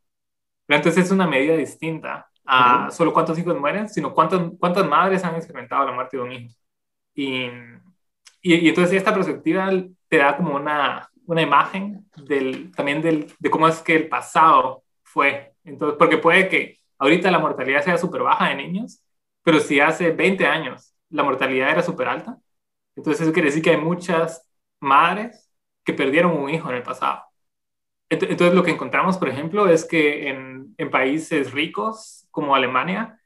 Entonces 0.67 1.05
es 1.07 1.13
una 1.13 1.29
medida 1.29 1.57
distinta 1.57 2.29
a 2.45 2.91
solo 2.91 3.13
cuántos 3.13 3.39
hijos 3.39 3.57
mueren, 3.57 3.89
sino 3.89 4.13
cuántas, 4.13 4.41
cuántas 4.59 4.89
madres 4.89 5.23
han 5.23 5.37
experimentado 5.37 5.87
la 5.87 5.93
muerte 5.93 6.17
de 6.17 6.23
un 6.25 6.33
hijo. 6.33 6.55
Y, 7.15 7.47
y, 8.43 8.69
entonces 8.69 8.97
esta 8.97 9.15
perspectiva 9.15 9.71
te 10.09 10.17
da 10.17 10.37
como 10.37 10.57
una, 10.57 11.09
una 11.33 11.43
imagen 11.43 12.07
del, 12.17 12.71
también 12.73 13.01
del, 13.01 13.33
de 13.39 13.51
cómo 13.51 13.67
es 13.67 13.81
que 13.81 13.97
el 13.97 14.09
pasado 14.09 14.85
fue. 15.03 15.55
Entonces, 15.65 15.97
porque 15.99 16.19
puede 16.19 16.49
que 16.49 16.79
ahorita 16.99 17.31
la 17.31 17.39
mortalidad 17.39 17.83
sea 17.83 17.97
súper 17.99 18.23
baja 18.23 18.49
de 18.49 18.57
niños, 18.57 19.03
pero 19.43 19.59
si 19.59 19.81
hace 19.81 20.11
20 20.11 20.47
años 20.47 20.95
la 21.09 21.23
mortalidad 21.23 21.71
era 21.71 21.83
súper 21.83 22.09
alta, 22.09 22.39
entonces 22.97 23.23
eso 23.23 23.33
quiere 23.33 23.49
decir 23.49 23.63
que 23.63 23.71
hay 23.71 23.79
muchas 23.79 24.47
madres 24.81 25.51
que 25.85 25.95
perdieron 25.95 26.37
un 26.37 26.51
hijo 26.51 26.69
en 26.69 26.77
el 26.77 26.83
pasado. 26.83 27.23
Entonces 28.11 28.55
lo 28.55 28.63
que 28.63 28.73
encontramos, 28.73 29.17
por 29.17 29.29
ejemplo, 29.31 29.69
es 29.69 29.87
que 29.87 30.29
en, 30.29 30.75
en 30.77 30.91
países 30.91 31.53
ricos 31.53 32.27
como 32.31 32.55
Alemania, 32.55 33.19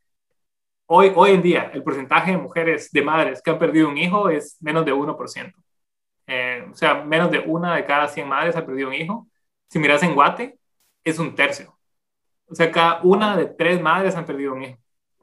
hoy, 0.87 1.12
hoy 1.16 1.33
en 1.33 1.42
día 1.42 1.71
el 1.75 1.83
porcentaje 1.83 2.31
de 2.31 2.38
mujeres, 2.38 2.90
de 2.92 3.03
madres 3.03 3.42
que 3.42 3.51
han 3.51 3.59
perdido 3.59 3.88
un 3.88 3.99
hijo 3.99 4.29
es 4.29 4.57
menos 4.61 4.85
de 4.85 4.95
1%. 4.95 5.53
Eh, 6.26 6.66
o 6.70 6.74
sea, 6.74 7.04
menos 7.04 7.30
de 7.30 7.40
una 7.40 7.76
de 7.76 7.84
cada 7.84 8.08
100 8.08 8.28
madres 8.28 8.56
ha 8.56 8.66
perdido 8.66 8.88
un 8.88 8.94
hijo. 8.94 9.28
Si 9.68 9.78
miras 9.78 10.02
en 10.02 10.14
Guate, 10.14 10.58
es 11.04 11.18
un 11.18 11.34
tercio. 11.34 11.76
O 12.48 12.54
sea, 12.54 12.70
cada 12.70 13.00
una 13.02 13.36
de 13.36 13.46
tres 13.46 13.80
madres 13.80 14.16
han 14.16 14.26
perdido 14.26 14.54
un 14.54 14.62
hijo 14.64 14.78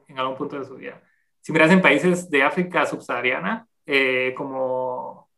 en 0.08 0.18
algún 0.18 0.36
punto 0.36 0.58
de 0.58 0.66
su 0.66 0.76
vida. 0.76 1.02
Si 1.40 1.52
miras 1.52 1.70
en 1.70 1.82
países 1.82 2.30
de 2.30 2.42
África 2.42 2.86
subsahariana, 2.86 3.68
eh, 3.86 4.34
como, 4.36 5.30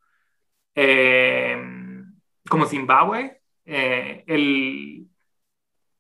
eh, 0.74 1.57
como 2.48 2.66
Zimbabue, 2.66 3.40
eh, 3.64 4.24
el, 4.26 5.09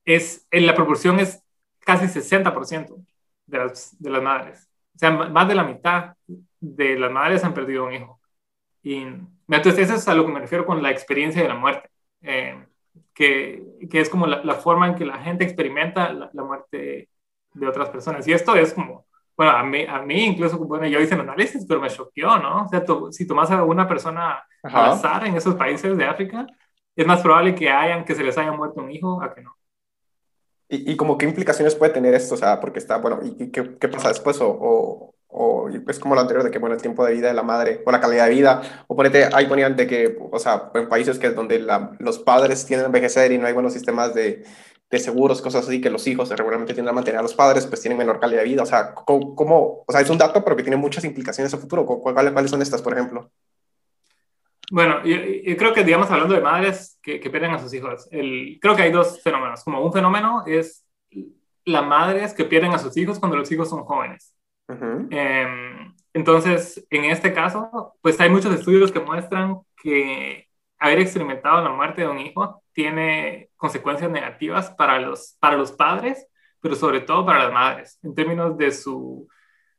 es, 0.04 0.46
la 0.50 0.74
proporción 0.74 1.20
es 1.20 1.42
casi 1.80 2.08
60% 2.08 3.04
de 3.46 3.58
las, 3.58 3.96
de 4.00 4.10
las 4.10 4.22
madres. 4.22 4.68
O 4.94 4.98
sea, 4.98 5.10
más 5.10 5.48
de 5.48 5.54
la 5.54 5.64
mitad 5.64 6.14
de 6.60 6.98
las 6.98 7.10
madres 7.10 7.44
han 7.44 7.54
perdido 7.54 7.86
un 7.86 7.94
hijo. 7.94 8.20
Y 8.86 9.04
entonces 9.48 9.78
eso 9.80 9.94
es 9.94 10.06
a 10.06 10.14
lo 10.14 10.24
que 10.24 10.30
me 10.30 10.38
refiero 10.38 10.64
con 10.64 10.80
la 10.80 10.92
experiencia 10.92 11.42
de 11.42 11.48
la 11.48 11.56
muerte, 11.56 11.90
eh, 12.22 12.64
que, 13.12 13.60
que, 13.90 14.00
es 14.00 14.08
como 14.08 14.28
la, 14.28 14.54
forma 14.54 14.86
en 14.86 14.94
que 14.94 15.04
la 15.04 15.18
gente 15.18 15.42
experimenta 15.42 16.12
la, 16.12 16.44
muerte 16.44 17.08
de 17.52 17.66
otras 17.66 17.88
personas. 17.88 18.28
Y 18.28 18.32
esto 18.32 18.54
es 18.54 18.72
como, 18.72 19.04
bueno, 19.36 19.50
a 19.50 19.64
mí, 19.64 19.84
a 19.88 20.02
mí 20.02 20.26
incluso, 20.26 20.56
bueno, 20.58 20.86
yo 20.86 21.00
hice 21.00 21.14
el 21.14 21.22
análisis, 21.22 21.66
pero 21.66 21.80
me 21.80 21.90
choqueó, 21.90 22.38
¿no? 22.38 22.66
O 22.66 22.68
sea, 22.68 22.84
si 23.10 23.26
tomas 23.26 23.50
a 23.50 23.64
una 23.64 23.88
persona 23.88 24.44
al 24.62 24.92
azar 24.92 25.26
en 25.26 25.34
esos 25.34 25.56
países 25.56 25.96
de 25.96 26.04
África, 26.04 26.46
es 26.94 27.06
más 27.08 27.22
probable 27.22 27.56
que 27.56 27.68
hayan, 27.68 28.04
que 28.04 28.14
se 28.14 28.22
les 28.22 28.38
haya 28.38 28.52
muerto 28.52 28.82
un 28.82 28.92
hijo 28.92 29.20
a 29.20 29.34
que 29.34 29.40
no. 29.40 29.56
¿Y, 30.68 30.92
y 30.92 30.96
como 30.96 31.18
qué 31.18 31.26
implicaciones 31.26 31.74
puede 31.74 31.92
tener 31.92 32.14
esto? 32.14 32.36
O 32.36 32.38
sea, 32.38 32.60
porque 32.60 32.78
está, 32.78 32.98
bueno, 32.98 33.18
¿y 33.24 33.50
qué, 33.50 33.76
qué 33.80 33.88
pasa 33.88 34.10
después? 34.10 34.40
O, 34.40 34.46
o, 34.48 35.15
o, 35.36 35.68
es 35.68 35.98
como 35.98 36.14
lo 36.14 36.22
anterior 36.22 36.44
de 36.44 36.50
que, 36.50 36.58
bueno, 36.58 36.74
el 36.74 36.82
tiempo 36.82 37.04
de 37.04 37.12
vida 37.12 37.28
de 37.28 37.34
la 37.34 37.42
madre 37.42 37.82
o 37.84 37.92
la 37.92 38.00
calidad 38.00 38.26
de 38.26 38.34
vida, 38.34 38.84
o 38.86 38.96
ponete, 38.96 39.28
ahí 39.32 39.46
ponían 39.46 39.76
de 39.76 39.86
que, 39.86 40.18
o 40.30 40.38
sea, 40.38 40.70
en 40.74 40.88
países 40.88 41.18
que 41.18 41.30
donde 41.30 41.64
los 41.98 42.18
padres 42.18 42.64
tienen 42.64 42.84
que 42.84 42.86
envejecer 42.86 43.32
y 43.32 43.38
no 43.38 43.46
hay 43.46 43.52
buenos 43.52 43.72
sistemas 43.72 44.14
de, 44.14 44.44
de 44.90 44.98
seguros, 44.98 45.42
cosas 45.42 45.66
así, 45.66 45.80
que 45.80 45.90
los 45.90 46.06
hijos 46.06 46.30
regularmente 46.30 46.72
tienen 46.72 46.90
que 46.90 46.94
mantener 46.94 47.18
a 47.18 47.22
los 47.22 47.34
padres, 47.34 47.66
pues 47.66 47.80
tienen 47.80 47.98
menor 47.98 48.20
calidad 48.20 48.42
de 48.42 48.48
vida. 48.48 48.62
O 48.62 48.66
sea, 48.66 48.94
¿cómo, 48.94 49.84
o 49.86 49.92
sea, 49.92 50.00
es 50.00 50.10
un 50.10 50.18
dato, 50.18 50.42
pero 50.44 50.56
que 50.56 50.62
tiene 50.62 50.76
muchas 50.76 51.04
implicaciones 51.04 51.52
a 51.52 51.58
futuro. 51.58 51.84
¿Cuáles, 51.84 52.32
cuáles 52.32 52.50
son 52.50 52.62
estas, 52.62 52.82
por 52.82 52.92
ejemplo? 52.92 53.30
Bueno, 54.70 55.04
yo, 55.04 55.56
creo 55.56 55.72
que, 55.72 55.84
digamos, 55.84 56.10
hablando 56.10 56.34
de 56.34 56.40
madres 56.40 56.98
que, 57.02 57.20
que 57.20 57.30
pierden 57.30 57.52
a 57.52 57.58
sus 57.58 57.72
hijos, 57.74 58.08
el, 58.10 58.58
creo 58.60 58.74
que 58.74 58.82
hay 58.82 58.92
dos 58.92 59.20
fenómenos. 59.22 59.62
Como 59.64 59.84
un 59.84 59.92
fenómeno 59.92 60.44
es 60.46 60.84
las 61.64 61.84
madres 61.84 62.32
que 62.32 62.44
pierden 62.44 62.72
a 62.72 62.78
sus 62.78 62.96
hijos 62.96 63.18
cuando 63.18 63.36
los 63.36 63.50
hijos 63.50 63.68
son 63.68 63.84
jóvenes. 63.84 64.35
Em, 64.68 65.94
entonces, 66.12 66.86
en 66.90 67.04
este 67.04 67.32
caso, 67.32 67.94
pues 68.00 68.20
hay 68.20 68.30
muchos 68.30 68.54
estudios 68.54 68.90
que 68.90 69.00
muestran 69.00 69.60
que 69.82 70.48
haber 70.78 71.00
experimentado 71.00 71.62
la 71.62 71.70
muerte 71.70 72.02
de 72.02 72.08
un 72.08 72.18
hijo 72.18 72.62
tiene 72.72 73.50
consecuencias 73.56 74.10
negativas 74.10 74.70
para 74.70 75.00
los, 75.00 75.36
para 75.40 75.56
los 75.56 75.72
padres, 75.72 76.26
pero 76.60 76.74
sobre 76.74 77.00
todo 77.00 77.24
para 77.24 77.44
las 77.44 77.52
madres, 77.52 77.98
en 78.02 78.14
términos 78.14 78.56
de 78.58 78.72
su 78.72 79.28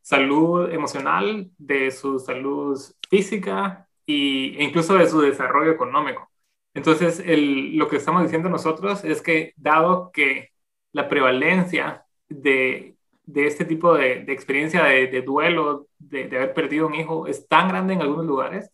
salud 0.02 0.71
emocional, 0.71 1.52
de 1.58 1.91
su 1.91 2.19
salud 2.19 2.80
física 3.10 3.88
y, 4.06 4.58
e 4.58 4.63
incluso 4.63 4.95
de 4.95 5.08
su 5.08 5.21
desarrollo 5.21 5.71
económico. 5.71 6.30
Entonces, 6.73 7.21
lo 7.26 7.88
que 7.88 7.97
estamos 7.97 8.23
diciendo 8.23 8.50
nosotros 8.50 9.04
es 9.04 9.21
que 9.21 9.54
dado 9.58 10.12
que 10.12 10.52
la 10.91 11.10
prevalencia 11.10 12.06
de, 12.30 12.97
de 13.28 13.46
este 13.46 13.66
tipo 13.66 13.94
de, 13.94 14.24
de 14.24 14.34
experiencia 14.34 14.84
de, 14.84 15.22
duelo, 15.22 15.88
de, 16.00 16.24
haber 16.38 16.54
perdido 16.54 16.88
un 16.88 16.96
hijo, 16.96 17.28
es 17.28 17.48
tan 17.48 17.68
grande 17.68 17.94
en 17.94 18.02
algunos 18.02 18.26
lugares, 18.26 18.72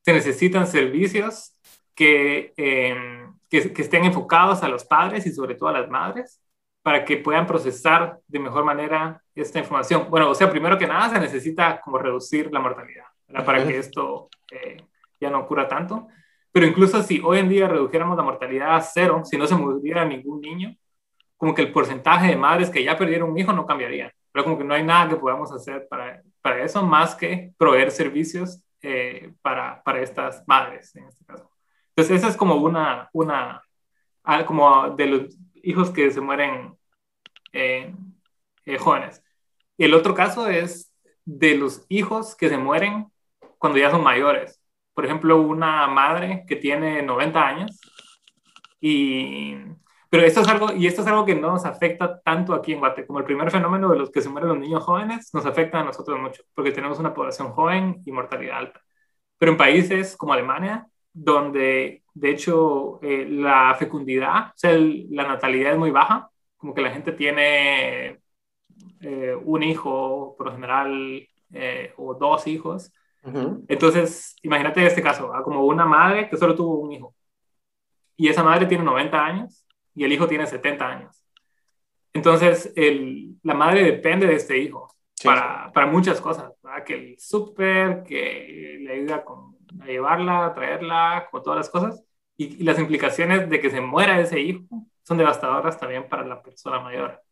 se 0.00 0.12
necesitan 0.12 0.66
servicios 0.66 1.54
que, 1.94 2.54
em, 2.56 3.34
que, 3.48 3.72
que 3.72 3.82
estén 3.82 4.04
enfocados 4.04 4.62
a 4.62 4.68
los 4.68 4.84
padres 4.84 5.26
y 5.26 5.32
sobre 5.32 5.54
todo 5.54 5.68
a 5.68 5.80
las 5.80 5.88
madres 5.90 6.40
para 6.82 7.04
que 7.04 7.18
puedan 7.18 7.46
procesar 7.46 8.18
de 8.26 8.38
mejor 8.38 8.64
manera 8.64 9.22
esta 9.34 9.58
información. 9.60 10.08
Bueno, 10.10 10.30
o 10.30 10.34
sea, 10.34 10.50
primero 10.50 10.78
que 10.78 10.86
nada 10.86 11.10
se 11.10 11.20
necesita 11.20 11.80
como 11.80 11.98
reducir 11.98 12.50
la 12.50 12.60
mortalidad 12.60 13.04
para 13.44 13.66
que 13.66 13.78
esto 13.78 14.28
eh, 14.50 14.78
ya 15.20 15.30
no 15.30 15.40
ocurra 15.40 15.68
tanto. 15.68 16.08
Pero 16.50 16.66
incluso 16.66 17.02
si 17.02 17.20
hoy 17.24 17.38
en 17.38 17.48
día 17.48 17.68
redujéramos 17.68 18.16
la 18.16 18.22
mortalidad 18.22 18.76
a 18.76 18.80
cero, 18.80 19.22
si 19.24 19.38
no 19.38 19.46
se 19.46 19.54
muriera 19.54 20.04
ningún 20.04 20.40
niño, 20.40 20.76
como 21.42 21.56
que 21.56 21.62
el 21.62 21.72
porcentaje 21.72 22.28
de 22.28 22.36
madres 22.36 22.70
que 22.70 22.84
ya 22.84 22.96
perdieron 22.96 23.30
un 23.30 23.36
hijo 23.36 23.52
no 23.52 23.66
cambiaría. 23.66 24.14
Pero 24.30 24.44
como 24.44 24.56
que 24.56 24.62
no 24.62 24.74
hay 24.74 24.84
nada 24.84 25.08
que 25.08 25.16
podamos 25.16 25.50
hacer 25.50 25.88
para, 25.90 26.22
para 26.40 26.62
eso 26.62 26.86
más 26.86 27.16
que 27.16 27.52
proveer 27.58 27.90
servicios 27.90 28.62
eh, 28.80 29.32
para, 29.42 29.82
para 29.82 30.02
estas 30.02 30.44
madres 30.46 30.94
en 30.94 31.02
este 31.08 31.24
caso. 31.24 31.50
Entonces, 31.88 32.18
esa 32.18 32.28
es 32.28 32.36
como 32.36 32.54
una, 32.54 33.10
una, 33.12 33.60
ah, 34.22 34.46
como 34.46 34.90
de 34.90 35.06
los 35.06 35.36
hijos 35.64 35.90
que 35.90 36.12
se 36.12 36.20
mueren 36.20 36.76
eh, 37.52 37.92
jóvenes. 38.78 39.20
Y 39.76 39.86
el 39.86 39.94
otro 39.94 40.14
caso 40.14 40.46
es 40.46 40.94
de 41.24 41.56
los 41.56 41.84
hijos 41.88 42.36
que 42.36 42.50
se 42.50 42.56
mueren 42.56 43.08
cuando 43.58 43.80
ya 43.80 43.90
son 43.90 44.04
mayores. 44.04 44.62
Por 44.94 45.06
ejemplo, 45.06 45.40
una 45.40 45.88
madre 45.88 46.44
que 46.46 46.54
tiene 46.54 47.02
90 47.02 47.44
años 47.44 47.80
y... 48.80 49.56
Pero 50.12 50.26
esto 50.26 50.42
es 50.42 50.48
algo, 50.48 50.74
y 50.74 50.86
esto 50.86 51.00
es 51.00 51.08
algo 51.08 51.24
que 51.24 51.34
no 51.34 51.52
nos 51.52 51.64
afecta 51.64 52.20
tanto 52.20 52.52
aquí 52.52 52.74
en 52.74 52.80
Guate, 52.80 53.06
como 53.06 53.20
el 53.20 53.24
primer 53.24 53.50
fenómeno 53.50 53.88
de 53.88 53.98
los 53.98 54.10
que 54.10 54.20
se 54.20 54.28
mueren 54.28 54.50
los 54.50 54.58
niños 54.58 54.84
jóvenes, 54.84 55.32
nos 55.32 55.46
afecta 55.46 55.80
a 55.80 55.84
nosotros 55.84 56.20
mucho, 56.20 56.42
porque 56.54 56.70
tenemos 56.70 56.98
una 56.98 57.14
población 57.14 57.52
joven 57.52 58.02
y 58.04 58.12
mortalidad 58.12 58.58
alta. 58.58 58.82
Pero 59.38 59.52
en 59.52 59.58
países 59.58 60.14
como 60.14 60.34
Alemania, 60.34 60.86
donde 61.14 62.02
de 62.12 62.30
hecho 62.30 63.00
eh, 63.02 63.26
la 63.26 63.74
fecundidad, 63.78 64.48
o 64.48 64.52
sea, 64.54 64.72
la 64.76 65.26
natalidad 65.26 65.72
es 65.72 65.78
muy 65.78 65.90
baja, 65.90 66.28
como 66.58 66.74
que 66.74 66.82
la 66.82 66.90
gente 66.90 67.12
tiene 67.12 68.20
eh, 69.00 69.34
un 69.42 69.62
hijo 69.62 70.34
por 70.36 70.48
lo 70.48 70.52
general 70.52 71.26
eh, 71.54 71.94
o 71.96 72.14
dos 72.14 72.46
hijos, 72.46 72.92
entonces, 73.68 74.36
imagínate 74.42 74.84
este 74.84 75.00
caso, 75.00 75.32
como 75.42 75.64
una 75.64 75.86
madre 75.86 76.28
que 76.28 76.36
solo 76.36 76.54
tuvo 76.54 76.80
un 76.80 76.92
hijo 76.92 77.14
y 78.16 78.28
esa 78.28 78.42
madre 78.42 78.66
tiene 78.66 78.84
90 78.84 79.24
años 79.24 79.62
y 79.94 80.04
el 80.04 80.12
hijo 80.12 80.26
tiene 80.26 80.46
70 80.46 80.86
años. 80.86 81.22
Entonces, 82.12 82.72
el, 82.76 83.36
la 83.42 83.54
madre 83.54 83.84
depende 83.84 84.26
de 84.26 84.34
este 84.34 84.58
hijo 84.58 84.94
para, 85.24 85.72
para, 85.72 85.86
muchas 85.86 86.20
cosas, 86.20 86.52
que 86.84 86.94
el 86.94 87.18
súper, 87.18 88.02
que 88.02 88.78
le 88.80 88.92
ayuda 88.92 89.24
con, 89.24 89.56
a 89.80 89.86
llevarla, 89.86 90.46
a 90.46 90.54
traerla, 90.54 91.28
con 91.30 91.42
todas 91.42 91.58
las 91.58 91.70
cosas. 91.70 92.04
Y, 92.36 92.62
las 92.64 92.78
implicaciones 92.78 93.48
de 93.48 93.60
que 93.60 93.70
se 93.70 93.80
muera 93.80 94.20
ese 94.20 94.40
hijo 94.40 94.64
son 95.02 95.18
devastadoras 95.18 95.78
también 95.78 96.08
para 96.08 96.24
la 96.26 96.42
persona 96.42 96.80
mayor. 96.80 97.22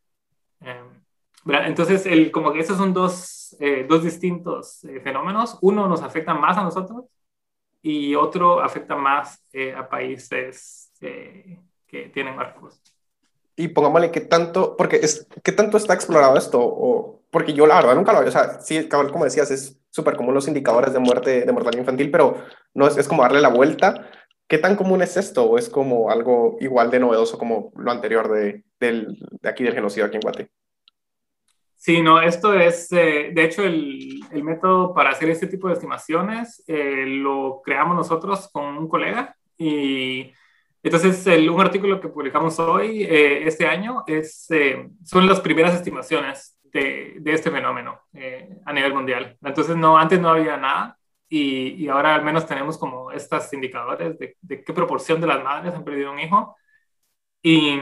Em, 0.61 1.03
entonces, 1.47 2.07
el, 2.07 2.31
como 2.31 2.53
que 2.53 2.61
esos 2.61 2.77
son 2.77 2.93
dos, 2.93 3.57
eh, 3.61 3.85
dos 3.89 4.05
distintos 4.05 4.85
eh, 4.85 5.01
fenómenos. 5.01 5.59
Uno 5.63 5.89
nos 5.89 6.03
afecta 6.03 6.35
más 6.35 6.57
a 6.57 6.63
nosotros 6.63 7.05
y 7.83 8.15
otro 8.15 8.61
afecta 8.61 8.95
más 8.95 9.45
eh, 9.53 9.75
a 9.75 9.89
países 9.89 10.93
que 11.91 12.09
tienen 12.09 12.37
más 12.37 12.55
recursos. 12.55 12.81
y 13.57 13.69
pongámosle 13.69 14.11
qué 14.11 14.21
tanto, 14.21 14.77
porque 14.77 14.97
es, 14.97 15.27
qué 15.43 15.53
tanto 15.53 15.77
está 15.77 15.93
explorado 15.95 16.37
esto, 16.37 16.59
o, 16.63 17.23
porque 17.31 17.53
yo 17.53 17.67
la 17.67 17.77
verdad 17.77 17.95
nunca 17.95 18.13
lo 18.13 18.19
había, 18.19 18.31
o 18.31 18.33
sea, 18.33 18.61
sí, 18.61 18.89
como 18.89 19.25
decías, 19.25 19.51
es 19.51 19.79
súper 19.91 20.17
común 20.17 20.35
los 20.35 20.49
indicadores 20.49 20.93
de 20.93 20.99
muerte, 20.99 21.45
de 21.45 21.53
mortalidad 21.53 21.83
infantil, 21.83 22.11
pero 22.11 22.43
no 22.75 22.87
es, 22.87 22.97
es 22.97 23.09
como 23.09 23.23
darle 23.23 23.41
la 23.41 23.49
vuelta. 23.49 24.11
¿Qué 24.49 24.59
tan 24.59 24.77
común 24.77 25.03
es 25.03 25.17
esto? 25.17 25.45
¿O 25.45 25.59
es 25.59 25.69
como 25.69 26.11
algo 26.11 26.57
igual 26.61 26.91
de 26.91 26.99
novedoso 26.99 27.39
como 27.39 27.73
lo 27.77 27.91
anterior 27.91 28.33
de, 28.33 28.65
del, 28.81 29.19
de 29.41 29.49
aquí 29.49 29.63
del 29.63 29.75
genocidio 29.75 30.07
aquí 30.07 30.17
en 30.17 30.23
Guate? 30.23 30.51
Sí, 31.77 32.03
no, 32.03 32.21
esto 32.21 32.53
es, 32.55 32.93
eh, 32.93 33.31
de 33.33 33.45
hecho, 33.45 33.63
el, 33.63 34.21
el, 34.33 34.45
método 34.45 34.93
para 34.93 35.11
hacer 35.11 35.31
este 35.31 35.47
tipo 35.47 35.69
de 35.69 35.75
estimaciones 35.75 36.63
eh, 36.67 37.07
lo 37.07 37.63
creamos 37.65 37.97
nosotros 37.97 38.51
con 38.53 38.77
un 38.77 38.89
colega 38.89 39.35
y 39.57 40.31
entonces 40.83 41.27
un 41.49 41.61
artículo 41.61 42.01
que 42.01 42.09
publicamos 42.09 42.59
hoy, 42.59 43.05
eh, 43.05 43.47
este 43.47 43.67
año, 43.67 44.05
es, 44.07 44.49
son 45.05 45.27
las 45.27 45.41
primeras 45.41 45.75
estimaciones 45.75 46.57
de, 46.73 47.21
este 47.27 47.51
fenómeno 47.51 48.01
a 48.65 48.73
nivel 48.73 48.95
mundial. 48.95 49.37
Entonces, 49.43 49.77
no, 49.77 49.99
antes 49.99 50.21
no 50.21 50.31
había 50.31 50.57
nada 50.57 50.97
y, 51.33 51.87
ahora 51.89 52.17
al 52.17 52.25
menos 52.25 52.45
tenemos 52.45 52.77
como 52.77 53.13
estos 53.13 53.53
indicadores 53.53 54.19
de, 54.19 54.37
qué 54.65 54.73
proporción 54.73 55.21
de 55.21 55.29
las 55.29 55.43
madres 55.43 55.75
han 55.75 55.85
perdido 55.85 56.11
un 56.13 56.19
hijo. 56.19 56.57
Y 57.43 57.79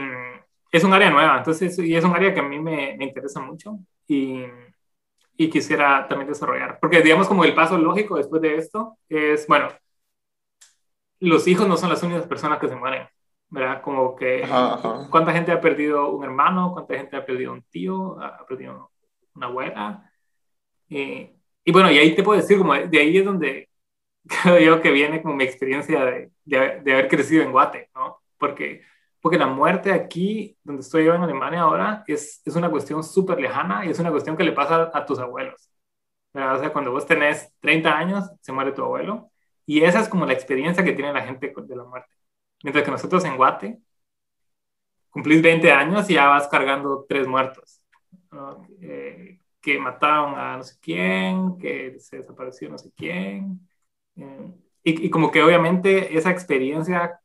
es 0.71 0.83
un 0.83 0.93
área 0.93 1.09
nueva, 1.09 1.37
entonces, 1.39 1.77
y 1.79 1.95
es 1.95 2.03
un 2.03 2.15
área 2.15 2.33
que 2.33 2.39
a 2.39 2.43
mí 2.43 2.59
me, 2.59 2.95
interesa 2.99 3.41
mucho 3.41 3.79
y, 4.07 4.45
quisiera 5.35 6.07
también 6.07 6.29
desarrollar. 6.29 6.79
Porque 6.79 7.01
digamos 7.01 7.27
como 7.27 7.43
el 7.43 7.55
paso 7.55 7.77
lógico 7.77 8.17
después 8.17 8.41
de 8.41 8.57
esto 8.57 8.97
es, 9.07 9.47
bueno, 9.47 9.69
los 11.19 11.47
hijos 11.47 11.67
no 11.67 11.77
son 11.77 11.89
las 11.89 12.03
únicas 12.03 12.27
personas 12.27 12.59
que 12.59 12.67
se 12.69 12.75
mueren, 12.75 13.07
¿verdad? 13.49 13.81
Como 13.81 14.15
que 14.15 14.43
cuánta 15.09 15.33
gente 15.33 15.51
ha 15.51 15.61
perdido 15.61 16.09
un 16.11 16.23
hermano, 16.23 16.71
cuánta 16.73 16.95
gente 16.95 17.15
ha 17.17 17.25
perdido 17.25 17.53
un 17.53 17.63
tío, 17.63 18.21
ha 18.21 18.45
perdido 18.45 18.91
una 19.35 19.47
abuela. 19.47 20.11
Y, 20.87 21.29
y 21.63 21.71
bueno, 21.71 21.91
y 21.91 21.97
ahí 21.97 22.15
te 22.15 22.23
puedo 22.23 22.39
decir, 22.39 22.57
como 22.57 22.73
de 22.73 22.99
ahí 22.99 23.17
es 23.17 23.25
donde 23.25 23.69
creo 24.43 24.59
yo 24.59 24.81
que 24.81 24.91
viene 24.91 25.21
como 25.21 25.35
mi 25.35 25.43
experiencia 25.43 26.05
de, 26.05 26.31
de, 26.45 26.81
de 26.81 26.93
haber 26.93 27.07
crecido 27.07 27.43
en 27.43 27.51
Guate, 27.51 27.89
¿no? 27.95 28.21
Porque, 28.37 28.83
porque 29.21 29.37
la 29.37 29.47
muerte 29.47 29.91
aquí, 29.91 30.57
donde 30.63 30.81
estoy 30.81 31.05
yo 31.05 31.15
en 31.15 31.23
Alemania 31.23 31.61
ahora, 31.61 32.03
es, 32.07 32.41
es 32.45 32.55
una 32.55 32.69
cuestión 32.69 33.03
súper 33.03 33.39
lejana 33.39 33.85
y 33.85 33.89
es 33.89 33.99
una 33.99 34.11
cuestión 34.11 34.37
que 34.37 34.43
le 34.43 34.53
pasa 34.53 34.91
a 34.93 35.05
tus 35.05 35.19
abuelos. 35.19 35.69
¿verdad? 36.33 36.55
O 36.55 36.59
sea, 36.59 36.73
cuando 36.73 36.91
vos 36.91 37.05
tenés 37.05 37.51
30 37.59 37.97
años, 37.97 38.25
se 38.41 38.51
muere 38.51 38.71
tu 38.71 38.83
abuelo. 38.83 39.31
Y 39.69 39.83
esa 39.83 39.99
es 39.99 40.09
como 40.09 40.25
la 40.25 40.33
experiencia 40.33 40.83
que 40.83 40.93
tiene 40.93 41.13
la 41.13 41.21
gente 41.21 41.53
de 41.55 41.75
la 41.75 41.83
muerte. 41.83 42.11
Mientras 42.63 42.83
que 42.83 42.89
nosotros 42.89 43.23
en 43.25 43.37
Guate, 43.37 43.79
cumplís 45.11 45.43
20 45.43 45.71
años 45.71 46.09
y 46.09 46.15
ya 46.15 46.25
vas 46.27 46.47
cargando 46.47 47.05
tres 47.07 47.27
muertos. 47.27 47.79
¿no? 48.31 48.65
Eh, 48.81 49.39
que 49.61 49.77
mataron 49.77 50.33
a 50.39 50.57
no 50.57 50.63
sé 50.63 50.75
quién, 50.81 51.55
que 51.59 51.99
se 51.99 52.17
desapareció 52.17 52.67
no 52.67 52.79
sé 52.79 52.91
quién. 52.97 53.59
Eh, 54.15 54.51
y, 54.83 55.05
y, 55.05 55.09
como 55.11 55.29
que 55.29 55.43
obviamente 55.43 56.17
esa 56.17 56.31
experiencia 56.31 57.19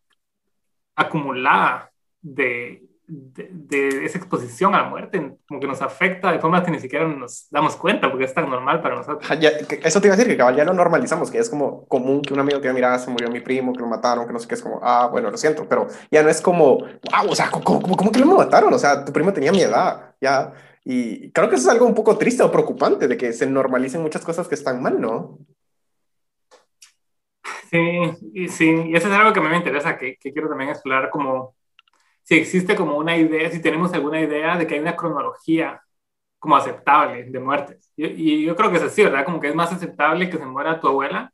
acumulada 0.95 1.93
de, 2.21 2.84
de, 3.07 3.49
de, 3.53 4.05
esa 4.05 4.19
exposición 4.19 4.75
a 4.75 4.83
la 4.83 4.89
muerte, 4.89 5.37
como 5.47 5.61
que 5.61 5.67
nos 5.67 5.83
afecta 5.83 6.33
de 6.33 6.39
formas 6.39 6.63
que 6.65 6.71
ni 6.71 6.81
siquiera 6.81 7.07
nos 7.07 7.49
damos 7.51 7.77
cuenta, 7.77 8.11
porque 8.11 8.25
es 8.25 8.35
tan 8.35 8.49
normal 8.49 8.81
para 8.81 8.97
nosotros. 8.97 9.29
Ya, 9.41 9.51
eso 9.51 10.01
te 10.01 10.09
iba 10.09 10.15
a 10.15 10.17
decir, 10.17 10.31
que 10.31 10.37
cabal 10.37 10.57
ya 10.57 10.65
lo 10.65 10.73
normalizamos, 10.73 11.31
que 11.31 11.39
es 11.39 11.51
como 11.51 11.87
común 11.87 12.23
que 12.23 12.33
un 12.33 12.41
amigo 12.41 12.59
te 12.59 12.63
diga, 12.63 12.75
mira, 12.75 12.99
se 12.99 13.11
murió 13.11 13.31
mi 13.31 13.41
primo, 13.41 13.73
que 13.73 13.81
lo 13.81 13.87
mataron, 13.87 14.27
que 14.27 14.33
no 14.33 14.39
sé 14.39 14.49
qué, 14.49 14.55
es 14.55 14.63
como, 14.63 14.81
ah, 14.83 15.09
bueno, 15.11 15.31
lo 15.31 15.37
siento, 15.37 15.69
pero 15.69 15.87
ya 16.11 16.23
no 16.23 16.29
es 16.29 16.41
como, 16.41 16.79
wow, 16.79 17.31
o 17.31 17.35
sea, 17.35 17.51
¿cómo, 17.51 17.81
cómo, 17.81 17.97
cómo 17.97 18.13
que 18.13 18.21
lo 18.21 18.27
mataron? 18.27 18.73
O 18.73 18.79
sea, 18.79 19.05
tu 19.05 19.13
primo 19.13 19.33
tenía 19.33 19.53
mi 19.53 19.61
edad, 19.61 20.15
ya 20.21 20.53
y 20.85 21.33
creo 21.33 21.49
que 21.49 21.57
eso 21.57 21.69
es 21.69 21.73
algo 21.73 21.87
un 21.87 21.95
poco 21.95 22.19
triste 22.19 22.43
o 22.43 22.53
preocupante, 22.53 23.09
de 23.09 23.17
que 23.17 23.33
se 23.33 23.47
normalicen 23.47 24.03
muchas 24.03 24.23
cosas 24.23 24.47
que 24.47 24.55
están 24.55 24.83
mal, 24.83 25.01
¿no? 25.01 25.39
Sí, 27.71 27.79
y 28.35 28.49
sí, 28.49 28.71
y 28.87 28.95
eso 28.95 29.09
es 29.09 29.15
algo 29.15 29.33
que 29.33 29.41
a 29.41 29.43
mí 29.43 29.49
me 29.49 29.57
interesa, 29.57 29.97
que, 29.97 30.17
que 30.17 30.33
quiero 30.33 30.49
también 30.49 30.71
explorar 30.71 31.09
como 31.09 31.57
si 32.25 32.37
existe 32.37 32.77
como 32.77 32.97
una 32.99 33.17
idea, 33.17 33.51
si 33.51 33.61
tenemos 33.63 33.93
alguna 33.95 34.21
idea 34.21 34.57
de 34.59 34.67
que 34.67 34.75
hay 34.75 34.81
una 34.81 34.97
cronología 34.97 35.83
como 36.39 36.57
aceptable 36.57 37.25
de 37.25 37.41
muertes. 37.41 37.93
Y, 37.97 38.07
y, 38.07 38.45
yo 38.45 38.57
creo 38.57 38.71
que 38.71 38.79
es 38.79 38.83
así, 38.83 39.03
¿verdad? 39.05 39.25
Como 39.25 39.41
que 39.41 39.49
es 39.49 39.55
más 39.55 39.73
aceptable 39.73 40.29
que 40.31 40.39
se 40.39 40.47
muera 40.47 40.81
tu 40.81 40.89
abuela 40.89 41.33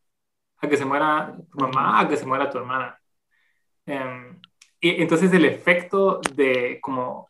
a 0.60 0.68
que 0.68 0.76
se 0.76 0.84
muera 0.84 1.36
tu 1.50 1.58
mamá, 1.58 2.00
a 2.00 2.08
que 2.08 2.16
se 2.16 2.26
muera 2.26 2.50
tu 2.50 2.58
hermana. 2.58 2.98
Um, 3.86 4.40
y 4.80 5.02
entonces 5.02 5.32
el 5.32 5.44
efecto 5.44 6.20
de 6.34 6.78
como 6.80 7.28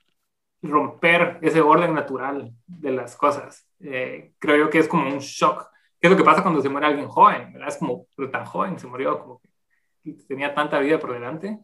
romper 0.62 1.38
ese 1.42 1.60
orden 1.60 1.94
natural 1.94 2.52
de 2.66 2.92
las 2.92 3.16
cosas. 3.16 3.66
Eh, 3.80 4.34
creo 4.38 4.56
yo 4.56 4.70
que 4.70 4.78
es 4.78 4.88
como 4.88 5.08
un 5.08 5.18
shock. 5.18 5.68
¿Qué 6.00 6.06
es 6.06 6.10
lo 6.10 6.16
que 6.16 6.24
pasa 6.24 6.42
cuando 6.42 6.60
se 6.60 6.68
muere 6.68 6.86
alguien 6.86 7.08
joven? 7.08 7.52
¿verdad? 7.52 7.68
Es 7.68 7.78
como 7.78 8.06
tan 8.30 8.44
joven, 8.44 8.78
se 8.78 8.86
murió, 8.86 9.18
como 9.18 9.40
que 9.40 10.12
tenía 10.28 10.54
tanta 10.54 10.78
vida 10.80 10.98
por 10.98 11.12
delante. 11.12 11.58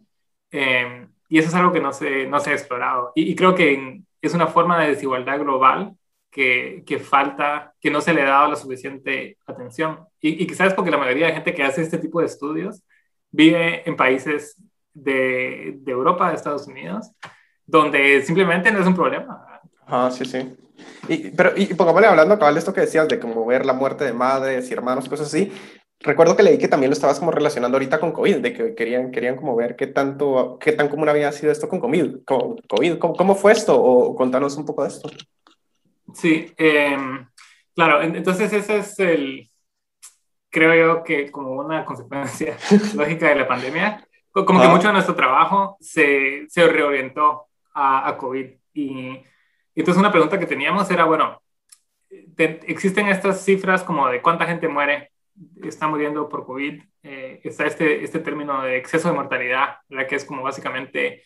Eh, 0.50 1.08
y 1.28 1.38
eso 1.38 1.48
es 1.48 1.54
algo 1.54 1.72
que 1.72 1.80
no 1.80 1.92
se, 1.92 2.26
no 2.26 2.40
se 2.40 2.50
ha 2.50 2.54
explorado. 2.54 3.12
Y, 3.14 3.30
y 3.30 3.34
creo 3.34 3.54
que 3.54 4.02
es 4.20 4.34
una 4.34 4.46
forma 4.46 4.80
de 4.80 4.90
desigualdad 4.90 5.38
global 5.40 5.94
que, 6.30 6.82
que, 6.86 6.98
falta, 6.98 7.74
que 7.80 7.90
no 7.90 8.00
se 8.00 8.12
le 8.12 8.22
ha 8.22 8.26
dado 8.26 8.50
la 8.50 8.56
suficiente 8.56 9.38
atención. 9.46 10.00
Y, 10.20 10.42
y 10.42 10.46
quizás 10.46 10.74
porque 10.74 10.90
la 10.90 10.98
mayoría 10.98 11.26
de 11.26 11.32
gente 11.32 11.54
que 11.54 11.62
hace 11.62 11.82
este 11.82 11.98
tipo 11.98 12.20
de 12.20 12.26
estudios 12.26 12.82
vive 13.30 13.88
en 13.88 13.96
países 13.96 14.56
de, 14.92 15.74
de 15.78 15.92
Europa, 15.92 16.28
de 16.28 16.36
Estados 16.36 16.66
Unidos, 16.66 17.10
donde 17.64 18.22
simplemente 18.22 18.70
no 18.70 18.80
es 18.80 18.86
un 18.86 18.94
problema. 18.94 19.60
Ah, 19.86 20.10
sí, 20.12 20.24
sí. 20.24 20.56
Y, 21.08 21.30
pero, 21.30 21.52
y 21.56 21.66
pongámosle 21.74 22.06
hablando, 22.06 22.38
cabal, 22.38 22.54
de 22.54 22.60
esto 22.60 22.72
que 22.72 22.82
decías, 22.82 23.08
de 23.08 23.18
como 23.18 23.46
ver 23.46 23.64
la 23.64 23.72
muerte 23.72 24.04
de 24.04 24.12
madres 24.12 24.70
y 24.70 24.74
hermanos, 24.74 25.08
cosas 25.08 25.28
así. 25.28 25.52
Recuerdo 26.06 26.36
que 26.36 26.44
leí 26.44 26.56
que 26.56 26.68
también 26.68 26.90
lo 26.90 26.94
estabas 26.94 27.18
como 27.18 27.32
relacionando 27.32 27.76
ahorita 27.76 27.98
con 27.98 28.12
COVID, 28.12 28.36
de 28.36 28.52
que 28.52 28.74
querían, 28.76 29.10
querían 29.10 29.34
como 29.34 29.56
ver 29.56 29.74
qué 29.74 29.88
tanto, 29.88 30.56
qué 30.60 30.70
tan 30.70 30.88
común 30.88 31.08
había 31.08 31.32
sido 31.32 31.50
esto 31.50 31.68
con 31.68 31.80
COVID. 31.80 32.24
Con 32.24 32.58
COVID. 32.58 32.98
¿Cómo, 32.98 33.14
¿Cómo, 33.14 33.34
fue 33.34 33.50
esto? 33.52 33.76
O 33.76 34.14
contanos 34.14 34.56
un 34.56 34.64
poco 34.64 34.82
de 34.84 34.88
esto. 34.88 35.10
Sí, 36.14 36.52
eh, 36.56 36.96
claro, 37.74 38.00
entonces 38.02 38.52
ese 38.52 38.78
es 38.78 38.98
el, 39.00 39.50
creo 40.48 40.74
yo 40.74 41.02
que 41.02 41.30
como 41.30 41.50
una 41.52 41.84
consecuencia 41.84 42.56
lógica 42.94 43.28
de 43.28 43.34
la 43.34 43.48
pandemia, 43.48 44.06
como 44.30 44.60
que 44.60 44.66
ah. 44.66 44.70
mucho 44.70 44.86
de 44.86 44.94
nuestro 44.94 45.16
trabajo 45.16 45.76
se, 45.80 46.46
se 46.48 46.68
reorientó 46.68 47.48
a, 47.74 48.08
a 48.08 48.16
COVID. 48.16 48.46
Y, 48.74 49.22
entonces 49.74 50.00
una 50.00 50.12
pregunta 50.12 50.38
que 50.38 50.46
teníamos 50.46 50.88
era, 50.90 51.04
bueno, 51.04 51.42
te, 52.36 52.60
existen 52.70 53.08
estas 53.08 53.44
cifras 53.44 53.82
como 53.82 54.08
de 54.08 54.22
cuánta 54.22 54.46
gente 54.46 54.68
muere, 54.68 55.10
está 55.62 55.86
muriendo 55.86 56.28
por 56.28 56.46
COVID, 56.46 56.82
eh, 57.02 57.40
está 57.44 57.66
este, 57.66 58.04
este 58.04 58.20
término 58.20 58.62
de 58.62 58.76
exceso 58.76 59.08
de 59.08 59.14
mortalidad, 59.14 59.78
¿verdad? 59.88 60.08
que 60.08 60.16
es 60.16 60.24
como 60.24 60.42
básicamente 60.42 61.24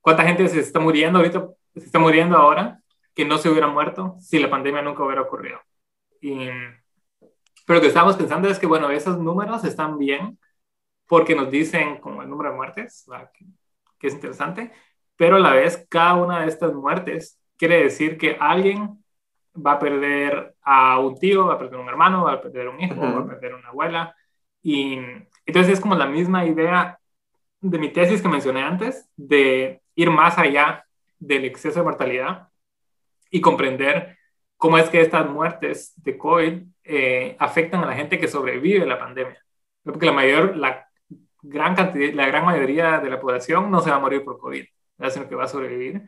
cuánta 0.00 0.24
gente 0.24 0.48
se 0.48 0.60
está 0.60 0.80
muriendo 0.80 1.18
ahorita, 1.18 1.48
se 1.74 1.86
está 1.86 1.98
muriendo 1.98 2.36
ahora, 2.36 2.80
que 3.14 3.24
no 3.24 3.38
se 3.38 3.48
hubiera 3.48 3.66
muerto 3.66 4.16
si 4.20 4.38
la 4.38 4.50
pandemia 4.50 4.82
nunca 4.82 5.04
hubiera 5.04 5.22
ocurrido. 5.22 5.60
Y, 6.20 6.48
pero 7.66 7.76
lo 7.76 7.80
que 7.80 7.88
estábamos 7.88 8.16
pensando 8.16 8.48
es 8.48 8.58
que, 8.58 8.66
bueno, 8.66 8.90
esos 8.90 9.18
números 9.18 9.64
están 9.64 9.98
bien 9.98 10.38
porque 11.06 11.34
nos 11.34 11.50
dicen 11.50 11.98
como 11.98 12.22
el 12.22 12.30
número 12.30 12.50
de 12.50 12.56
muertes, 12.56 13.06
que 13.98 14.06
es 14.06 14.14
interesante, 14.14 14.72
pero 15.16 15.36
a 15.36 15.40
la 15.40 15.52
vez 15.52 15.86
cada 15.88 16.14
una 16.14 16.40
de 16.40 16.48
estas 16.48 16.72
muertes 16.72 17.38
quiere 17.56 17.82
decir 17.82 18.16
que 18.18 18.36
alguien 18.40 19.01
va 19.54 19.72
a 19.72 19.78
perder 19.78 20.54
a 20.62 20.98
un 20.98 21.18
tío, 21.18 21.46
va 21.46 21.54
a 21.54 21.58
perder 21.58 21.78
un 21.78 21.88
hermano, 21.88 22.24
va 22.24 22.34
a 22.34 22.40
perder 22.40 22.68
un 22.68 22.80
hijo, 22.80 22.94
uh 22.94 23.04
-huh. 23.04 23.14
va 23.16 23.20
a 23.20 23.28
perder 23.28 23.54
una 23.54 23.68
abuela. 23.68 24.16
Y 24.62 24.98
entonces 25.46 25.74
es 25.74 25.80
como 25.80 25.94
la 25.94 26.06
misma 26.06 26.44
idea 26.46 26.98
de 27.60 27.78
mi 27.78 27.90
tesis 27.90 28.22
que 28.22 28.28
mencioné 28.28 28.62
antes, 28.62 29.08
de 29.16 29.80
ir 29.94 30.10
más 30.10 30.38
allá 30.38 30.84
del 31.18 31.44
exceso 31.44 31.80
de 31.80 31.84
mortalidad 31.84 32.48
y 33.30 33.40
comprender 33.40 34.18
cómo 34.56 34.78
es 34.78 34.88
que 34.88 35.00
estas 35.00 35.28
muertes 35.28 35.92
de 35.96 36.18
COVID 36.18 36.62
eh, 36.84 37.36
afectan 37.38 37.82
a 37.82 37.86
la 37.86 37.94
gente 37.94 38.18
que 38.18 38.28
sobrevive 38.28 38.82
a 38.82 38.86
la 38.86 38.98
pandemia. 38.98 39.38
Porque 39.84 40.06
la 40.06 40.12
mayor, 40.12 40.56
la 40.56 40.88
gran 41.42 41.74
cantidad, 41.74 42.14
la 42.14 42.26
gran 42.26 42.44
mayoría 42.44 43.00
de 43.00 43.10
la 43.10 43.20
población 43.20 43.70
no 43.70 43.80
se 43.80 43.90
va 43.90 43.96
a 43.96 44.00
morir 44.00 44.24
por 44.24 44.38
COVID 44.38 44.64
sino 45.10 45.28
que 45.28 45.34
va 45.34 45.44
a 45.44 45.48
sobrevivir, 45.48 46.02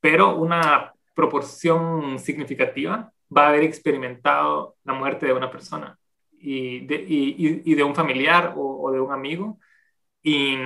pero 0.00 0.36
una 0.36 0.92
proporción 1.18 2.16
significativa 2.20 3.12
va 3.36 3.46
a 3.46 3.48
haber 3.48 3.64
experimentado 3.64 4.76
la 4.84 4.92
muerte 4.92 5.26
de 5.26 5.32
una 5.32 5.50
persona 5.50 5.98
y 6.40 6.86
de, 6.86 6.94
y, 6.94 7.62
y 7.64 7.74
de 7.74 7.82
un 7.82 7.92
familiar 7.92 8.54
o, 8.56 8.84
o, 8.84 8.92
de 8.92 9.00
un 9.00 9.10
amigo. 9.10 9.58
Y, 10.22 10.56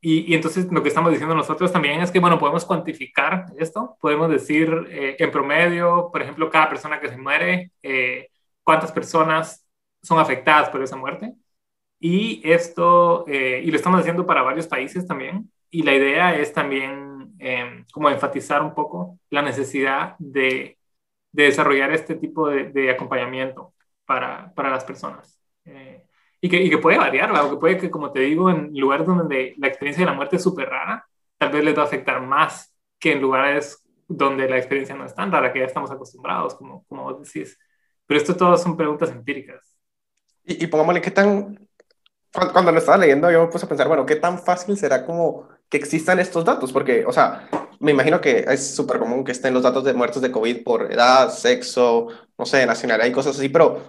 y, 0.00 0.34
entonces 0.34 0.72
lo 0.72 0.82
que 0.82 0.88
estamos 0.88 1.12
diciendo 1.12 1.34
nosotros 1.34 1.70
también 1.70 2.00
es 2.00 2.10
que, 2.10 2.20
bueno, 2.20 2.38
podemos 2.38 2.64
cuantificar 2.64 3.46
esto, 3.58 3.98
podemos 4.00 4.30
decir 4.30 4.68
eh, 4.88 5.16
en 5.18 5.30
promedio, 5.30 6.08
por 6.10 6.22
ejemplo, 6.22 6.48
cada 6.48 6.70
persona 6.70 6.98
que 6.98 7.08
se 7.10 7.18
muere, 7.18 7.70
eh, 7.82 8.28
cuántas 8.64 8.92
personas 8.92 9.66
son 10.02 10.18
afectadas 10.18 10.70
por 10.70 10.82
esa 10.82 10.96
muerte. 10.96 11.34
Y 12.00 12.40
esto, 12.44 13.26
eh, 13.28 13.60
y 13.62 13.70
lo 13.70 13.76
estamos 13.76 14.00
haciendo 14.00 14.24
para 14.26 14.42
varios 14.42 14.66
países 14.66 15.06
también, 15.06 15.50
y 15.70 15.82
la 15.82 15.94
idea 15.94 16.34
es 16.34 16.52
también 16.52 17.11
em, 17.42 17.84
como 17.92 18.08
enfatizar 18.10 18.62
un 18.62 18.74
poco 18.74 19.18
la 19.30 19.42
necesidad 19.42 20.16
de, 20.18 20.78
de 21.32 21.44
desarrollar 21.44 21.92
este 21.92 22.14
tipo 22.14 22.48
de, 22.48 22.70
de 22.70 22.90
acompañamiento 22.90 23.74
para, 24.04 24.52
para, 24.54 24.70
las 24.70 24.84
personas. 24.84 25.40
Eh, 25.64 26.04
y, 26.40 26.48
que, 26.48 26.62
y, 26.62 26.70
que, 26.70 26.78
puede 26.78 26.98
variar, 26.98 27.30
o 27.32 27.50
que 27.50 27.56
puede 27.56 27.78
que, 27.78 27.90
como 27.90 28.12
te 28.12 28.20
digo, 28.20 28.50
en 28.50 28.72
lugares 28.78 29.06
donde 29.06 29.54
la 29.58 29.68
experiencia 29.68 30.04
de 30.04 30.10
la 30.10 30.16
muerte 30.16 30.36
es 30.36 30.42
súper 30.42 30.68
rara, 30.68 31.06
tal 31.38 31.50
vez 31.50 31.64
les 31.64 31.76
va 31.76 31.82
a 31.82 31.86
afectar 31.86 32.20
más 32.20 32.74
que 32.98 33.12
en 33.12 33.20
lugares 33.20 33.82
donde 34.08 34.48
la 34.48 34.58
experiencia 34.58 34.94
no 34.94 35.04
es 35.04 35.14
tan 35.14 35.32
rara, 35.32 35.52
que 35.52 35.60
ya 35.60 35.66
estamos 35.66 35.90
acostumbrados, 35.90 36.54
como, 36.54 36.84
como 36.84 37.04
vos 37.04 37.22
decís. 37.22 37.58
Pero 38.06 38.20
esto 38.20 38.36
todo 38.36 38.56
son 38.56 38.76
preguntas 38.76 39.10
empíricas. 39.10 39.76
Y, 40.44 40.64
y 40.64 40.66
pongámosle, 40.66 41.00
¿qué 41.00 41.10
tan 41.10 41.56
cuando, 42.32 42.72
lo 42.72 42.78
estaba 42.78 42.96
leyendo, 42.96 43.30
yo 43.30 43.42
me 43.42 43.48
puse 43.48 43.66
a 43.66 43.68
pensar, 43.68 43.88
bueno, 43.88 44.06
¿qué 44.06 44.16
tan 44.16 44.38
fácil 44.38 44.76
será 44.76 45.04
como 45.04 45.48
que 45.72 45.78
existan 45.78 46.18
estos 46.20 46.44
datos? 46.44 46.70
Porque, 46.70 47.06
o 47.06 47.12
sea, 47.12 47.48
me 47.80 47.92
imagino 47.92 48.20
que 48.20 48.44
es 48.46 48.74
súper 48.76 48.98
común 48.98 49.24
que 49.24 49.32
estén 49.32 49.54
los 49.54 49.62
datos 49.62 49.82
de 49.84 49.94
muertos 49.94 50.20
de 50.20 50.30
COVID 50.30 50.62
por 50.62 50.92
edad, 50.92 51.30
sexo, 51.30 52.08
no 52.36 52.44
sé, 52.44 52.66
nacionalidad 52.66 53.08
y 53.08 53.12
cosas 53.12 53.38
así, 53.38 53.48
pero 53.48 53.80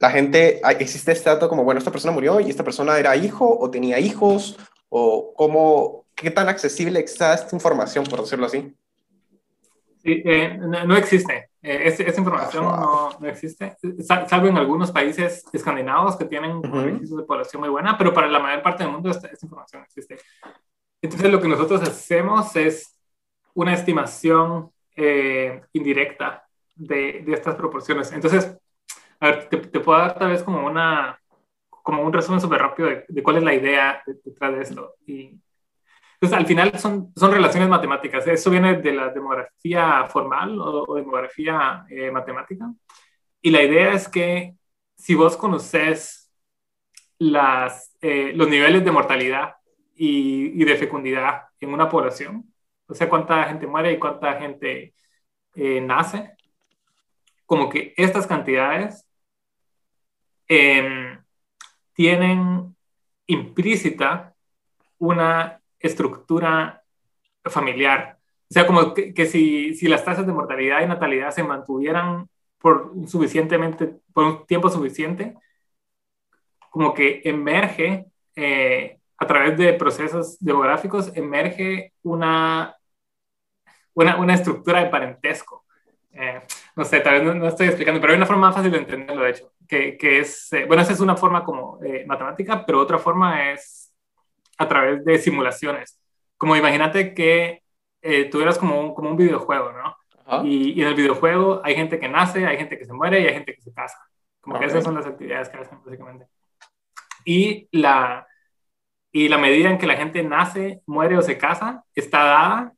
la 0.00 0.10
gente, 0.10 0.60
existe 0.80 1.12
este 1.12 1.30
dato 1.30 1.48
como, 1.48 1.62
bueno, 1.62 1.78
esta 1.78 1.92
persona 1.92 2.12
murió 2.12 2.40
y 2.40 2.50
esta 2.50 2.64
persona 2.64 2.98
era 2.98 3.14
hijo 3.14 3.56
o 3.56 3.70
tenía 3.70 4.00
hijos, 4.00 4.58
o 4.88 5.32
cómo, 5.36 6.06
qué 6.16 6.32
tan 6.32 6.48
accesible 6.48 6.98
está 6.98 7.34
esta 7.34 7.54
información, 7.54 8.04
por 8.04 8.22
decirlo 8.22 8.46
así. 8.46 8.74
Sí, 10.02 10.20
eh, 10.24 10.58
no, 10.58 10.96
existe. 10.96 11.50
Eh, 11.62 11.82
esa 11.86 12.20
información 12.20 12.64
no, 12.64 13.10
no, 13.20 13.28
existe, 13.28 13.76
salvo 14.04 14.48
en 14.48 14.56
algunos 14.56 14.90
países 14.90 15.44
escandinavos 15.52 16.16
que 16.16 16.24
tienen 16.24 16.62
registros 16.62 17.20
de 17.20 17.26
población 17.26 17.60
muy 17.60 17.68
buena, 17.68 17.96
pero 17.96 18.12
para 18.12 18.26
la 18.26 18.40
mayor 18.40 18.62
parte 18.62 18.82
del 18.82 18.92
mundo 18.92 19.10
esta, 19.10 19.28
información 19.40 19.84
existe. 19.84 20.18
Entonces 21.00 21.30
lo 21.30 21.40
que 21.40 21.48
nosotros 21.48 21.82
hacemos 21.82 22.54
es 22.56 22.96
una 23.54 23.74
estimación 23.74 24.70
eh, 24.96 25.62
indirecta 25.72 26.46
de, 26.74 27.22
de, 27.24 27.32
estas 27.32 27.54
proporciones. 27.54 28.12
Entonces, 28.12 28.56
a 29.20 29.26
ver, 29.26 29.48
te, 29.48 29.56
te, 29.58 29.80
puedo 29.80 29.98
dar 29.98 30.18
tal 30.18 30.30
vez 30.30 30.42
como, 30.42 30.66
una, 30.66 31.18
como 31.68 32.02
un 32.02 32.12
resumen 32.12 32.40
súper 32.40 32.60
rápido 32.60 32.88
de, 32.88 33.04
de, 33.08 33.22
cuál 33.22 33.36
es 33.36 33.42
la 33.42 33.54
idea 33.54 34.02
detrás 34.24 34.54
de 34.54 34.62
esto. 34.62 34.94
Y, 35.06 35.40
entonces, 36.20 36.38
al 36.38 36.46
final 36.46 36.76
son, 36.80 37.12
son 37.14 37.30
relaciones 37.30 37.68
matemáticas. 37.68 38.26
Eso 38.26 38.50
viene 38.50 38.74
de 38.74 38.92
la 38.92 39.10
demografía 39.10 40.04
formal 40.06 40.58
o, 40.60 40.96
demografía 40.96 41.84
eh, 41.88 42.10
matemática. 42.10 42.72
Y 43.40 43.50
la 43.50 43.62
idea 43.62 43.92
es 43.92 44.08
que 44.08 44.56
si 44.96 45.14
vos 45.14 45.36
conoces 45.36 46.32
las, 47.20 47.96
eh, 48.00 48.32
los 48.34 48.48
niveles 48.48 48.84
de 48.84 48.90
mortalidad 48.90 49.54
y, 49.98 50.62
y, 50.62 50.64
de 50.64 50.76
fecundidad 50.76 51.42
en 51.60 51.72
una 51.74 51.88
población, 51.88 52.52
o 52.86 52.94
sea, 52.94 53.08
cuánta 53.08 53.44
gente 53.44 53.66
muere 53.66 53.92
y 53.92 53.98
cuánta 53.98 54.34
gente 54.38 54.94
eh, 55.54 55.80
nace, 55.80 56.36
como 57.44 57.68
que 57.68 57.94
estas 57.96 58.26
cantidades 58.26 59.06
em, 60.46 61.18
tienen 61.94 62.76
implícita 63.26 64.34
una 64.98 65.60
estructura 65.78 66.82
familiar. 67.44 68.18
O 68.50 68.54
sea, 68.54 68.66
como 68.66 68.94
que, 68.94 69.26
si, 69.26 69.74
si, 69.74 69.88
las 69.88 70.04
tasas 70.04 70.26
de 70.26 70.32
mortalidad 70.32 70.82
y 70.82 70.86
natalidad 70.86 71.30
se 71.30 71.42
mantuvieran 71.42 72.28
por 72.58 72.92
suficientemente, 73.06 73.96
por 74.12 74.24
un 74.24 74.46
tiempo 74.46 74.68
suficiente, 74.70 75.34
como 76.70 76.94
que 76.94 77.22
emerge 77.24 78.06
eh, 78.36 78.97
a 79.18 79.26
través 79.26 79.58
de 79.58 79.72
procesos 79.74 80.38
demográficos, 80.38 81.14
emerge 81.16 81.92
una, 82.02 82.76
una, 83.94 84.16
una 84.16 84.34
estructura 84.34 84.82
de 84.82 84.90
parentesco. 84.90 85.64
Eh, 86.12 86.40
no 86.76 86.84
sé, 86.84 87.00
tal 87.00 87.20
vez 87.20 87.34
no, 87.34 87.46
estoy 87.46 87.66
explicando, 87.66 88.00
pero 88.00 88.12
hay 88.12 88.16
una 88.16 88.26
forma 88.26 88.48
más 88.48 88.56
fácil 88.56 88.70
de 88.70 88.78
entenderlo, 88.78 89.24
de 89.24 89.30
hecho, 89.30 89.52
que, 89.68 89.96
que 89.96 90.20
es, 90.20 90.52
eh, 90.52 90.64
bueno, 90.66 90.82
esa 90.82 90.92
es 90.92 91.00
una 91.00 91.16
forma 91.16 91.44
como 91.44 91.78
matemática, 92.06 92.64
pero 92.64 92.80
otra 92.80 92.98
forma 92.98 93.52
es 93.52 93.92
a 94.58 94.68
través 94.68 95.04
de 95.04 95.18
simulaciones. 95.18 95.98
Como 96.36 96.56
imagínate 96.56 97.14
que 97.14 97.62
eh, 98.02 98.24
tuvieras 98.26 98.58
como 98.58 98.80
un, 98.80 98.94
como 98.94 99.10
un 99.10 99.16
videojuego, 99.16 99.72
¿no? 99.72 99.96
Y, 100.44 100.80
en 100.80 100.88
el 100.88 100.94
videojuego 100.94 101.62
hay 101.64 101.74
gente 101.74 101.98
que 101.98 102.08
nace, 102.08 102.46
hay 102.46 102.58
gente 102.58 102.78
que 102.78 102.84
se 102.84 102.92
muere 102.92 103.20
y 103.20 103.26
hay 103.26 103.34
gente 103.34 103.54
que 103.54 103.62
se 103.62 103.72
casa. 103.72 103.98
Como 104.40 104.58
que 104.58 104.66
esas 104.66 104.84
son 104.84 104.94
las 104.94 105.06
actividades 105.06 105.48
que 105.48 105.56
hacen, 105.56 105.78
básicamente. 105.82 106.26
Y 107.24 107.68
la, 107.72 108.26
y 109.12 109.28
la 109.28 109.38
medida 109.38 109.70
en 109.70 109.78
que 109.78 109.86
la 109.86 109.96
gente 109.96 110.22
nace, 110.22 110.82
muere 110.86 111.16
o 111.16 111.22
se 111.22 111.38
casa 111.38 111.84
está 111.94 112.24
dada 112.24 112.74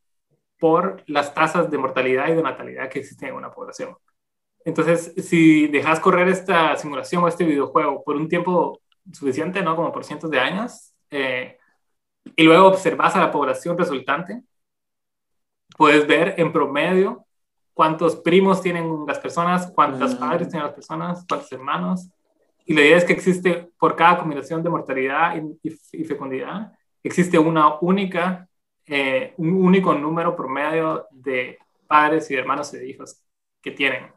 por 0.58 1.02
las 1.06 1.34
tasas 1.34 1.70
de 1.70 1.78
mortalidad 1.78 2.28
y 2.28 2.34
de 2.34 2.42
natalidad 2.42 2.88
que 2.88 3.00
existen 3.00 3.30
en 3.30 3.34
una 3.34 3.50
población. 3.50 3.96
Entonces, 4.64 5.14
si 5.16 5.66
dejas 5.68 6.00
correr 6.00 6.28
esta 6.28 6.76
simulación 6.76 7.24
o 7.24 7.28
este 7.28 7.44
videojuego 7.44 8.04
por 8.04 8.16
un 8.16 8.28
tiempo 8.28 8.80
suficiente, 9.12 9.62
¿no? 9.62 9.74
Como 9.74 9.90
por 9.90 10.04
cientos 10.04 10.30
de 10.30 10.38
años, 10.38 10.92
eh, 11.10 11.58
y 12.36 12.42
luego 12.42 12.68
observas 12.68 13.16
a 13.16 13.20
la 13.20 13.32
población 13.32 13.78
resultante, 13.78 14.42
puedes 15.76 16.06
ver 16.06 16.34
en 16.36 16.52
promedio 16.52 17.26
cuántos 17.72 18.16
primos 18.16 18.60
tienen 18.60 19.06
las 19.06 19.18
personas, 19.18 19.72
cuántos 19.74 20.14
padres 20.14 20.50
tienen 20.50 20.66
las 20.66 20.74
personas, 20.74 21.24
cuántos 21.26 21.50
hermanos. 21.52 22.10
Y 22.64 22.74
la 22.74 22.82
idea 22.82 22.96
es 22.96 23.04
que 23.04 23.12
existe, 23.12 23.70
por 23.78 23.96
cada 23.96 24.18
combinación 24.18 24.62
de 24.62 24.70
mortalidad 24.70 25.34
y, 25.62 26.04
fecundidad, 26.04 26.72
existe 27.02 27.38
una 27.38 27.78
única, 27.80 28.48
eh, 28.86 29.34
un 29.36 29.52
único 29.52 29.94
número 29.94 30.36
promedio 30.36 31.06
de 31.10 31.58
padres 31.86 32.30
y 32.30 32.34
hermanos 32.36 32.72
y 32.74 32.78
de 32.78 32.88
hijos 32.88 33.22
que 33.60 33.72
tienen 33.72 34.12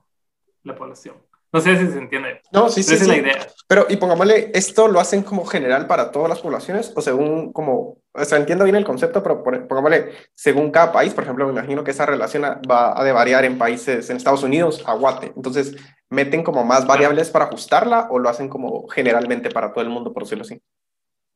la 0.63 0.75
población. 0.75 1.15
No 1.53 1.61
sé 1.61 1.77
si 1.77 1.85
se 1.85 1.99
entiende. 1.99 2.41
No, 2.51 2.67
sí, 2.67 2.81
sí. 2.81 2.95
Esa 2.95 3.03
es 3.03 3.07
la 3.07 3.17
idea. 3.17 3.47
Pero, 3.67 3.85
y 3.87 3.97
pongámosle, 3.97 4.49
¿esto 4.55 4.87
lo 4.87 4.99
hacen 4.99 5.21
como 5.21 5.45
general 5.45 5.85
para 5.85 6.09
todas 6.09 6.27
las 6.27 6.41
poblaciones? 6.41 6.91
O 6.95 7.01
según, 7.01 7.53
como, 7.53 7.99
o 8.11 8.25
sea, 8.25 8.39
entiendo 8.39 8.63
bien 8.63 8.75
el 8.75 8.83
concepto, 8.83 9.21
pero 9.21 9.43
pongámosle, 9.43 10.09
según 10.33 10.71
cada 10.71 10.91
país, 10.91 11.13
por 11.13 11.23
ejemplo, 11.23 11.45
me 11.45 11.53
imagino 11.53 11.83
que 11.83 11.91
esa 11.91 12.07
relación 12.07 12.41
va 12.43 12.99
a 12.99 13.03
de 13.03 13.11
variar 13.11 13.45
en 13.45 13.59
países, 13.59 14.09
en 14.09 14.17
Estados 14.17 14.41
Unidos, 14.41 14.83
a 14.87 14.95
Guate. 14.95 15.31
Entonces, 15.35 15.75
¿meten 16.09 16.43
como 16.43 16.65
más 16.65 16.87
variables 16.87 17.29
para 17.29 17.45
ajustarla 17.45 18.07
o 18.09 18.17
lo 18.17 18.29
hacen 18.29 18.49
como 18.49 18.87
generalmente 18.87 19.51
para 19.51 19.71
todo 19.71 19.83
el 19.83 19.91
mundo, 19.91 20.11
por 20.11 20.23
decirlo 20.23 20.41
así? 20.41 20.59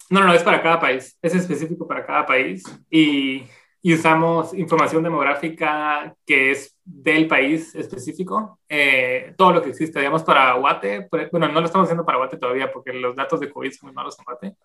No, 0.10 0.22
no, 0.22 0.34
es 0.34 0.42
para 0.42 0.64
cada 0.64 0.80
país. 0.80 1.16
Es 1.22 1.36
específico 1.36 1.88
para 1.88 2.04
cada 2.06 2.26
país. 2.26 2.64
Y 2.90 3.44
y 3.88 3.94
usamos 3.94 4.54
información 4.54 5.04
demográfica 5.04 6.14
que 6.26 6.52
es 6.52 6.77
del 6.90 7.28
país 7.28 7.76
específico, 7.76 8.60
eh, 8.70 9.34
todo 9.38 9.52
lo 9.52 9.62
que 9.62 9.70
existe, 9.70 10.00
digamos, 10.00 10.24
para 10.24 10.54
Guate, 10.54 11.10
bueno, 11.32 11.50
no 11.50 11.60
lo 11.60 11.66
estamos 11.66 11.86
haciendo 11.86 12.06
para 12.06 12.18
Guate 12.18 12.38
todavía 12.38 12.72
porque 12.72 12.94
los 12.94 13.14
datos 13.14 13.42
de 13.42 13.52
COVID 13.52 13.72
son 13.72 13.88
muy 13.88 13.94
malos 13.94 14.18
en 14.18 14.26
Guate, 14.26 14.56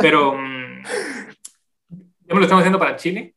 pero 0.00 0.32
um, 0.32 0.82
lo 2.28 2.40
estamos 2.40 2.62
haciendo 2.62 2.78
para 2.78 2.96
Chile. 2.96 3.34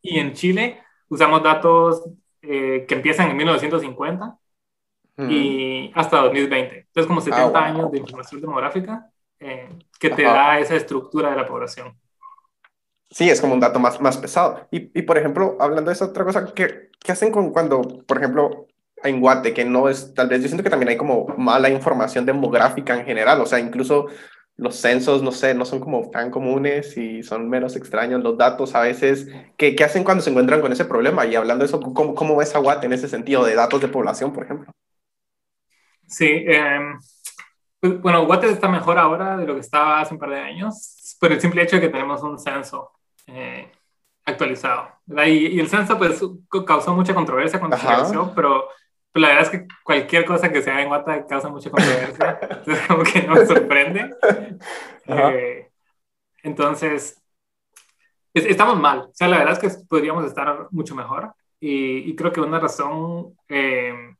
y 0.00 0.20
en 0.20 0.32
Chile 0.32 0.80
usamos 1.08 1.42
datos 1.42 2.04
eh, 2.40 2.84
que 2.86 2.94
empiezan 2.94 3.30
en 3.30 3.36
1950 3.36 4.38
y 5.28 5.90
hasta 5.94 6.20
2020. 6.20 6.78
Entonces, 6.78 7.06
como 7.06 7.20
70 7.20 7.58
ah, 7.58 7.64
años 7.64 7.90
de 7.90 7.98
información 7.98 8.40
demográfica 8.40 9.10
eh, 9.40 9.68
que 9.98 10.10
te 10.10 10.22
da 10.22 10.60
esa 10.60 10.76
estructura 10.76 11.30
de 11.30 11.36
la 11.36 11.46
población. 11.46 11.98
Sí, 13.10 13.30
es 13.30 13.40
como 13.40 13.54
un 13.54 13.60
dato 13.60 13.78
más, 13.78 14.00
más 14.00 14.16
pesado. 14.18 14.66
Y, 14.70 14.98
y 14.98 15.02
por 15.02 15.16
ejemplo, 15.16 15.56
hablando 15.60 15.90
de 15.90 15.94
esa 15.94 16.06
otra 16.06 16.24
cosa, 16.24 16.52
¿qué, 16.54 16.90
¿qué 17.00 17.12
hacen 17.12 17.30
con 17.32 17.50
cuando, 17.52 17.82
por 18.06 18.18
ejemplo, 18.18 18.66
en 19.02 19.20
Guate, 19.20 19.54
que 19.54 19.64
no 19.64 19.88
es, 19.88 20.12
tal 20.14 20.28
vez 20.28 20.42
yo 20.42 20.48
siento 20.48 20.64
que 20.64 20.70
también 20.70 20.88
hay 20.90 20.96
como 20.96 21.26
mala 21.38 21.70
información 21.70 22.26
demográfica 22.26 22.98
en 22.98 23.04
general, 23.04 23.40
o 23.40 23.46
sea, 23.46 23.60
incluso 23.60 24.06
los 24.56 24.76
censos, 24.76 25.22
no 25.22 25.32
sé, 25.32 25.54
no 25.54 25.64
son 25.66 25.80
como 25.80 26.10
tan 26.10 26.30
comunes 26.30 26.96
y 26.96 27.22
son 27.22 27.48
menos 27.48 27.76
extraños 27.76 28.22
los 28.22 28.38
datos 28.38 28.74
a 28.74 28.80
veces. 28.80 29.28
¿Qué, 29.56 29.76
qué 29.76 29.84
hacen 29.84 30.02
cuando 30.02 30.22
se 30.22 30.30
encuentran 30.30 30.62
con 30.62 30.72
ese 30.72 30.86
problema? 30.86 31.26
Y 31.26 31.34
hablando 31.36 31.62
de 31.62 31.66
eso, 31.66 31.78
¿cómo, 31.80 32.14
cómo 32.14 32.36
ves 32.36 32.54
a 32.54 32.58
Guate 32.58 32.86
en 32.86 32.94
ese 32.94 33.08
sentido 33.08 33.44
de 33.44 33.54
datos 33.54 33.82
de 33.82 33.88
población, 33.88 34.32
por 34.32 34.44
ejemplo? 34.44 34.72
Sí, 36.08 36.46
pues, 37.80 38.00
bueno, 38.00 38.26
Guate 38.26 38.50
está 38.50 38.68
mejor 38.68 38.98
ahora 38.98 39.36
de 39.36 39.46
lo 39.46 39.54
que 39.54 39.60
estaba 39.60 40.00
hace 40.00 40.14
un 40.14 40.20
par 40.20 40.30
de 40.30 40.38
años, 40.40 41.16
por 41.20 41.32
el 41.32 41.40
simple 41.40 41.62
hecho 41.62 41.76
de 41.76 41.82
que 41.82 41.88
tenemos 41.88 42.22
un 42.22 42.38
censo 42.38 42.92
eh, 43.26 43.70
actualizado. 44.24 44.88
Y, 45.26 45.58
el 45.58 45.68
censo 45.68 45.96
pues 45.98 46.20
causó 46.66 46.94
mucha 46.94 47.14
controversia 47.14 47.58
cuando 47.58 47.76
se 47.76 47.86
realizó, 47.86 48.32
pero, 48.34 48.68
la 49.14 49.28
verdad 49.28 49.44
es 49.44 49.50
que 49.50 49.66
cualquier 49.82 50.26
cosa 50.26 50.52
que 50.52 50.60
se 50.60 50.70
haga 50.70 50.82
en 50.82 50.88
Guata 50.88 51.26
causa 51.26 51.48
mucha 51.48 51.70
controversia, 51.70 52.38
entonces 52.42 52.86
como 52.86 53.02
que 53.02 53.22
no 53.22 53.34
me 53.34 53.46
sorprende. 53.46 54.14
Eh, 55.06 55.70
entonces, 56.42 57.22
estamos 58.34 58.78
mal, 58.78 58.98
o 59.00 59.10
sea, 59.14 59.28
la 59.28 59.38
verdad 59.38 59.54
es 59.54 59.58
que 59.58 59.84
podríamos 59.88 60.26
estar 60.26 60.68
mucho 60.70 60.94
mejor. 60.94 61.32
Y, 61.58 62.14
creo 62.16 62.32
que 62.32 62.40
una 62.40 62.60
razón 62.60 63.34
eh, 63.48 64.14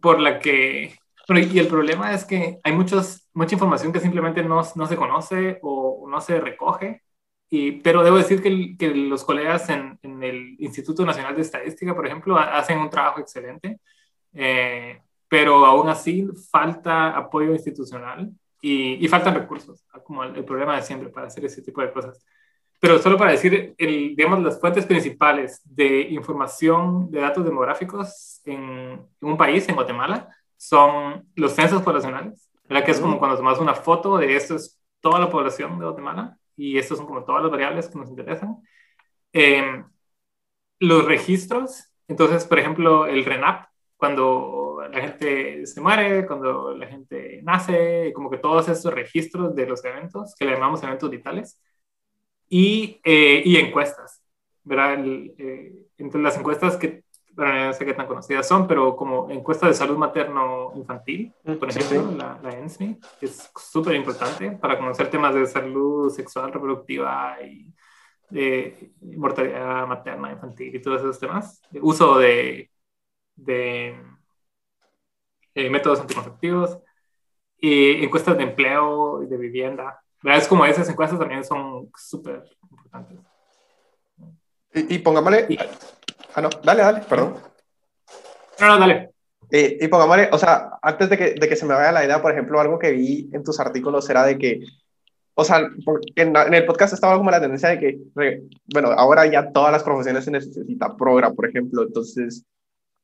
por 0.00 0.18
la 0.18 0.38
que... 0.38 0.98
y 1.28 1.58
el 1.58 1.68
problema 1.68 2.14
es 2.14 2.24
que 2.24 2.58
hay 2.64 2.72
muchos, 2.72 3.28
mucha 3.34 3.54
información 3.54 3.92
que 3.92 4.00
simplemente 4.00 4.42
no, 4.42 4.62
no 4.74 4.86
se 4.86 4.96
conoce 4.96 5.58
o 5.62 6.06
no 6.08 6.20
se 6.22 6.40
recoge 6.40 7.02
Y, 7.50 7.72
pero 7.80 8.02
debo 8.02 8.18
decir 8.18 8.42
que, 8.42 8.76
que 8.76 8.88
los 8.94 9.24
colegas 9.24 9.68
en, 9.70 9.98
en, 10.02 10.22
el 10.22 10.56
Instituto 10.58 11.04
Nacional 11.06 11.34
de 11.34 11.42
Estadística, 11.42 11.94
por 11.94 12.06
ejemplo, 12.06 12.36
hacen 12.36 12.78
un 12.78 12.90
trabajo 12.90 13.20
excelente, 13.20 13.80
eh, 14.34 15.00
pero 15.28 15.64
aún 15.64 15.88
así 15.88 16.26
falta 16.50 17.16
apoyo 17.16 17.52
institucional 17.52 18.30
y, 18.60 19.04
y 19.04 19.08
faltan 19.08 19.34
recursos, 19.34 19.84
como 20.04 20.24
el, 20.24 20.36
el, 20.36 20.44
problema 20.44 20.76
de 20.76 20.82
siempre 20.82 21.08
para 21.08 21.28
hacer 21.28 21.44
ese 21.46 21.62
tipo 21.62 21.80
de 21.80 21.90
cosas. 21.90 22.22
Pero 22.80 22.98
solo 22.98 23.16
para 23.16 23.32
decir, 23.32 23.74
el, 23.78 24.14
digamos, 24.14 24.42
las 24.42 24.60
fuentes 24.60 24.84
principales 24.84 25.62
de 25.64 26.02
información 26.02 27.10
de 27.10 27.20
datos 27.20 27.44
demográficos 27.44 28.42
en, 28.44 28.60
en 28.60 29.28
un 29.28 29.36
país, 29.38 29.66
en 29.68 29.74
Guatemala, 29.74 30.28
son 30.56 31.26
los 31.34 31.52
censos 31.52 31.82
poblacionales, 31.82 32.50
¿verdad? 32.68 32.84
Que 32.84 32.90
es 32.90 33.00
como 33.00 33.18
cuando 33.18 33.38
tomas 33.38 33.58
una 33.58 33.74
foto 33.74 34.18
de 34.18 34.36
esto 34.36 34.56
es 34.56 34.78
toda 35.00 35.18
la 35.18 35.30
población 35.30 35.78
de 35.78 35.86
Guatemala 35.86 36.37
y 36.58 36.76
estos 36.76 36.98
son 36.98 37.06
como 37.06 37.24
todas 37.24 37.42
las 37.42 37.50
variables 37.52 37.88
que 37.88 37.98
nos 37.98 38.10
interesan. 38.10 38.58
Eh, 39.32 39.84
los 40.80 41.04
registros, 41.04 41.92
entonces, 42.08 42.44
por 42.46 42.58
ejemplo, 42.58 43.06
el 43.06 43.24
RENAP, 43.24 43.68
cuando 43.96 44.82
la 44.90 45.00
gente 45.00 45.66
se 45.66 45.80
muere, 45.80 46.26
cuando 46.26 46.74
la 46.74 46.86
gente 46.88 47.40
nace, 47.42 48.12
como 48.14 48.30
que 48.30 48.38
todos 48.38 48.68
estos 48.68 48.92
registros 48.92 49.54
de 49.54 49.66
los 49.66 49.84
eventos, 49.84 50.34
que 50.36 50.44
le 50.44 50.52
llamamos 50.52 50.82
eventos 50.82 51.10
vitales, 51.10 51.60
y, 52.48 53.00
eh, 53.04 53.42
y 53.44 53.56
encuestas, 53.56 54.22
¿verdad? 54.64 54.94
El, 54.94 55.34
eh, 55.38 55.72
entre 55.98 56.20
las 56.22 56.36
encuestas 56.38 56.76
que 56.76 57.04
bueno, 57.38 57.66
no 57.66 57.72
sé 57.72 57.86
qué 57.86 57.94
tan 57.94 58.08
conocidas 58.08 58.48
son, 58.48 58.66
pero 58.66 58.96
como 58.96 59.30
encuesta 59.30 59.68
de 59.68 59.74
salud 59.74 59.96
materno-infantil, 59.96 61.32
por 61.60 61.70
ejemplo, 61.70 62.10
la, 62.16 62.36
la 62.42 62.50
ENSMI, 62.50 62.98
es 63.20 63.52
súper 63.54 63.94
importante 63.94 64.50
para 64.50 64.76
conocer 64.76 65.08
temas 65.08 65.32
de 65.36 65.46
salud 65.46 66.10
sexual, 66.10 66.52
reproductiva 66.52 67.36
y 67.40 67.72
de 68.28 68.90
mortalidad 69.00 69.86
materna, 69.86 70.32
infantil 70.32 70.74
y 70.74 70.82
todos 70.82 71.00
esos 71.00 71.20
temas. 71.20 71.62
De 71.70 71.80
uso 71.80 72.18
de, 72.18 72.72
de 73.36 73.96
eh, 75.54 75.70
métodos 75.70 76.00
anticonceptivos 76.00 76.76
y 77.56 78.02
encuestas 78.04 78.36
de 78.36 78.42
empleo 78.42 79.22
y 79.22 79.26
de 79.26 79.36
vivienda. 79.36 80.02
¿Verdad? 80.24 80.42
Es 80.42 80.48
como 80.48 80.66
esas 80.66 80.88
encuestas 80.88 81.20
también 81.20 81.44
son 81.44 81.88
súper 81.94 82.42
importantes. 82.68 83.20
Y, 84.74 84.96
y 84.96 84.98
pongámosle... 84.98 85.56
Ah, 86.34 86.40
no, 86.40 86.50
dale, 86.62 86.82
dale, 86.82 87.00
perdón. 87.08 87.36
No, 88.60 88.66
no, 88.66 88.78
dale. 88.78 89.10
Y, 89.50 89.84
y 89.84 89.88
pongámosle, 89.88 90.28
o 90.32 90.38
sea, 90.38 90.78
antes 90.82 91.08
de 91.08 91.16
que, 91.16 91.34
de 91.34 91.48
que 91.48 91.56
se 91.56 91.64
me 91.64 91.74
vaya 91.74 91.92
la 91.92 92.04
idea, 92.04 92.20
por 92.20 92.32
ejemplo, 92.32 92.60
algo 92.60 92.78
que 92.78 92.92
vi 92.92 93.30
en 93.32 93.42
tus 93.42 93.58
artículos 93.60 94.08
era 94.10 94.24
de 94.24 94.36
que, 94.36 94.60
o 95.34 95.44
sea, 95.44 95.60
en, 96.16 96.36
en 96.36 96.54
el 96.54 96.66
podcast 96.66 96.92
estaba 96.92 97.16
como 97.16 97.30
la 97.30 97.40
tendencia 97.40 97.70
de 97.70 97.78
que, 97.78 97.98
bueno, 98.72 98.90
ahora 98.90 99.26
ya 99.26 99.50
todas 99.50 99.72
las 99.72 99.82
profesiones 99.82 100.24
se 100.24 100.30
necesita 100.30 100.94
progra, 100.96 101.30
por 101.30 101.48
ejemplo, 101.48 101.82
entonces, 101.82 102.44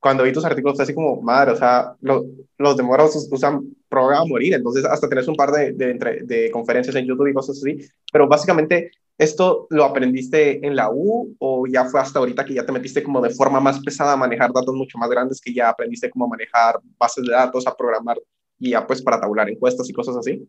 cuando 0.04 0.22
vi 0.22 0.32
tus 0.32 0.44
artículos, 0.44 0.78
así 0.78 0.94
como, 0.94 1.22
madre, 1.22 1.52
o 1.52 1.56
sea, 1.56 1.96
lo, 2.02 2.26
los 2.58 2.76
demógrafos 2.76 3.26
usan 3.30 3.74
progra 3.88 4.18
a 4.18 4.24
morir, 4.26 4.52
entonces 4.52 4.84
hasta 4.84 5.08
tenés 5.08 5.26
un 5.28 5.34
par 5.34 5.50
de, 5.50 5.72
de, 5.72 6.20
de, 6.24 6.50
conferencias 6.50 6.94
en 6.96 7.06
YouTube 7.06 7.28
y 7.28 7.32
cosas 7.32 7.56
así, 7.56 7.78
pero 8.12 8.28
básicamente 8.28 8.90
¿Esto 9.16 9.68
lo 9.70 9.84
aprendiste 9.84 10.66
en 10.66 10.74
la 10.74 10.90
U 10.90 11.36
o 11.38 11.66
ya 11.68 11.84
fue 11.84 12.00
hasta 12.00 12.18
ahorita 12.18 12.44
que 12.44 12.54
ya 12.54 12.66
te 12.66 12.72
metiste 12.72 13.02
como 13.02 13.20
de 13.20 13.30
forma 13.30 13.60
más 13.60 13.78
pesada 13.78 14.14
a 14.14 14.16
manejar 14.16 14.52
datos 14.52 14.74
mucho 14.74 14.98
más 14.98 15.08
grandes 15.08 15.40
que 15.40 15.54
ya 15.54 15.68
aprendiste 15.68 16.10
cómo 16.10 16.26
manejar 16.26 16.80
bases 16.98 17.24
de 17.24 17.32
datos, 17.32 17.64
a 17.68 17.76
programar 17.76 18.18
y 18.58 18.70
ya 18.70 18.84
pues 18.84 19.00
para 19.02 19.20
tabular 19.20 19.48
encuestas 19.48 19.88
y 19.88 19.92
cosas 19.92 20.16
así? 20.16 20.44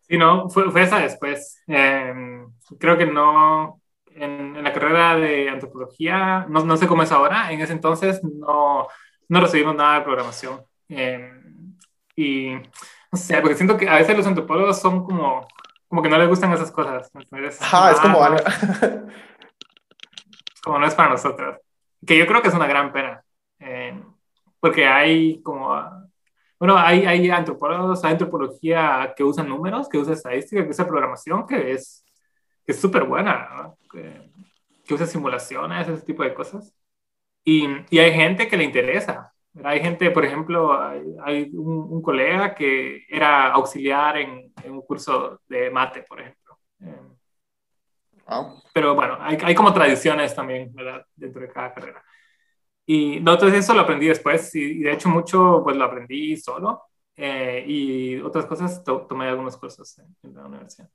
Sí, 0.00 0.18
no, 0.18 0.50
fue, 0.50 0.68
fue 0.72 0.82
esa 0.82 0.98
después. 0.98 1.62
Eh, 1.68 2.12
creo 2.78 2.98
que 2.98 3.06
no, 3.06 3.80
en, 4.14 4.56
en, 4.56 4.64
la 4.64 4.72
carrera 4.72 5.16
de 5.16 5.48
antropología, 5.48 6.46
no, 6.48 6.64
no, 6.64 6.76
sé 6.76 6.86
cómo 6.86 7.02
es 7.02 7.12
ahora, 7.12 7.52
en 7.52 7.60
ese 7.60 7.72
entonces 7.72 8.22
no, 8.22 8.86
no 9.28 9.40
recibimos 9.40 9.74
nada 9.74 9.98
de 9.98 10.04
programación. 10.04 10.62
Eh, 10.88 11.30
y 12.16 12.54
no 13.12 13.18
sé, 13.18 13.40
porque 13.40 13.56
siento 13.56 13.76
que 13.76 13.88
a 13.88 13.96
veces 13.96 14.16
los 14.16 14.26
antropólogos 14.26 14.80
son 14.80 15.04
como 15.04 15.46
como 15.94 16.02
que 16.02 16.08
no 16.08 16.18
les 16.18 16.28
gustan 16.28 16.52
esas 16.52 16.72
cosas. 16.72 17.08
Entonces, 17.14 17.62
Ajá, 17.62 17.92
es 17.92 18.00
como... 18.00 18.20
Ah, 18.20 18.36
como 20.64 20.78
no 20.80 20.86
es 20.86 20.94
para 20.96 21.10
nosotros. 21.10 21.58
Que 22.04 22.18
yo 22.18 22.26
creo 22.26 22.42
que 22.42 22.48
es 22.48 22.54
una 22.54 22.66
gran 22.66 22.92
pena. 22.92 23.24
Eh, 23.60 24.02
porque 24.58 24.88
hay 24.88 25.40
como... 25.42 25.72
Bueno, 26.58 26.76
hay, 26.76 27.06
hay 27.06 27.30
antropólogos, 27.30 28.04
hay 28.04 28.12
antropología 28.12 29.14
que 29.16 29.22
usa 29.22 29.44
números, 29.44 29.88
que 29.88 29.98
usa 29.98 30.14
estadística, 30.14 30.64
que 30.64 30.70
usa 30.70 30.84
programación, 30.84 31.46
que 31.46 31.70
es 31.70 32.03
que 32.64 32.72
es 32.72 32.80
súper 32.80 33.04
buena, 33.04 33.48
¿no? 33.56 33.78
que, 33.90 34.30
que, 34.84 34.94
usa 34.94 35.06
simulaciones, 35.06 35.88
ese 35.88 36.04
tipo 36.04 36.22
de 36.22 36.34
cosas. 36.34 36.74
Y, 37.44 37.66
y 37.90 37.98
hay 37.98 38.12
gente 38.12 38.48
que 38.48 38.56
le 38.56 38.64
interesa. 38.64 39.32
Hay 39.62 39.80
gente, 39.80 40.10
por 40.10 40.24
ejemplo, 40.24 40.80
hay, 40.80 41.02
hay 41.24 41.50
un, 41.52 41.86
un, 41.90 42.02
colega 42.02 42.54
que 42.54 43.04
era 43.08 43.52
auxiliar 43.52 44.16
en, 44.16 44.52
en, 44.62 44.72
un 44.72 44.82
curso 44.82 45.40
de 45.46 45.70
mate, 45.70 46.02
por 46.02 46.20
ejemplo. 46.20 46.58
Wow. 48.26 48.62
Pero 48.72 48.94
bueno, 48.94 49.16
hay, 49.20 49.38
hay, 49.42 49.54
como 49.54 49.72
tradiciones 49.72 50.34
también, 50.34 50.72
¿verdad? 50.74 51.06
Dentro 51.14 51.42
de 51.42 51.48
cada 51.48 51.72
carrera. 51.72 52.02
Y 52.86 53.20
no, 53.20 53.34
entonces 53.34 53.60
eso 53.60 53.74
lo 53.74 53.82
aprendí 53.82 54.06
después 54.06 54.54
y, 54.54 54.80
de 54.80 54.92
hecho 54.92 55.08
mucho 55.08 55.62
pues 55.64 55.76
lo 55.76 55.84
aprendí 55.84 56.36
solo 56.36 56.82
eh, 57.16 57.64
y 57.66 58.20
otras 58.20 58.46
cosas 58.46 58.82
to, 58.84 59.06
tomé 59.06 59.26
algunos 59.28 59.56
cursos 59.56 59.98
en, 59.98 60.16
en 60.22 60.34
la 60.34 60.46
universidad. 60.46 60.90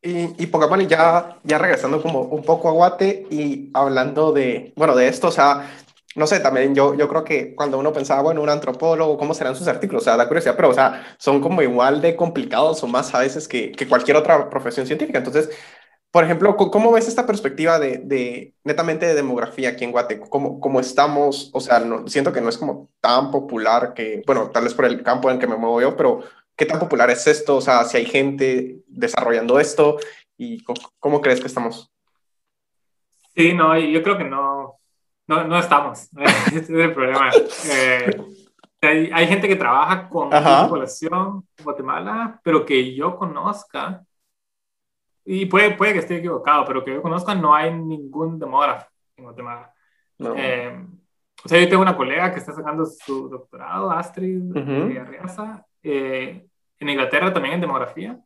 Y, 0.00 0.42
y 0.42 0.86
ya, 0.86 1.38
ya 1.42 1.58
regresando 1.58 2.00
como 2.00 2.22
un 2.22 2.42
poco 2.42 2.68
a 2.68 2.72
Guate 2.72 3.26
y 3.30 3.70
hablando 3.74 4.32
de, 4.32 4.72
bueno, 4.76 4.94
de 4.94 5.08
esto, 5.08 5.28
o 5.28 5.32
sea, 5.32 5.68
no 6.14 6.26
sé, 6.26 6.40
también 6.40 6.74
yo, 6.74 6.94
yo 6.94 7.08
creo 7.08 7.24
que 7.24 7.54
cuando 7.54 7.78
uno 7.78 7.92
pensaba, 7.92 8.22
bueno, 8.22 8.42
un 8.42 8.48
antropólogo, 8.48 9.18
¿cómo 9.18 9.34
serán 9.34 9.56
sus 9.56 9.68
artículos? 9.68 10.02
O 10.02 10.04
sea, 10.04 10.16
da 10.16 10.28
curiosidad, 10.28 10.54
pero, 10.56 10.68
o 10.70 10.74
sea, 10.74 11.16
son 11.18 11.40
como 11.40 11.62
igual 11.62 12.00
de 12.00 12.16
complicados 12.16 12.82
o 12.82 12.86
más 12.86 13.14
a 13.14 13.20
veces 13.20 13.48
que, 13.48 13.72
que 13.72 13.88
cualquier 13.88 14.16
otra 14.16 14.48
profesión 14.50 14.86
científica. 14.86 15.18
Entonces, 15.18 15.50
por 16.10 16.24
ejemplo, 16.24 16.56
¿cómo 16.56 16.90
ves 16.92 17.06
esta 17.06 17.26
perspectiva 17.26 17.78
de, 17.78 17.98
de 17.98 18.54
netamente 18.64 19.06
de 19.06 19.14
demografía 19.14 19.70
aquí 19.70 19.84
en 19.84 19.92
Guate? 19.92 20.20
¿Cómo, 20.20 20.58
cómo 20.60 20.80
estamos? 20.80 21.50
O 21.52 21.60
sea, 21.60 21.80
no, 21.80 22.08
siento 22.08 22.32
que 22.32 22.40
no 22.40 22.48
es 22.48 22.56
como 22.58 22.90
tan 23.00 23.30
popular 23.30 23.92
que, 23.94 24.22
bueno, 24.26 24.50
tal 24.50 24.64
vez 24.64 24.74
por 24.74 24.86
el 24.86 25.02
campo 25.02 25.30
en 25.30 25.38
que 25.38 25.46
me 25.46 25.56
muevo 25.56 25.80
yo, 25.82 25.96
pero 25.96 26.20
¿qué 26.58 26.66
tan 26.66 26.80
popular 26.80 27.08
es 27.08 27.26
esto? 27.26 27.56
O 27.56 27.60
sea, 27.60 27.84
si 27.84 27.96
hay 27.96 28.04
gente 28.04 28.82
desarrollando 28.88 29.60
esto 29.60 29.98
y 30.36 30.62
cómo, 30.64 30.80
cómo 30.98 31.20
crees 31.20 31.40
que 31.40 31.46
estamos? 31.46 31.90
Sí, 33.34 33.54
no, 33.54 33.78
yo 33.78 34.02
creo 34.02 34.18
que 34.18 34.24
no, 34.24 34.78
no, 35.28 35.44
no 35.44 35.58
estamos. 35.58 36.08
Ese 36.48 36.58
es 36.58 36.70
el 36.70 36.92
problema. 36.92 37.30
Eh, 37.70 38.10
hay, 38.80 39.10
hay, 39.12 39.26
gente 39.28 39.46
que 39.46 39.56
trabaja 39.56 40.08
con 40.08 40.30
la 40.30 40.68
población 40.68 41.44
en 41.56 41.64
Guatemala, 41.64 42.40
pero 42.42 42.66
que 42.66 42.94
yo 42.94 43.16
conozca, 43.16 44.04
y 45.24 45.46
puede, 45.46 45.72
puede 45.72 45.92
que 45.92 45.98
esté 46.00 46.16
equivocado, 46.16 46.64
pero 46.64 46.84
que 46.84 46.94
yo 46.94 47.02
conozca, 47.02 47.34
no 47.34 47.54
hay 47.54 47.72
ningún 47.72 48.38
demógrafo 48.38 48.86
en 49.16 49.24
Guatemala. 49.24 49.72
No. 50.18 50.34
Eh, 50.36 50.84
o 51.44 51.48
sea, 51.48 51.60
yo 51.60 51.68
tengo 51.68 51.82
una 51.82 51.96
colega 51.96 52.32
que 52.32 52.40
está 52.40 52.52
sacando 52.52 52.84
su 52.86 53.28
doctorado, 53.28 53.90
Astrid 53.90 54.40
uh 54.50 54.54
-huh. 54.54 55.00
Arriaza, 55.00 55.64
eh, 55.82 56.47
en 56.80 56.88
Inglaterra 56.88 57.32
también 57.32 57.54
en 57.54 57.60
demografía. 57.60 58.18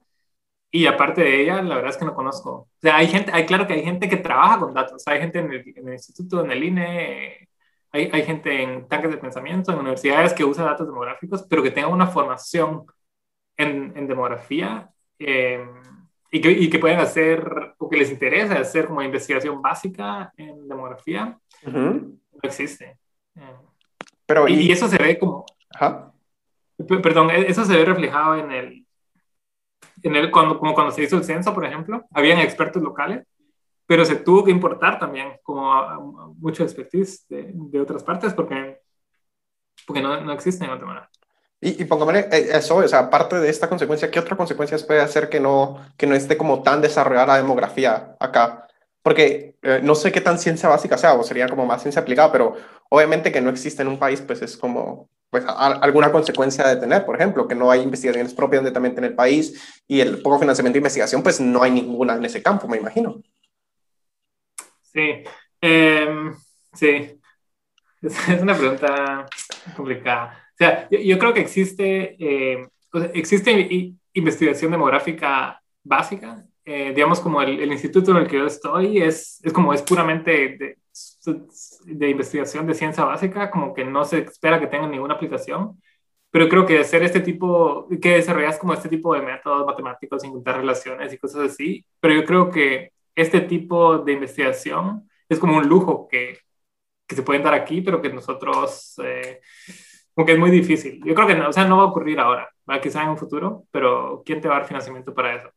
Y 0.70 0.86
aparte 0.86 1.20
de 1.20 1.42
ella, 1.42 1.62
la 1.62 1.74
verdad 1.74 1.90
es 1.90 1.96
que 1.98 2.04
no 2.06 2.14
conozco. 2.14 2.50
O 2.50 2.68
sea, 2.80 2.96
hay 2.96 3.06
gente, 3.06 3.30
hay, 3.32 3.44
claro 3.44 3.66
que 3.66 3.74
hay 3.74 3.82
gente 3.82 4.08
que 4.08 4.16
trabaja 4.16 4.58
con 4.58 4.72
datos. 4.72 5.06
Hay 5.06 5.20
gente 5.20 5.38
en 5.38 5.52
el, 5.52 5.72
en 5.76 5.88
el 5.88 5.92
instituto, 5.94 6.42
en 6.42 6.50
el 6.50 6.64
INE, 6.64 7.48
hay, 7.90 8.08
hay, 8.10 8.22
gente 8.22 8.62
en 8.62 8.88
tanques 8.88 9.10
de 9.10 9.18
pensamiento, 9.18 9.70
en 9.70 9.80
universidades 9.80 10.32
que 10.32 10.44
usa 10.44 10.64
datos 10.64 10.86
demográficos, 10.86 11.42
pero 11.42 11.62
que 11.62 11.70
tengan 11.70 11.92
una 11.92 12.06
formación 12.06 12.86
en, 13.58 13.92
en 13.94 14.06
demografía 14.08 14.90
eh, 15.18 15.62
y, 16.30 16.40
que, 16.40 16.50
y, 16.50 16.70
que, 16.70 16.78
puedan 16.78 17.00
hacer, 17.00 17.74
o 17.76 17.90
que 17.90 17.98
les 17.98 18.10
interese 18.10 18.54
hacer 18.54 18.86
como 18.86 19.02
investigación 19.02 19.60
básica 19.60 20.32
en 20.38 20.66
demografía, 20.66 21.38
uh 21.66 21.70
-huh. 21.70 22.18
no 22.32 22.40
existe. 22.42 22.96
Eh, 23.36 23.56
pero, 24.24 24.48
y, 24.48 24.54
y, 24.54 24.72
eso 24.72 24.88
se 24.88 24.96
ve 24.96 25.18
como... 25.18 25.44
Ajá. 25.74 26.11
Perdón, 26.86 27.30
e, 27.30 27.48
eso 27.48 27.64
se 27.64 27.76
ve 27.76 27.84
reflejado 27.84 28.36
en 28.36 28.50
el, 28.50 28.86
en 30.02 30.16
el, 30.16 30.30
cuando, 30.30 30.58
como 30.58 30.74
cuando 30.74 30.92
se 30.92 31.02
hizo 31.02 31.16
el 31.16 31.24
censo, 31.24 31.54
por 31.54 31.64
ejemplo, 31.64 32.04
habían 32.12 32.38
expertos 32.38 32.82
locales, 32.82 33.26
pero 33.86 34.04
se 34.04 34.16
tuvo 34.16 34.44
que 34.44 34.50
importar 34.50 34.98
también 34.98 35.38
como 35.42 35.72
a, 35.72 35.94
a 35.94 35.98
mucho 35.98 36.62
expertise 36.62 37.26
de, 37.28 37.80
otras 37.80 38.02
partes 38.02 38.32
porque, 38.32 38.80
porque 39.86 40.02
no, 40.02 40.20
no 40.20 40.32
existen 40.32 40.64
en 40.64 40.70
Guatemala. 40.70 41.10
Y, 41.60 41.80
y 41.80 41.84
pongámosle 41.84 42.28
eso, 42.30 42.76
o 42.76 42.88
sea, 42.88 43.00
aparte 43.00 43.38
de 43.38 43.48
esta 43.48 43.68
consecuencia, 43.68 44.10
¿qué 44.10 44.18
otra 44.18 44.36
consecuencia 44.36 44.76
puede 44.84 45.00
hacer 45.00 45.28
que 45.28 45.38
no, 45.38 45.80
que 45.96 46.06
no 46.08 46.14
esté 46.14 46.36
como 46.36 46.62
tan 46.62 46.80
desarrollada 46.80 47.26
la 47.26 47.36
demografía 47.36 48.16
acá? 48.18 48.66
Porque 49.02 49.56
eh, 49.62 49.80
no 49.82 49.94
sé 49.94 50.10
qué 50.10 50.20
tan 50.20 50.38
ciencia 50.38 50.68
básica 50.68 50.98
sea, 50.98 51.14
o 51.14 51.22
sería 51.22 51.48
como 51.48 51.64
más 51.64 51.82
ciencia 51.82 52.02
aplicada, 52.02 52.32
pero 52.32 52.56
obviamente 52.88 53.30
que 53.30 53.40
no 53.40 53.50
existe 53.50 53.82
en 53.82 53.88
un 53.88 53.98
país, 53.98 54.20
pues 54.22 54.42
es 54.42 54.56
como, 54.56 55.08
pues, 55.32 55.44
alguna 55.46 56.12
consecuencia 56.12 56.68
de 56.68 56.76
tener, 56.76 57.06
por 57.06 57.16
ejemplo, 57.16 57.48
que 57.48 57.54
no 57.54 57.70
hay 57.70 57.80
investigaciones 57.80 58.34
propias 58.34 58.62
netamente 58.62 58.98
en 58.98 59.06
el 59.06 59.14
país 59.14 59.82
y 59.88 60.00
el 60.00 60.20
poco 60.20 60.38
financiamiento 60.38 60.74
de 60.74 60.80
investigación, 60.80 61.22
pues 61.22 61.40
no 61.40 61.62
hay 61.62 61.70
ninguna 61.70 62.16
en 62.16 62.24
ese 62.26 62.42
campo, 62.42 62.68
me 62.68 62.76
imagino. 62.76 63.18
Sí, 64.82 65.24
em, 65.62 66.34
sí, 66.74 67.18
es 68.02 68.42
una 68.42 68.54
pregunta 68.54 69.26
complicada. 69.74 70.38
O 70.52 70.56
sea, 70.58 70.86
yo, 70.90 71.18
creo 71.18 71.32
que 71.32 71.40
existe, 71.40 72.14
eh, 72.18 72.68
existe 73.14 73.94
investigación 74.12 74.70
demográfica 74.70 75.62
básica. 75.82 76.44
Eh, 76.62 76.92
digamos, 76.94 77.20
como 77.20 77.40
el, 77.40 77.58
el, 77.58 77.72
instituto 77.72 78.10
en 78.10 78.18
el 78.18 78.28
que 78.28 78.36
yo 78.36 78.46
estoy 78.46 79.00
es, 79.00 79.40
es 79.42 79.52
como 79.54 79.72
es 79.72 79.80
puramente 79.80 80.30
de, 80.58 80.76
de, 81.86 82.10
investigación 82.10 82.66
de 82.66 82.74
ciencia 82.74 83.04
básica, 83.04 83.50
como 83.50 83.74
que 83.74 83.84
no 83.84 84.04
se 84.04 84.18
espera 84.20 84.60
que 84.60 84.66
tenga 84.66 84.86
ninguna 84.86 85.14
aplicación. 85.14 85.80
Pero 86.30 86.48
creo 86.48 86.66
que 86.66 86.78
hacer 86.78 87.02
este 87.02 87.20
tipo, 87.20 87.86
que 88.00 88.14
desarrollas 88.14 88.58
como 88.58 88.72
este 88.74 88.88
tipo 88.88 89.14
de 89.14 89.20
métodos 89.22 89.66
matemáticos, 89.66 90.24
encontrar 90.24 90.56
relaciones 90.58 91.12
y 91.12 91.18
cosas 91.18 91.52
así. 91.52 91.84
Pero 92.00 92.14
yo 92.14 92.24
creo 92.24 92.50
que 92.50 92.92
este 93.14 93.42
tipo 93.42 93.98
de 93.98 94.12
investigación 94.14 95.08
es 95.28 95.38
como 95.38 95.58
un 95.58 95.68
lujo 95.68 96.08
que, 96.08 96.38
que 97.06 97.16
se 97.16 97.22
pueden 97.22 97.42
dar 97.42 97.54
aquí, 97.54 97.82
pero 97.82 98.00
que 98.00 98.10
nosotros, 98.12 98.94
eh, 99.04 99.40
como 100.14 100.26
que 100.26 100.32
es 100.32 100.38
muy 100.38 100.50
difícil. 100.50 101.00
Yo 101.04 101.14
creo 101.14 101.26
que 101.26 101.34
no, 101.34 101.48
o 101.48 101.52
sea, 101.52 101.66
no 101.66 101.76
va 101.78 101.84
a 101.84 101.86
ocurrir 101.86 102.18
ahora, 102.20 102.50
quizá 102.82 103.02
en 103.02 103.10
un 103.10 103.18
futuro, 103.18 103.66
pero 103.70 104.22
¿quién 104.24 104.40
te 104.40 104.48
va 104.48 104.56
a 104.56 104.58
dar 104.60 104.68
financiamiento 104.68 105.14
para 105.14 105.36
eso? 105.36 105.50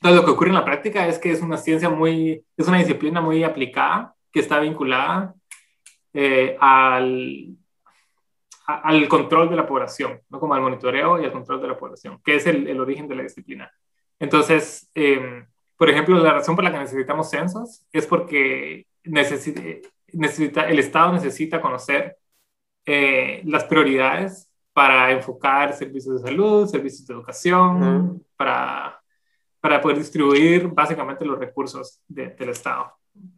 Entonces 0.00 0.20
lo 0.20 0.24
que 0.24 0.30
ocurre 0.30 0.50
en 0.50 0.54
la 0.54 0.64
práctica 0.64 1.06
es 1.06 1.18
que 1.18 1.32
es 1.32 1.42
una 1.42 1.56
ciencia 1.56 1.90
muy, 1.90 2.44
es 2.56 2.68
una 2.68 2.78
disciplina 2.78 3.20
muy 3.20 3.42
aplicada 3.42 4.14
que 4.30 4.40
está 4.40 4.60
vinculada 4.60 5.34
eh, 6.12 6.56
al, 6.60 7.56
al 8.66 9.08
control 9.08 9.50
de 9.50 9.56
la 9.56 9.66
población, 9.66 10.20
¿no? 10.28 10.38
como 10.38 10.54
al 10.54 10.60
monitoreo 10.60 11.20
y 11.20 11.24
al 11.24 11.32
control 11.32 11.60
de 11.60 11.68
la 11.68 11.76
población, 11.76 12.20
que 12.24 12.36
es 12.36 12.46
el, 12.46 12.68
el 12.68 12.78
origen 12.80 13.08
de 13.08 13.16
la 13.16 13.22
disciplina. 13.24 13.70
Entonces, 14.20 14.88
eh, 14.94 15.44
por 15.76 15.90
ejemplo, 15.90 16.18
la 16.18 16.32
razón 16.32 16.54
por 16.54 16.64
la 16.64 16.72
que 16.72 16.78
necesitamos 16.78 17.30
censos 17.30 17.84
es 17.92 18.06
porque 18.06 18.86
necesita, 19.04 19.62
necesita, 20.12 20.68
el 20.68 20.78
Estado 20.78 21.12
necesita 21.12 21.60
conocer 21.60 22.18
eh, 22.84 23.42
las 23.44 23.64
prioridades 23.64 24.50
para 24.72 25.10
enfocar 25.10 25.72
servicios 25.72 26.22
de 26.22 26.28
salud, 26.28 26.68
servicios 26.68 27.06
de 27.06 27.14
educación, 27.14 28.24
para, 28.36 28.97
para 29.60 29.80
poder 29.80 29.98
distribuir 29.98 30.68
básicamente 30.68 31.24
los 31.24 31.38
recursos 31.38 32.00
del 32.06 32.48
Estado. 32.48 32.92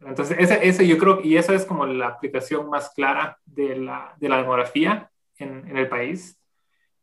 Entonces, 0.05 0.37
ese, 0.39 0.67
ese, 0.67 0.87
yo 0.87 0.97
creo, 0.97 1.21
y 1.23 1.37
eso 1.37 1.53
es 1.53 1.65
como 1.65 1.85
la 1.85 2.07
aplicación 2.07 2.69
más 2.69 2.91
clara 2.93 3.37
de 3.45 3.75
la, 3.75 4.13
de 4.17 4.29
la 4.29 4.37
demografía 4.37 5.09
en, 5.37 5.75
el 5.75 5.87
país, 5.89 6.37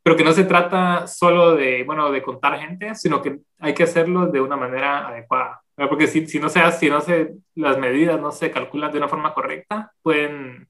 pero 0.02 0.16
que 0.16 0.24
no 0.24 0.32
se 0.32 0.44
trata 0.44 1.06
solo 1.06 1.56
de, 1.56 1.82
bueno, 1.84 2.10
de 2.10 2.22
contar 2.22 2.58
gente, 2.58 2.94
sino 2.94 3.20
que 3.20 3.40
hay 3.58 3.74
que 3.74 3.82
hacerlo 3.82 4.26
de 4.26 4.40
una 4.40 4.56
manera 4.56 5.08
adecuada. 5.08 5.60
Porque 5.88 6.06
si, 6.06 6.26
si 6.26 6.40
no 6.40 6.48
se 6.48 6.60
hace, 6.60 6.86
si 6.86 6.90
no 6.90 7.00
se, 7.00 7.34
las 7.54 7.78
medidas 7.78 8.20
no 8.20 8.32
se 8.32 8.50
calculan 8.50 8.90
de 8.90 8.98
una 8.98 9.08
forma 9.08 9.34
correcta, 9.34 9.92
pueden, 10.02 10.68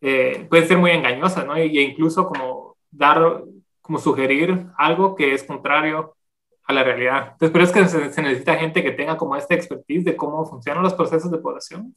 eh, 0.00 0.46
pueden 0.48 0.68
ser 0.68 0.78
muy 0.78 0.90
engañosas, 0.92 1.46
¿no? 1.46 1.56
E 1.56 1.66
incluso 1.66 2.26
como 2.26 2.76
dar, 2.90 3.42
como 3.80 3.98
sugerir 3.98 4.66
algo 4.76 5.16
que 5.16 5.34
es 5.34 5.42
contrario 5.42 6.16
a 6.70 6.72
la 6.72 6.82
realidad. 6.82 7.32
Entonces, 7.32 7.50
pero 7.50 7.64
es 7.64 7.72
que 7.72 7.86
se, 7.86 8.22
necesita 8.22 8.56
gente 8.56 8.82
que 8.82 8.92
tenga 8.92 9.16
como 9.16 9.36
esta 9.36 9.54
expertise 9.54 10.04
de 10.04 10.16
cómo 10.16 10.46
funcionan 10.46 10.82
los 10.82 10.94
procesos 10.94 11.30
de 11.30 11.38
población 11.38 11.94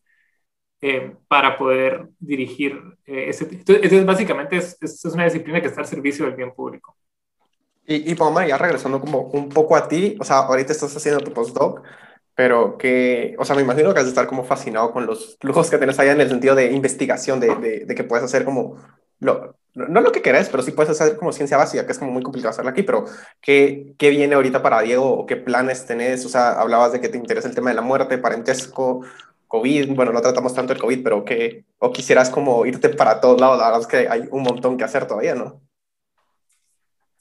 eh, 0.82 1.16
para 1.28 1.58
poder 1.58 2.10
dirigir 2.20 2.80
eh, 3.06 3.30
ese. 3.30 3.48
Entonces, 3.50 4.06
básicamente 4.06 4.58
es, 4.58 4.78
es, 4.82 5.06
una 5.06 5.26
disciplina 5.26 5.62
que 5.62 5.68
está 5.68 5.82
al 5.82 5.88
servicio 5.88 6.26
del 6.26 6.36
bien 6.36 6.54
público. 6.54 6.96
Y, 7.86 8.12
y 8.12 8.16
Paloma, 8.16 8.48
ya 8.48 8.58
regresando 8.58 9.00
como 9.00 9.22
un 9.22 9.50
poco 9.50 9.76
a 9.76 9.88
ti, 9.88 10.16
o 10.20 10.24
sea, 10.24 10.40
ahorita 10.40 10.72
estás 10.72 10.96
haciendo 10.96 11.24
tu 11.24 11.34
postdoc, 11.34 11.82
pero 12.36 12.78
que, 12.78 13.36
o 13.38 13.46
sea, 13.46 13.56
me 13.56 13.62
imagino 13.62 13.94
que 13.94 14.00
has 14.00 14.06
de 14.06 14.10
estar 14.10 14.28
como 14.28 14.44
fascinado 14.44 14.92
con 14.92 15.06
los 15.06 15.38
lujos 15.42 15.70
que 15.70 15.78
tienes 15.78 16.00
allá 16.00 16.14
en 16.14 16.22
el 16.22 16.30
sentido 16.30 16.56
de 16.56 16.72
investigación, 16.72 17.40
de, 17.40 17.86
de, 17.86 17.96
que 17.96 18.04
puedes 18.04 18.26
hacer 18.26 18.44
como, 18.46 18.78
lo, 19.20 19.56
no 19.76 20.02
lo 20.02 20.12
que 20.12 20.22
querés, 20.22 20.50
pero 20.50 20.64
sí 20.64 20.72
puedes 20.72 20.92
hacer 20.92 21.18
como 21.18 21.32
ciencia 21.32 21.58
básica, 21.58 21.86
que 21.86 21.92
es 21.92 22.00
como 22.00 22.12
muy 22.12 22.24
complicado 22.24 22.52
hacerla 22.52 22.72
aquí, 22.72 22.84
pero 22.84 23.06
¿qué, 23.42 23.94
¿qué 23.98 24.10
viene 24.10 24.36
ahorita 24.36 24.62
para 24.62 24.82
Diego 24.82 25.10
o 25.10 25.26
qué 25.26 25.36
planes 25.36 25.86
tenés? 25.86 26.26
O 26.26 26.30
sea, 26.30 26.60
hablabas 26.60 26.92
de 26.92 27.02
que 27.02 27.10
te 27.10 27.18
interesa 27.18 27.48
el 27.48 27.56
tema 27.56 27.70
de 27.70 27.76
la 27.76 27.82
muerte, 27.82 28.18
parentesco, 28.18 29.04
COVID, 29.48 29.96
bueno, 29.96 30.12
no 30.12 30.22
tratamos 30.22 30.54
tanto 30.54 30.74
el 30.74 30.80
COVID, 30.80 31.04
pero 31.04 31.26
que, 31.26 31.66
o 31.80 31.92
quisieras 31.92 32.30
como 32.30 32.66
irte 32.66 32.90
para 32.90 33.20
todos 33.20 33.40
lados, 33.40 33.60
la 33.60 33.66
verdad 33.66 33.82
es 33.82 33.88
que 33.88 34.08
hay 34.10 34.28
un 34.32 34.44
montón 34.44 34.78
que 34.78 34.84
hacer 34.84 35.08
todavía, 35.08 35.36
¿no? 35.36 35.62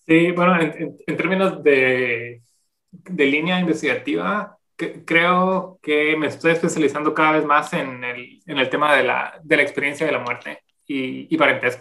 Sí, 0.07 0.33
bueno, 0.33 0.61
en, 0.61 0.99
en 1.07 1.17
términos 1.17 1.63
de, 1.63 2.43
de 2.91 3.27
línea 3.27 3.61
investigativa, 3.61 4.59
creo 5.05 5.79
que 5.83 6.17
me 6.17 6.27
estoy 6.27 6.53
especializando 6.53 7.15
cada 7.15 7.33
vez 7.33 7.45
más 7.45 7.73
en 7.73 8.03
el, 8.05 8.41
en 8.47 8.59
el 8.59 8.69
tema 8.69 8.97
de 8.97 9.05
la, 9.05 9.41
de 9.43 9.57
la, 9.57 9.63
experiencia 9.63 10.07
de 10.07 10.13
la 10.13 10.19
muerte 10.19 10.63
y, 10.93 11.29
y 11.31 11.39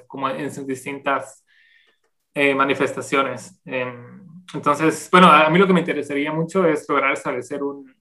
como 0.07 0.30
en 0.30 0.51
sus 0.51 0.66
distintas 0.66 1.45
eh, 2.34 2.55
manifestaciones. 2.55 3.59
Em, 3.66 4.22
entonces, 4.53 5.09
bueno, 5.12 5.28
a 5.28 5.49
mí 5.49 5.59
lo 5.59 5.68
que 5.68 5.74
me 5.74 5.80
interesaría 5.82 6.32
mucho 6.32 6.66
es 6.66 6.88
lograr 6.88 7.14
establecer 7.14 7.64
un, 7.64 7.93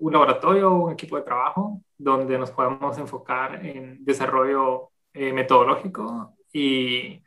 un 0.00 0.12
laboratorio 0.12 0.72
o 0.72 0.86
un 0.86 0.92
equipo 0.92 1.16
de 1.16 1.22
trabajo 1.22 1.80
donde 1.96 2.38
nos 2.38 2.50
podamos 2.50 2.98
enfocar 2.98 3.64
en 3.64 4.04
desarrollo 4.04 4.90
eh, 5.12 5.32
metodológico 5.32 6.34
y 6.52 7.22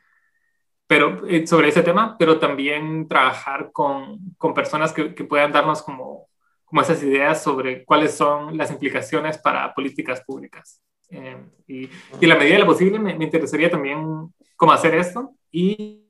pero 0.86 1.26
eh, 1.28 1.46
sobre 1.46 1.68
ese 1.68 1.82
tema, 1.82 2.16
pero 2.18 2.38
también 2.38 3.06
trabajar 3.08 3.70
con, 3.72 4.18
con 4.38 4.54
personas 4.54 4.92
que, 4.92 5.14
que, 5.14 5.24
puedan 5.24 5.52
darnos 5.52 5.82
como 5.82 6.28
como 6.68 6.82
esas 6.82 7.02
ideas 7.02 7.42
sobre 7.42 7.84
cuáles 7.84 8.14
son 8.14 8.56
las 8.56 8.70
implicaciones 8.70 9.38
para 9.38 9.74
políticas 9.74 10.22
públicas. 10.22 10.82
Eh, 11.10 11.36
y, 11.66 11.88
y 12.20 12.26
la 12.26 12.36
medida 12.36 12.54
de 12.54 12.60
lo 12.60 12.66
posible 12.66 12.98
me, 12.98 13.12
interesaría 13.12 13.70
también 13.70 14.32
cómo 14.56 14.72
hacer 14.72 14.94
esto 14.94 15.34
y 15.50 16.04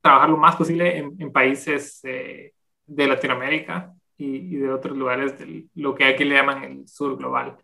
trabajar 0.00 0.30
lo 0.30 0.36
más 0.36 0.56
posible 0.56 0.98
en, 0.98 1.14
en 1.18 1.32
países 1.32 2.00
eh, 2.04 2.52
de 2.86 3.06
Latinoamérica 3.06 3.94
y, 4.16 4.54
y, 4.54 4.56
de 4.56 4.70
otros 4.70 4.96
lugares 4.96 5.38
de 5.38 5.66
lo 5.74 5.94
que 5.94 6.04
aquí 6.04 6.24
le 6.24 6.34
llaman 6.34 6.64
el 6.64 6.88
sur 6.88 7.16
global. 7.16 7.56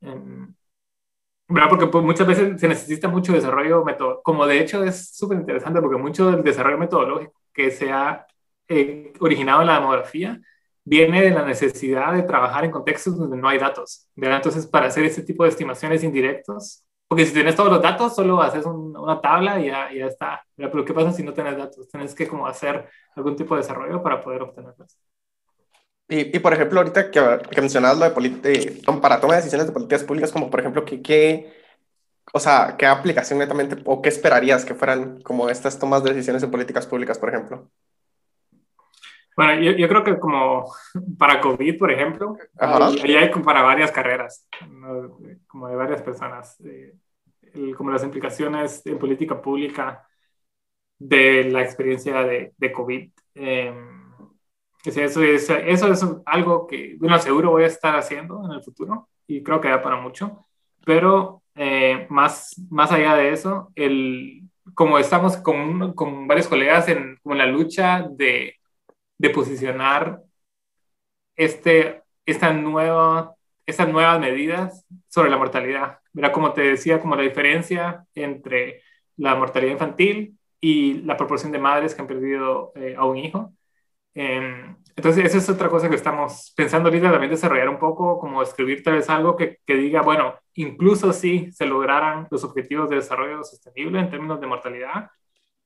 Eh, 0.00 0.46
¿verdad? 1.48 1.68
Porque 1.68 1.86
pues, 1.86 2.04
muchas 2.04 2.26
veces 2.26 2.60
se 2.60 2.68
necesita 2.68 3.08
mucho 3.08 3.32
desarrollo 3.32 3.84
metodológico, 3.84 4.22
como 4.22 4.46
de 4.46 4.60
hecho 4.60 4.82
es 4.82 5.14
súper 5.14 5.38
interesante 5.38 5.80
porque 5.80 5.98
mucho 5.98 6.30
del 6.30 6.42
desarrollo 6.42 6.78
metodológico 6.78 7.34
que 7.52 7.70
se 7.70 7.92
ha 7.92 8.26
eh, 8.68 9.12
originado 9.20 9.60
en 9.60 9.66
la 9.66 9.74
demografía 9.78 10.40
viene 10.84 11.22
de 11.22 11.30
la 11.30 11.44
necesidad 11.44 12.12
de 12.14 12.22
trabajar 12.22 12.64
en 12.64 12.70
contextos 12.70 13.16
donde 13.16 13.36
no 13.36 13.48
hay 13.48 13.58
datos. 13.58 14.08
¿verdad? 14.14 14.36
Entonces, 14.38 14.66
para 14.66 14.86
hacer 14.86 15.04
ese 15.04 15.22
tipo 15.22 15.44
de 15.44 15.50
estimaciones 15.50 16.04
indirectos, 16.04 16.84
porque 17.08 17.26
si 17.26 17.32
tienes 17.32 17.54
todos 17.54 17.70
los 17.70 17.82
datos, 17.82 18.14
solo 18.14 18.40
haces 18.42 18.64
una 18.66 19.20
tabla 19.20 19.60
y 19.60 19.66
ya, 19.66 19.92
ya 19.92 20.06
está. 20.06 20.44
Pero 20.56 20.84
¿qué 20.84 20.94
pasa 20.94 21.12
si 21.12 21.22
no 21.22 21.32
tienes 21.32 21.56
datos? 21.56 21.88
Tienes 21.88 22.14
que 22.14 22.26
como 22.26 22.46
hacer 22.46 22.88
algún 23.14 23.36
tipo 23.36 23.54
de 23.54 23.62
desarrollo 23.62 24.02
para 24.02 24.20
poder 24.20 24.42
obtenerlos. 24.42 24.98
Y, 26.08 26.36
y, 26.36 26.38
por 26.38 26.52
ejemplo, 26.52 26.80
ahorita 26.80 27.10
que, 27.10 27.38
que 27.50 27.60
mencionabas 27.60 27.98
lo 27.98 28.20
de, 28.20 28.82
para 29.00 29.20
toma 29.20 29.34
de 29.34 29.40
decisiones 29.40 29.66
de 29.66 29.72
políticas 29.72 30.04
públicas, 30.04 30.32
como 30.32 30.50
por 30.50 30.60
ejemplo, 30.60 30.84
¿qué, 30.84 31.00
qué, 31.00 31.52
o 32.32 32.40
sea, 32.40 32.76
qué 32.78 32.86
aplicación 32.86 33.38
netamente 33.38 33.76
o 33.86 34.02
qué 34.02 34.10
esperarías 34.10 34.64
que 34.64 34.74
fueran 34.74 35.22
como 35.22 35.48
estas 35.48 35.78
tomas 35.78 36.02
de 36.04 36.10
decisiones 36.12 36.42
en 36.42 36.50
políticas 36.50 36.86
públicas, 36.86 37.18
por 37.18 37.30
ejemplo? 37.30 37.70
Bueno, 39.36 39.60
yo, 39.60 39.72
yo, 39.72 39.88
creo 39.88 40.04
que 40.04 40.18
como 40.18 40.72
para 41.18 41.40
COVID, 41.40 41.78
por 41.78 41.90
ejemplo, 41.90 42.36
ahí 42.58 43.16
hay 43.16 43.30
para 43.30 43.62
varias 43.62 43.90
carreras, 43.90 44.48
como 45.46 45.68
de 45.68 45.76
varias 45.76 46.02
personas, 46.02 46.56
eh, 46.64 46.94
como 47.76 47.90
las 47.90 48.04
implicaciones 48.04 48.84
en 48.86 48.98
política 48.98 49.40
pública 49.40 50.06
de 50.98 51.50
la 51.50 51.62
experiencia 51.62 52.22
de, 52.22 52.52
de 52.56 52.72
COVID. 52.72 53.10
Eh, 53.34 53.74
eso, 54.84 55.22
es, 55.22 55.50
eso 55.50 55.92
es 55.92 56.06
algo 56.26 56.66
que, 56.66 56.96
bueno, 56.98 57.18
seguro 57.18 57.50
voy 57.50 57.64
a 57.64 57.68
estar 57.68 57.96
haciendo 57.96 58.44
en 58.44 58.52
el 58.52 58.62
futuro 58.62 59.08
y 59.26 59.42
creo 59.42 59.60
que 59.60 59.68
da 59.68 59.82
para 59.82 59.96
mucho, 59.96 60.44
pero 60.84 61.42
eh, 61.54 62.06
más, 62.10 62.54
más 62.70 62.92
allá 62.92 63.14
de 63.14 63.32
eso, 63.32 63.72
el, 63.74 64.42
como 64.74 64.98
estamos 64.98 65.36
con, 65.38 65.94
con 65.94 66.26
varios 66.26 66.48
colegas 66.48 66.88
en 66.88 67.18
como 67.22 67.34
la 67.34 67.46
lucha 67.46 68.06
de 68.10 68.56
de 69.18 69.30
posicionar 69.30 70.22
este, 71.36 72.02
esta 72.26 72.52
nueva, 72.52 73.34
estas 73.66 73.88
nuevas 73.88 74.20
medidas 74.20 74.86
sobre 75.08 75.30
la 75.30 75.36
mortalidad. 75.36 75.98
Mira, 76.12 76.32
como 76.32 76.52
te 76.52 76.62
decía, 76.62 77.00
como 77.00 77.16
la 77.16 77.22
diferencia 77.22 78.04
entre 78.14 78.82
la 79.16 79.34
mortalidad 79.34 79.72
infantil 79.72 80.38
y 80.60 81.02
la 81.02 81.16
proporción 81.16 81.52
de 81.52 81.58
madres 81.58 81.94
que 81.94 82.02
han 82.02 82.08
perdido 82.08 82.72
eh, 82.76 82.94
a 82.96 83.04
un 83.04 83.16
hijo. 83.18 83.52
Eh, 84.14 84.74
entonces, 84.96 85.24
esa 85.24 85.38
es 85.38 85.48
otra 85.48 85.68
cosa 85.68 85.88
que 85.88 85.96
estamos 85.96 86.52
pensando 86.56 86.88
ahorita 86.88 87.10
también 87.10 87.30
desarrollar 87.30 87.68
un 87.68 87.78
poco, 87.78 88.18
como 88.18 88.42
escribir 88.42 88.82
tal 88.82 88.94
vez 88.94 89.10
algo 89.10 89.36
que, 89.36 89.58
que 89.66 89.74
diga, 89.74 90.02
bueno, 90.02 90.34
incluso 90.54 91.12
si 91.12 91.50
se 91.52 91.66
lograran 91.66 92.28
los 92.30 92.44
objetivos 92.44 92.88
de 92.88 92.96
desarrollo 92.96 93.42
sostenible 93.42 93.98
en 93.98 94.10
términos 94.10 94.40
de 94.40 94.46
mortalidad, 94.46 95.10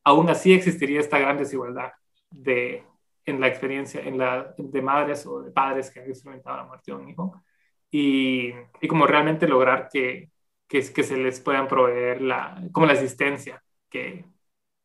aún 0.02 0.30
así 0.30 0.54
existiría 0.54 1.00
esta 1.00 1.18
gran 1.18 1.36
desigualdad 1.36 1.92
de, 2.30 2.84
en 3.30 3.40
la 3.40 3.48
experiencia 3.48 4.00
en 4.00 4.18
la, 4.18 4.54
de 4.56 4.82
madres 4.82 5.26
o 5.26 5.42
de 5.42 5.50
padres 5.50 5.90
que 5.90 6.00
han 6.00 6.08
experimentado 6.08 6.56
la 6.56 6.64
muerte 6.64 6.90
de 6.92 6.96
un 6.96 7.08
hijo 7.08 7.42
y, 7.90 8.52
y 8.80 8.88
como 8.88 9.06
realmente 9.06 9.48
lograr 9.48 9.88
que, 9.90 10.30
que, 10.66 10.92
que, 10.92 11.02
se 11.02 11.16
les 11.16 11.40
puedan 11.40 11.68
proveer 11.68 12.20
la, 12.22 12.62
como 12.72 12.86
la 12.86 12.92
asistencia 12.94 13.62
que, 13.88 14.24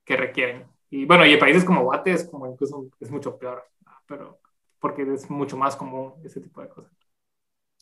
que 0.05 0.17
requieren. 0.17 0.65
Y 0.89 1.05
bueno, 1.05 1.25
y 1.25 1.33
en 1.33 1.39
países 1.39 1.65
como 1.65 1.83
Guate 1.83 2.11
es 2.11 2.29
como 2.29 2.47
incluso 2.47 2.87
es 2.99 3.11
mucho 3.11 3.37
peor, 3.37 3.65
pero 4.05 4.39
porque 4.79 5.03
es 5.13 5.29
mucho 5.29 5.57
más 5.57 5.75
común 5.75 6.13
ese 6.23 6.41
tipo 6.41 6.61
de 6.61 6.69
cosas. 6.69 7.02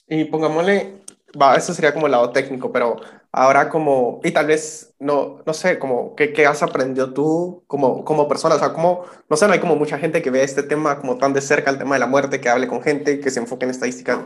Y 0.07 0.25
pongámosle, 0.25 1.01
va, 1.41 1.55
eso 1.55 1.73
sería 1.73 1.93
como 1.93 2.05
el 2.07 2.11
lado 2.11 2.31
técnico, 2.31 2.71
pero 2.71 2.97
ahora 3.31 3.69
como, 3.69 4.19
y 4.23 4.31
tal 4.31 4.47
vez, 4.47 4.93
no, 4.99 5.41
no 5.45 5.53
sé, 5.53 5.79
como, 5.79 6.15
¿qué, 6.15 6.33
qué 6.33 6.45
has 6.45 6.61
aprendido 6.63 7.13
tú 7.13 7.63
como, 7.67 8.03
como 8.03 8.27
persona? 8.27 8.55
O 8.55 8.59
sea, 8.59 8.73
como, 8.73 9.05
no 9.29 9.37
sé, 9.37 9.47
no 9.47 9.53
hay 9.53 9.59
como 9.59 9.75
mucha 9.77 9.97
gente 9.97 10.21
que 10.21 10.29
ve 10.31 10.43
este 10.43 10.63
tema 10.63 10.99
como 10.99 11.17
tan 11.17 11.33
de 11.33 11.41
cerca, 11.41 11.71
el 11.71 11.77
tema 11.77 11.95
de 11.95 11.99
la 11.99 12.07
muerte, 12.07 12.41
que 12.41 12.49
hable 12.49 12.67
con 12.67 12.81
gente, 12.81 13.19
que 13.21 13.29
se 13.31 13.39
enfoque 13.39 13.65
en 13.65 13.71
estadísticas. 13.71 14.19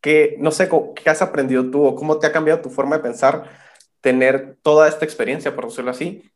Que, 0.00 0.36
no 0.40 0.50
sé, 0.52 0.68
¿qué 0.96 1.10
has 1.10 1.22
aprendido 1.22 1.70
tú 1.70 1.84
o 1.84 1.94
cómo 1.96 2.18
te 2.18 2.26
ha 2.26 2.32
cambiado 2.32 2.60
tu 2.60 2.70
forma 2.70 2.96
de 2.96 3.02
pensar 3.02 3.44
tener 4.00 4.58
toda 4.62 4.88
esta 4.88 5.04
experiencia, 5.04 5.54
por 5.56 5.66
decirlo 5.68 5.90
así, 5.90 6.30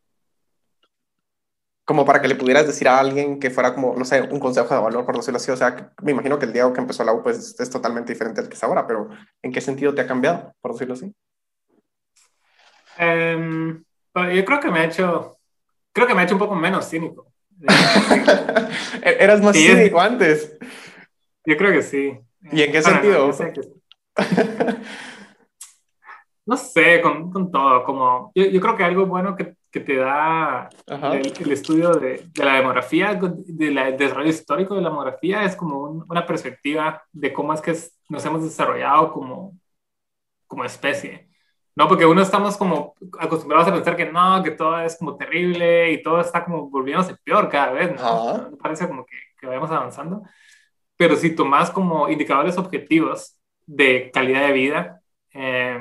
como 1.89 2.05
para 2.05 2.21
que 2.21 2.29
le 2.29 2.35
pudieras 2.35 2.67
decir 2.67 2.87
a 2.87 2.99
alguien 2.99 3.41
que 3.41 3.49
fuera 3.49 3.75
como, 3.75 3.95
no 3.97 4.05
sé, 4.05 4.21
un 4.21 4.39
consejo 4.39 4.75
de 4.75 4.81
valor, 4.81 5.07
por 5.07 5.17
decirlo 5.17 5.39
así. 5.39 5.51
O 5.51 5.57
sea, 5.57 5.91
me 6.03 6.13
imagino 6.13 6.39
que 6.39 6.45
el 6.45 6.53
día 6.53 6.71
que 6.71 6.81
empezó 6.83 7.03
la 7.03 7.15
U 7.15 7.23
pues, 7.23 7.59
es 7.59 7.71
totalmente 7.71 8.13
diferente 8.13 8.43
al 8.43 8.49
que 8.51 8.57
es 8.57 8.63
ahora, 8.63 8.87
pero 8.87 9.09
¿en 9.41 9.51
qué 9.51 9.63
sentido 9.63 9.95
te 9.95 10.03
ha 10.03 10.07
cambiado, 10.07 10.53
por 10.61 10.73
decirlo 10.73 10.93
así? 10.93 11.15
Um, 13.01 13.83
yo 14.35 14.45
creo 14.45 14.61
que 14.61 14.71
me 14.71 14.81
ha 14.81 14.85
hecho, 14.85 15.39
creo 15.95 16.07
que 16.07 16.15
me 16.15 16.21
ha 16.21 16.25
hecho 16.25 16.35
un 16.35 16.41
poco 16.41 16.55
menos 16.55 16.87
cínico. 16.87 17.33
Eras 19.03 19.41
más 19.41 19.57
cínico 19.57 19.99
antes. 19.99 20.59
Yo 21.47 21.57
creo 21.57 21.73
que 21.73 21.83
sí. 21.83 22.21
¿Y 22.53 22.63
en 22.65 22.71
qué 22.71 22.83
sentido? 22.83 23.31
No, 26.45 26.57
sé, 26.57 27.03
con, 27.03 27.31
con, 27.31 27.53
todo, 27.53 27.85
como 27.85 28.33
yo, 28.35 28.47
yo, 28.47 28.59
creo 28.59 28.75
que 28.75 28.83
algo 28.83 29.05
bueno 29.05 29.37
que 29.37 29.58
que 29.71 29.81
te 29.81 29.97
da 29.97 30.69
el, 30.87 31.33
el, 31.39 31.53
estudio 31.53 31.93
de, 31.95 32.25
de, 32.33 32.45
la 32.45 32.55
demografía, 32.55 33.15
del 33.15 33.97
desarrollo 33.97 34.31
histórico 34.31 34.75
de 34.75 34.81
la 34.81 34.89
demografía, 34.89 35.45
es 35.45 35.55
como 35.57 35.83
un, 35.83 36.05
una 36.09 36.25
perspectiva 36.27 37.03
de 37.13 37.33
cómo 37.33 37.53
es 37.53 37.61
que 37.61 37.77
nos 38.09 38.25
hemos 38.25 38.43
desarrollado 38.43 39.13
como, 39.13 39.59
como 40.47 40.65
especie. 40.65 41.29
¿no? 41.79 41.87
Porque 41.87 42.07
uno 42.07 42.23
estamos 42.23 42.57
como 42.57 42.95
acostumbrados 43.21 43.69
a 43.69 43.73
pensar 43.73 43.97
que 43.97 44.11
no, 44.11 44.43
que 44.43 44.51
todo 44.51 44.81
es 44.81 44.97
como 44.97 45.17
terrible 45.17 45.93
y 45.93 46.03
todo 46.03 46.21
está 46.21 46.45
como 46.45 46.69
volviéndose 46.69 47.15
peor 47.23 47.49
cada 47.49 47.71
vez, 47.71 47.95
¿no? 47.95 48.51
Parece 48.61 48.89
como 48.89 49.07
que, 49.07 49.17
que 49.39 49.47
vayamos 49.47 49.71
avanzando. 49.71 50.23
Pero 50.97 51.15
si 51.15 51.37
tomas 51.37 51.71
como 51.71 52.09
indicadores 52.09 52.59
objetivos 52.59 53.39
de 53.65 54.11
calidad 54.13 54.49
de 54.49 54.53
vida 54.53 55.03
eh, 55.33 55.79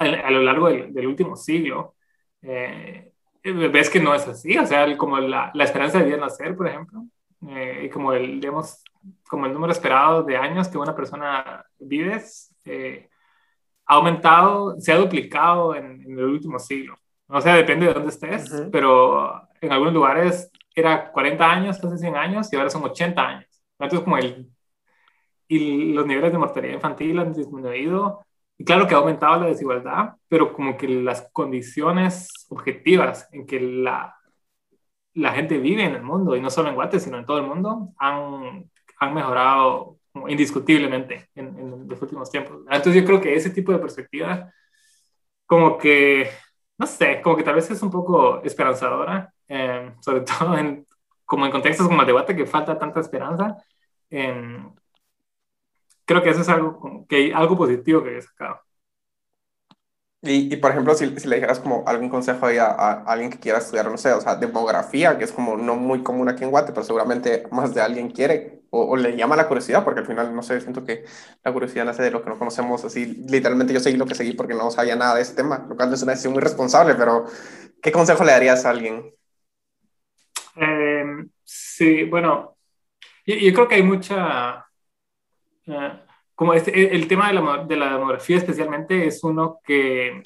a, 0.00 0.04
a, 0.04 0.30
lo 0.32 0.42
largo 0.42 0.68
del, 0.68 0.92
del 0.92 1.06
último 1.06 1.36
siglo, 1.36 1.94
eh, 2.42 3.12
ves 3.42 3.90
que 3.90 4.00
no 4.00 4.14
es 4.14 4.26
así, 4.26 4.56
o 4.58 4.66
sea, 4.66 4.96
como 4.96 5.18
la, 5.18 5.50
la 5.54 5.64
esperanza 5.64 5.98
de 5.98 6.06
vida 6.06 6.16
nacer, 6.16 6.56
por 6.56 6.68
ejemplo, 6.68 7.04
eh, 7.48 7.84
y 7.86 7.88
como 7.90 8.12
el, 8.12 8.40
digamos, 8.40 8.82
como 9.28 9.46
el 9.46 9.52
número 9.52 9.72
esperado 9.72 10.22
de 10.22 10.36
años 10.36 10.68
que 10.68 10.78
una 10.78 10.94
persona 10.94 11.64
vive, 11.78 12.22
eh, 12.66 13.08
ha 13.86 13.94
aumentado, 13.94 14.78
se 14.78 14.92
ha 14.92 14.98
duplicado 14.98 15.74
en, 15.74 16.02
en, 16.02 16.18
el 16.18 16.24
último 16.24 16.58
siglo. 16.58 16.96
O 17.28 17.40
sea, 17.40 17.54
depende 17.54 17.86
de 17.86 17.94
dónde 17.94 18.10
estés, 18.10 18.50
uh 18.52 18.56
-huh. 18.56 18.70
pero 18.70 19.48
en 19.60 19.72
algunos 19.72 19.94
lugares 19.94 20.50
era 20.74 21.10
40 21.12 21.50
años, 21.50 21.78
casi 21.78 21.98
100 21.98 22.16
años, 22.16 22.52
y 22.52 22.56
ahora 22.56 22.70
son 22.70 22.84
80 22.84 23.22
años. 23.26 23.62
Entonces, 23.78 24.00
como 24.04 24.18
el... 24.18 24.50
Y 25.48 25.92
los 25.92 26.06
niveles 26.06 26.32
de 26.32 26.38
mortalidad 26.38 26.74
infantil 26.74 27.18
han 27.18 27.32
disminuido, 27.32 28.24
y 28.60 28.64
claro 28.64 28.86
que 28.86 28.94
ha 28.94 28.98
aumentado 28.98 29.40
la 29.40 29.46
desigualdad, 29.46 30.16
pero 30.28 30.52
como 30.52 30.76
que 30.76 30.86
las 30.86 31.30
condiciones 31.32 32.28
objetivas 32.50 33.26
en 33.32 33.46
que 33.46 33.58
la, 33.58 34.14
la 35.14 35.32
gente 35.32 35.56
vive 35.56 35.82
en 35.82 35.94
el 35.94 36.02
mundo, 36.02 36.36
y 36.36 36.42
no 36.42 36.50
solo 36.50 36.68
en 36.68 36.74
Guate, 36.74 37.00
sino 37.00 37.16
en 37.16 37.24
todo 37.24 37.38
el 37.38 37.46
mundo, 37.46 37.94
han, 37.96 38.70
han 38.98 39.14
mejorado 39.14 39.96
indiscutiblemente 40.28 41.30
en, 41.34 41.58
en, 41.58 41.88
los 41.88 42.02
últimos 42.02 42.30
tiempos. 42.30 42.58
Entonces 42.70 43.00
yo 43.00 43.06
creo 43.06 43.18
que 43.18 43.34
ese 43.34 43.48
tipo 43.48 43.72
de 43.72 43.78
perspectiva, 43.78 44.52
como 45.46 45.78
que, 45.78 46.28
no 46.76 46.86
sé, 46.86 47.22
como 47.22 47.38
que 47.38 47.44
tal 47.44 47.54
vez 47.54 47.70
es 47.70 47.82
un 47.82 47.90
poco 47.90 48.42
esperanzadora, 48.42 49.32
eh, 49.48 49.90
sobre 50.02 50.20
todo 50.38 50.58
en, 50.58 50.86
como 51.24 51.46
en 51.46 51.52
contextos 51.52 51.88
como 51.88 52.02
el 52.02 52.06
de 52.06 52.12
Guate, 52.12 52.36
que 52.36 52.44
falta 52.44 52.78
tanta 52.78 53.00
esperanza. 53.00 53.56
Eh, 54.10 54.60
creo 56.10 56.22
que 56.24 56.30
eso 56.30 56.40
es 56.40 56.48
algo, 56.48 57.06
que, 57.08 57.32
algo 57.32 57.56
positivo 57.56 58.02
que 58.02 58.18
he 58.18 58.22
sacado. 58.22 58.60
Y, 60.22 60.52
y, 60.52 60.56
por 60.56 60.72
ejemplo, 60.72 60.94
si, 60.94 61.18
si, 61.18 61.28
le 61.28 61.36
dijeras 61.36 61.60
como 61.60 61.84
algún 61.86 62.08
consejo 62.10 62.46
ahí 62.46 62.58
a, 62.58 62.66
a, 62.66 63.04
alguien 63.04 63.30
que 63.30 63.38
quiera 63.38 63.58
estudiar, 63.58 63.88
no 63.88 63.96
sé, 63.96 64.12
o 64.12 64.20
sea, 64.20 64.34
demografía, 64.34 65.16
que 65.16 65.24
es 65.24 65.32
como 65.32 65.56
no 65.56 65.76
muy 65.76 66.02
común 66.02 66.28
aquí 66.28 66.42
en 66.42 66.50
Guate, 66.50 66.72
pero 66.72 66.84
seguramente 66.84 67.44
más 67.52 67.74
de 67.74 67.80
alguien 67.80 68.10
quiere 68.10 68.60
o, 68.70 68.82
o, 68.90 68.96
le 68.96 69.16
llama 69.16 69.36
la 69.36 69.46
curiosidad, 69.46 69.84
porque 69.84 70.00
al 70.00 70.06
final, 70.06 70.34
no 70.34 70.42
sé, 70.42 70.60
siento 70.60 70.84
que 70.84 71.04
la 71.44 71.52
curiosidad 71.52 71.84
nace 71.84 72.02
de 72.02 72.10
lo 72.10 72.22
que 72.22 72.28
no 72.28 72.38
conocemos, 72.38 72.84
así, 72.84 73.24
literalmente 73.28 73.72
yo 73.72 73.80
seguí 73.80 73.96
lo 73.96 74.06
que 74.06 74.16
seguí 74.16 74.32
porque 74.32 74.54
no 74.54 74.70
sabía 74.72 74.96
nada 74.96 75.14
de 75.14 75.22
ese 75.22 75.36
tema, 75.36 75.64
lo 75.68 75.76
cual 75.76 75.94
es 75.94 76.02
una 76.02 76.12
decisión 76.12 76.34
muy 76.34 76.42
responsable, 76.42 76.96
pero 76.96 77.26
¿qué 77.80 77.92
consejo 77.92 78.24
le 78.24 78.32
darías 78.32 78.64
a 78.66 78.70
alguien? 78.70 79.14
Eh, 80.56 81.04
sí, 81.44 82.04
bueno, 82.04 82.56
yo, 83.24 83.36
yo 83.36 83.54
creo 83.54 83.68
que 83.68 83.76
hay 83.76 83.82
mucha 83.84 84.69
como 86.34 86.54
este, 86.54 86.94
el 86.94 87.06
tema 87.06 87.28
de 87.28 87.34
la, 87.34 87.64
de 87.64 87.76
la 87.76 87.92
demografía 87.92 88.38
especialmente 88.38 89.06
es 89.06 89.22
uno 89.22 89.60
que, 89.62 90.22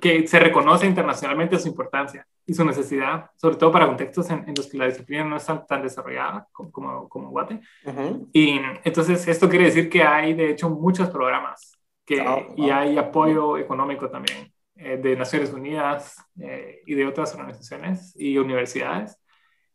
que 0.00 0.26
se 0.26 0.38
reconoce 0.40 0.86
internacionalmente 0.86 1.58
su 1.58 1.68
importancia 1.68 2.26
y 2.44 2.54
su 2.54 2.64
necesidad, 2.64 3.30
sobre 3.36 3.56
todo 3.56 3.70
para 3.70 3.86
contextos 3.86 4.30
en, 4.30 4.48
en 4.48 4.54
los 4.56 4.66
que 4.66 4.78
la 4.78 4.86
disciplina 4.86 5.22
no 5.22 5.36
está 5.36 5.64
tan 5.66 5.82
desarrollada 5.82 6.48
como, 6.50 6.72
como, 6.72 7.08
como 7.08 7.30
Guate. 7.30 7.60
Uh 7.84 7.90
-huh. 7.90 8.28
Y 8.32 8.60
entonces 8.84 9.28
esto 9.28 9.48
quiere 9.48 9.66
decir 9.66 9.88
que 9.90 10.02
hay 10.02 10.32
de 10.34 10.50
hecho 10.50 10.70
muchos 10.70 11.10
programas 11.10 11.78
que, 12.06 12.20
oh, 12.22 12.46
oh. 12.48 12.54
y 12.56 12.70
hay 12.70 12.96
apoyo 12.96 13.58
económico 13.58 14.08
también 14.08 14.50
eh, 14.76 14.96
de 14.96 15.14
Naciones 15.14 15.52
Unidas 15.52 16.16
eh, 16.40 16.80
y 16.86 16.94
de 16.94 17.06
otras 17.06 17.34
organizaciones 17.34 18.14
y 18.18 18.38
universidades 18.38 19.18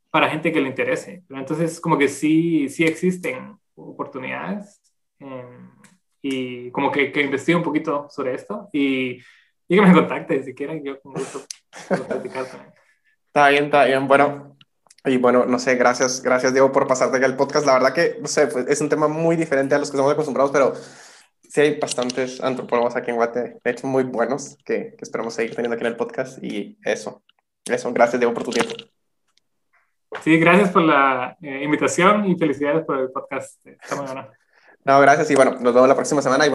para 0.09 0.29
gente 0.29 0.51
que 0.51 0.59
le 0.59 0.69
interese. 0.69 1.23
Pero 1.27 1.39
entonces 1.39 1.79
como 1.79 1.97
que 1.97 2.07
sí, 2.07 2.69
sí 2.69 2.85
existen 2.85 3.55
oportunidades 3.75 4.81
eh, 5.19 5.69
y 6.21 6.71
como 6.71 6.91
que, 6.91 7.11
que 7.11 7.21
investigue 7.21 7.55
un 7.55 7.63
poquito 7.63 8.07
sobre 8.09 8.35
esto 8.35 8.69
y, 8.71 9.17
y 9.67 9.75
que 9.75 9.81
me 9.81 9.93
contacte 9.93 10.43
si 10.43 10.53
quieren, 10.53 10.83
yo 10.83 11.01
con 11.01 11.13
gusto 11.13 11.41
platicar 11.87 12.45
también. 12.45 12.73
Está 13.27 13.49
bien, 13.49 13.65
está 13.65 13.85
bien. 13.85 14.07
Bueno, 14.07 14.57
y 15.05 15.17
bueno, 15.17 15.45
no 15.45 15.59
sé, 15.59 15.75
gracias, 15.75 16.21
gracias 16.21 16.53
Diego 16.53 16.71
por 16.71 16.87
pasarte 16.87 17.17
aquí 17.17 17.25
al 17.25 17.35
podcast. 17.35 17.65
La 17.65 17.73
verdad 17.73 17.93
que, 17.93 18.17
no 18.21 18.27
sé, 18.27 18.47
pues, 18.47 18.67
es 18.67 18.79
un 18.79 18.89
tema 18.89 19.07
muy 19.07 19.35
diferente 19.35 19.75
a 19.75 19.79
los 19.79 19.89
que 19.89 19.97
estamos 19.97 20.13
acostumbrados, 20.13 20.51
pero 20.51 20.73
sí 21.41 21.61
hay 21.61 21.79
bastantes 21.79 22.41
antropólogos 22.41 22.95
aquí 22.95 23.11
en 23.11 23.17
Guate, 23.17 23.59
de 23.63 23.71
hecho 23.71 23.87
muy 23.87 24.03
buenos, 24.03 24.57
que, 24.65 24.95
que 24.97 25.01
esperamos 25.03 25.33
seguir 25.33 25.55
teniendo 25.55 25.75
aquí 25.75 25.83
en 25.83 25.91
el 25.91 25.97
podcast 25.97 26.41
y 26.43 26.77
eso, 26.85 27.23
eso, 27.65 27.91
gracias 27.91 28.19
Diego 28.19 28.33
por 28.33 28.43
tu 28.43 28.51
tiempo. 28.51 28.75
Sí, 30.21 30.37
gracias 30.37 30.69
por 30.69 30.83
la 30.83 31.37
eh, 31.41 31.63
invitación 31.63 32.25
y 32.25 32.35
felicidades 32.35 32.85
por 32.85 32.99
el 32.99 33.11
podcast. 33.11 33.65
Está 33.65 33.95
muy. 33.95 34.05
No, 34.85 34.99
gracias 34.99 35.31
y 35.31 35.35
bueno, 35.35 35.51
nos 35.61 35.73
vemos 35.73 35.87
la 35.87 35.95
próxima 35.95 36.21
semana. 36.21 36.45
Y 36.45 36.49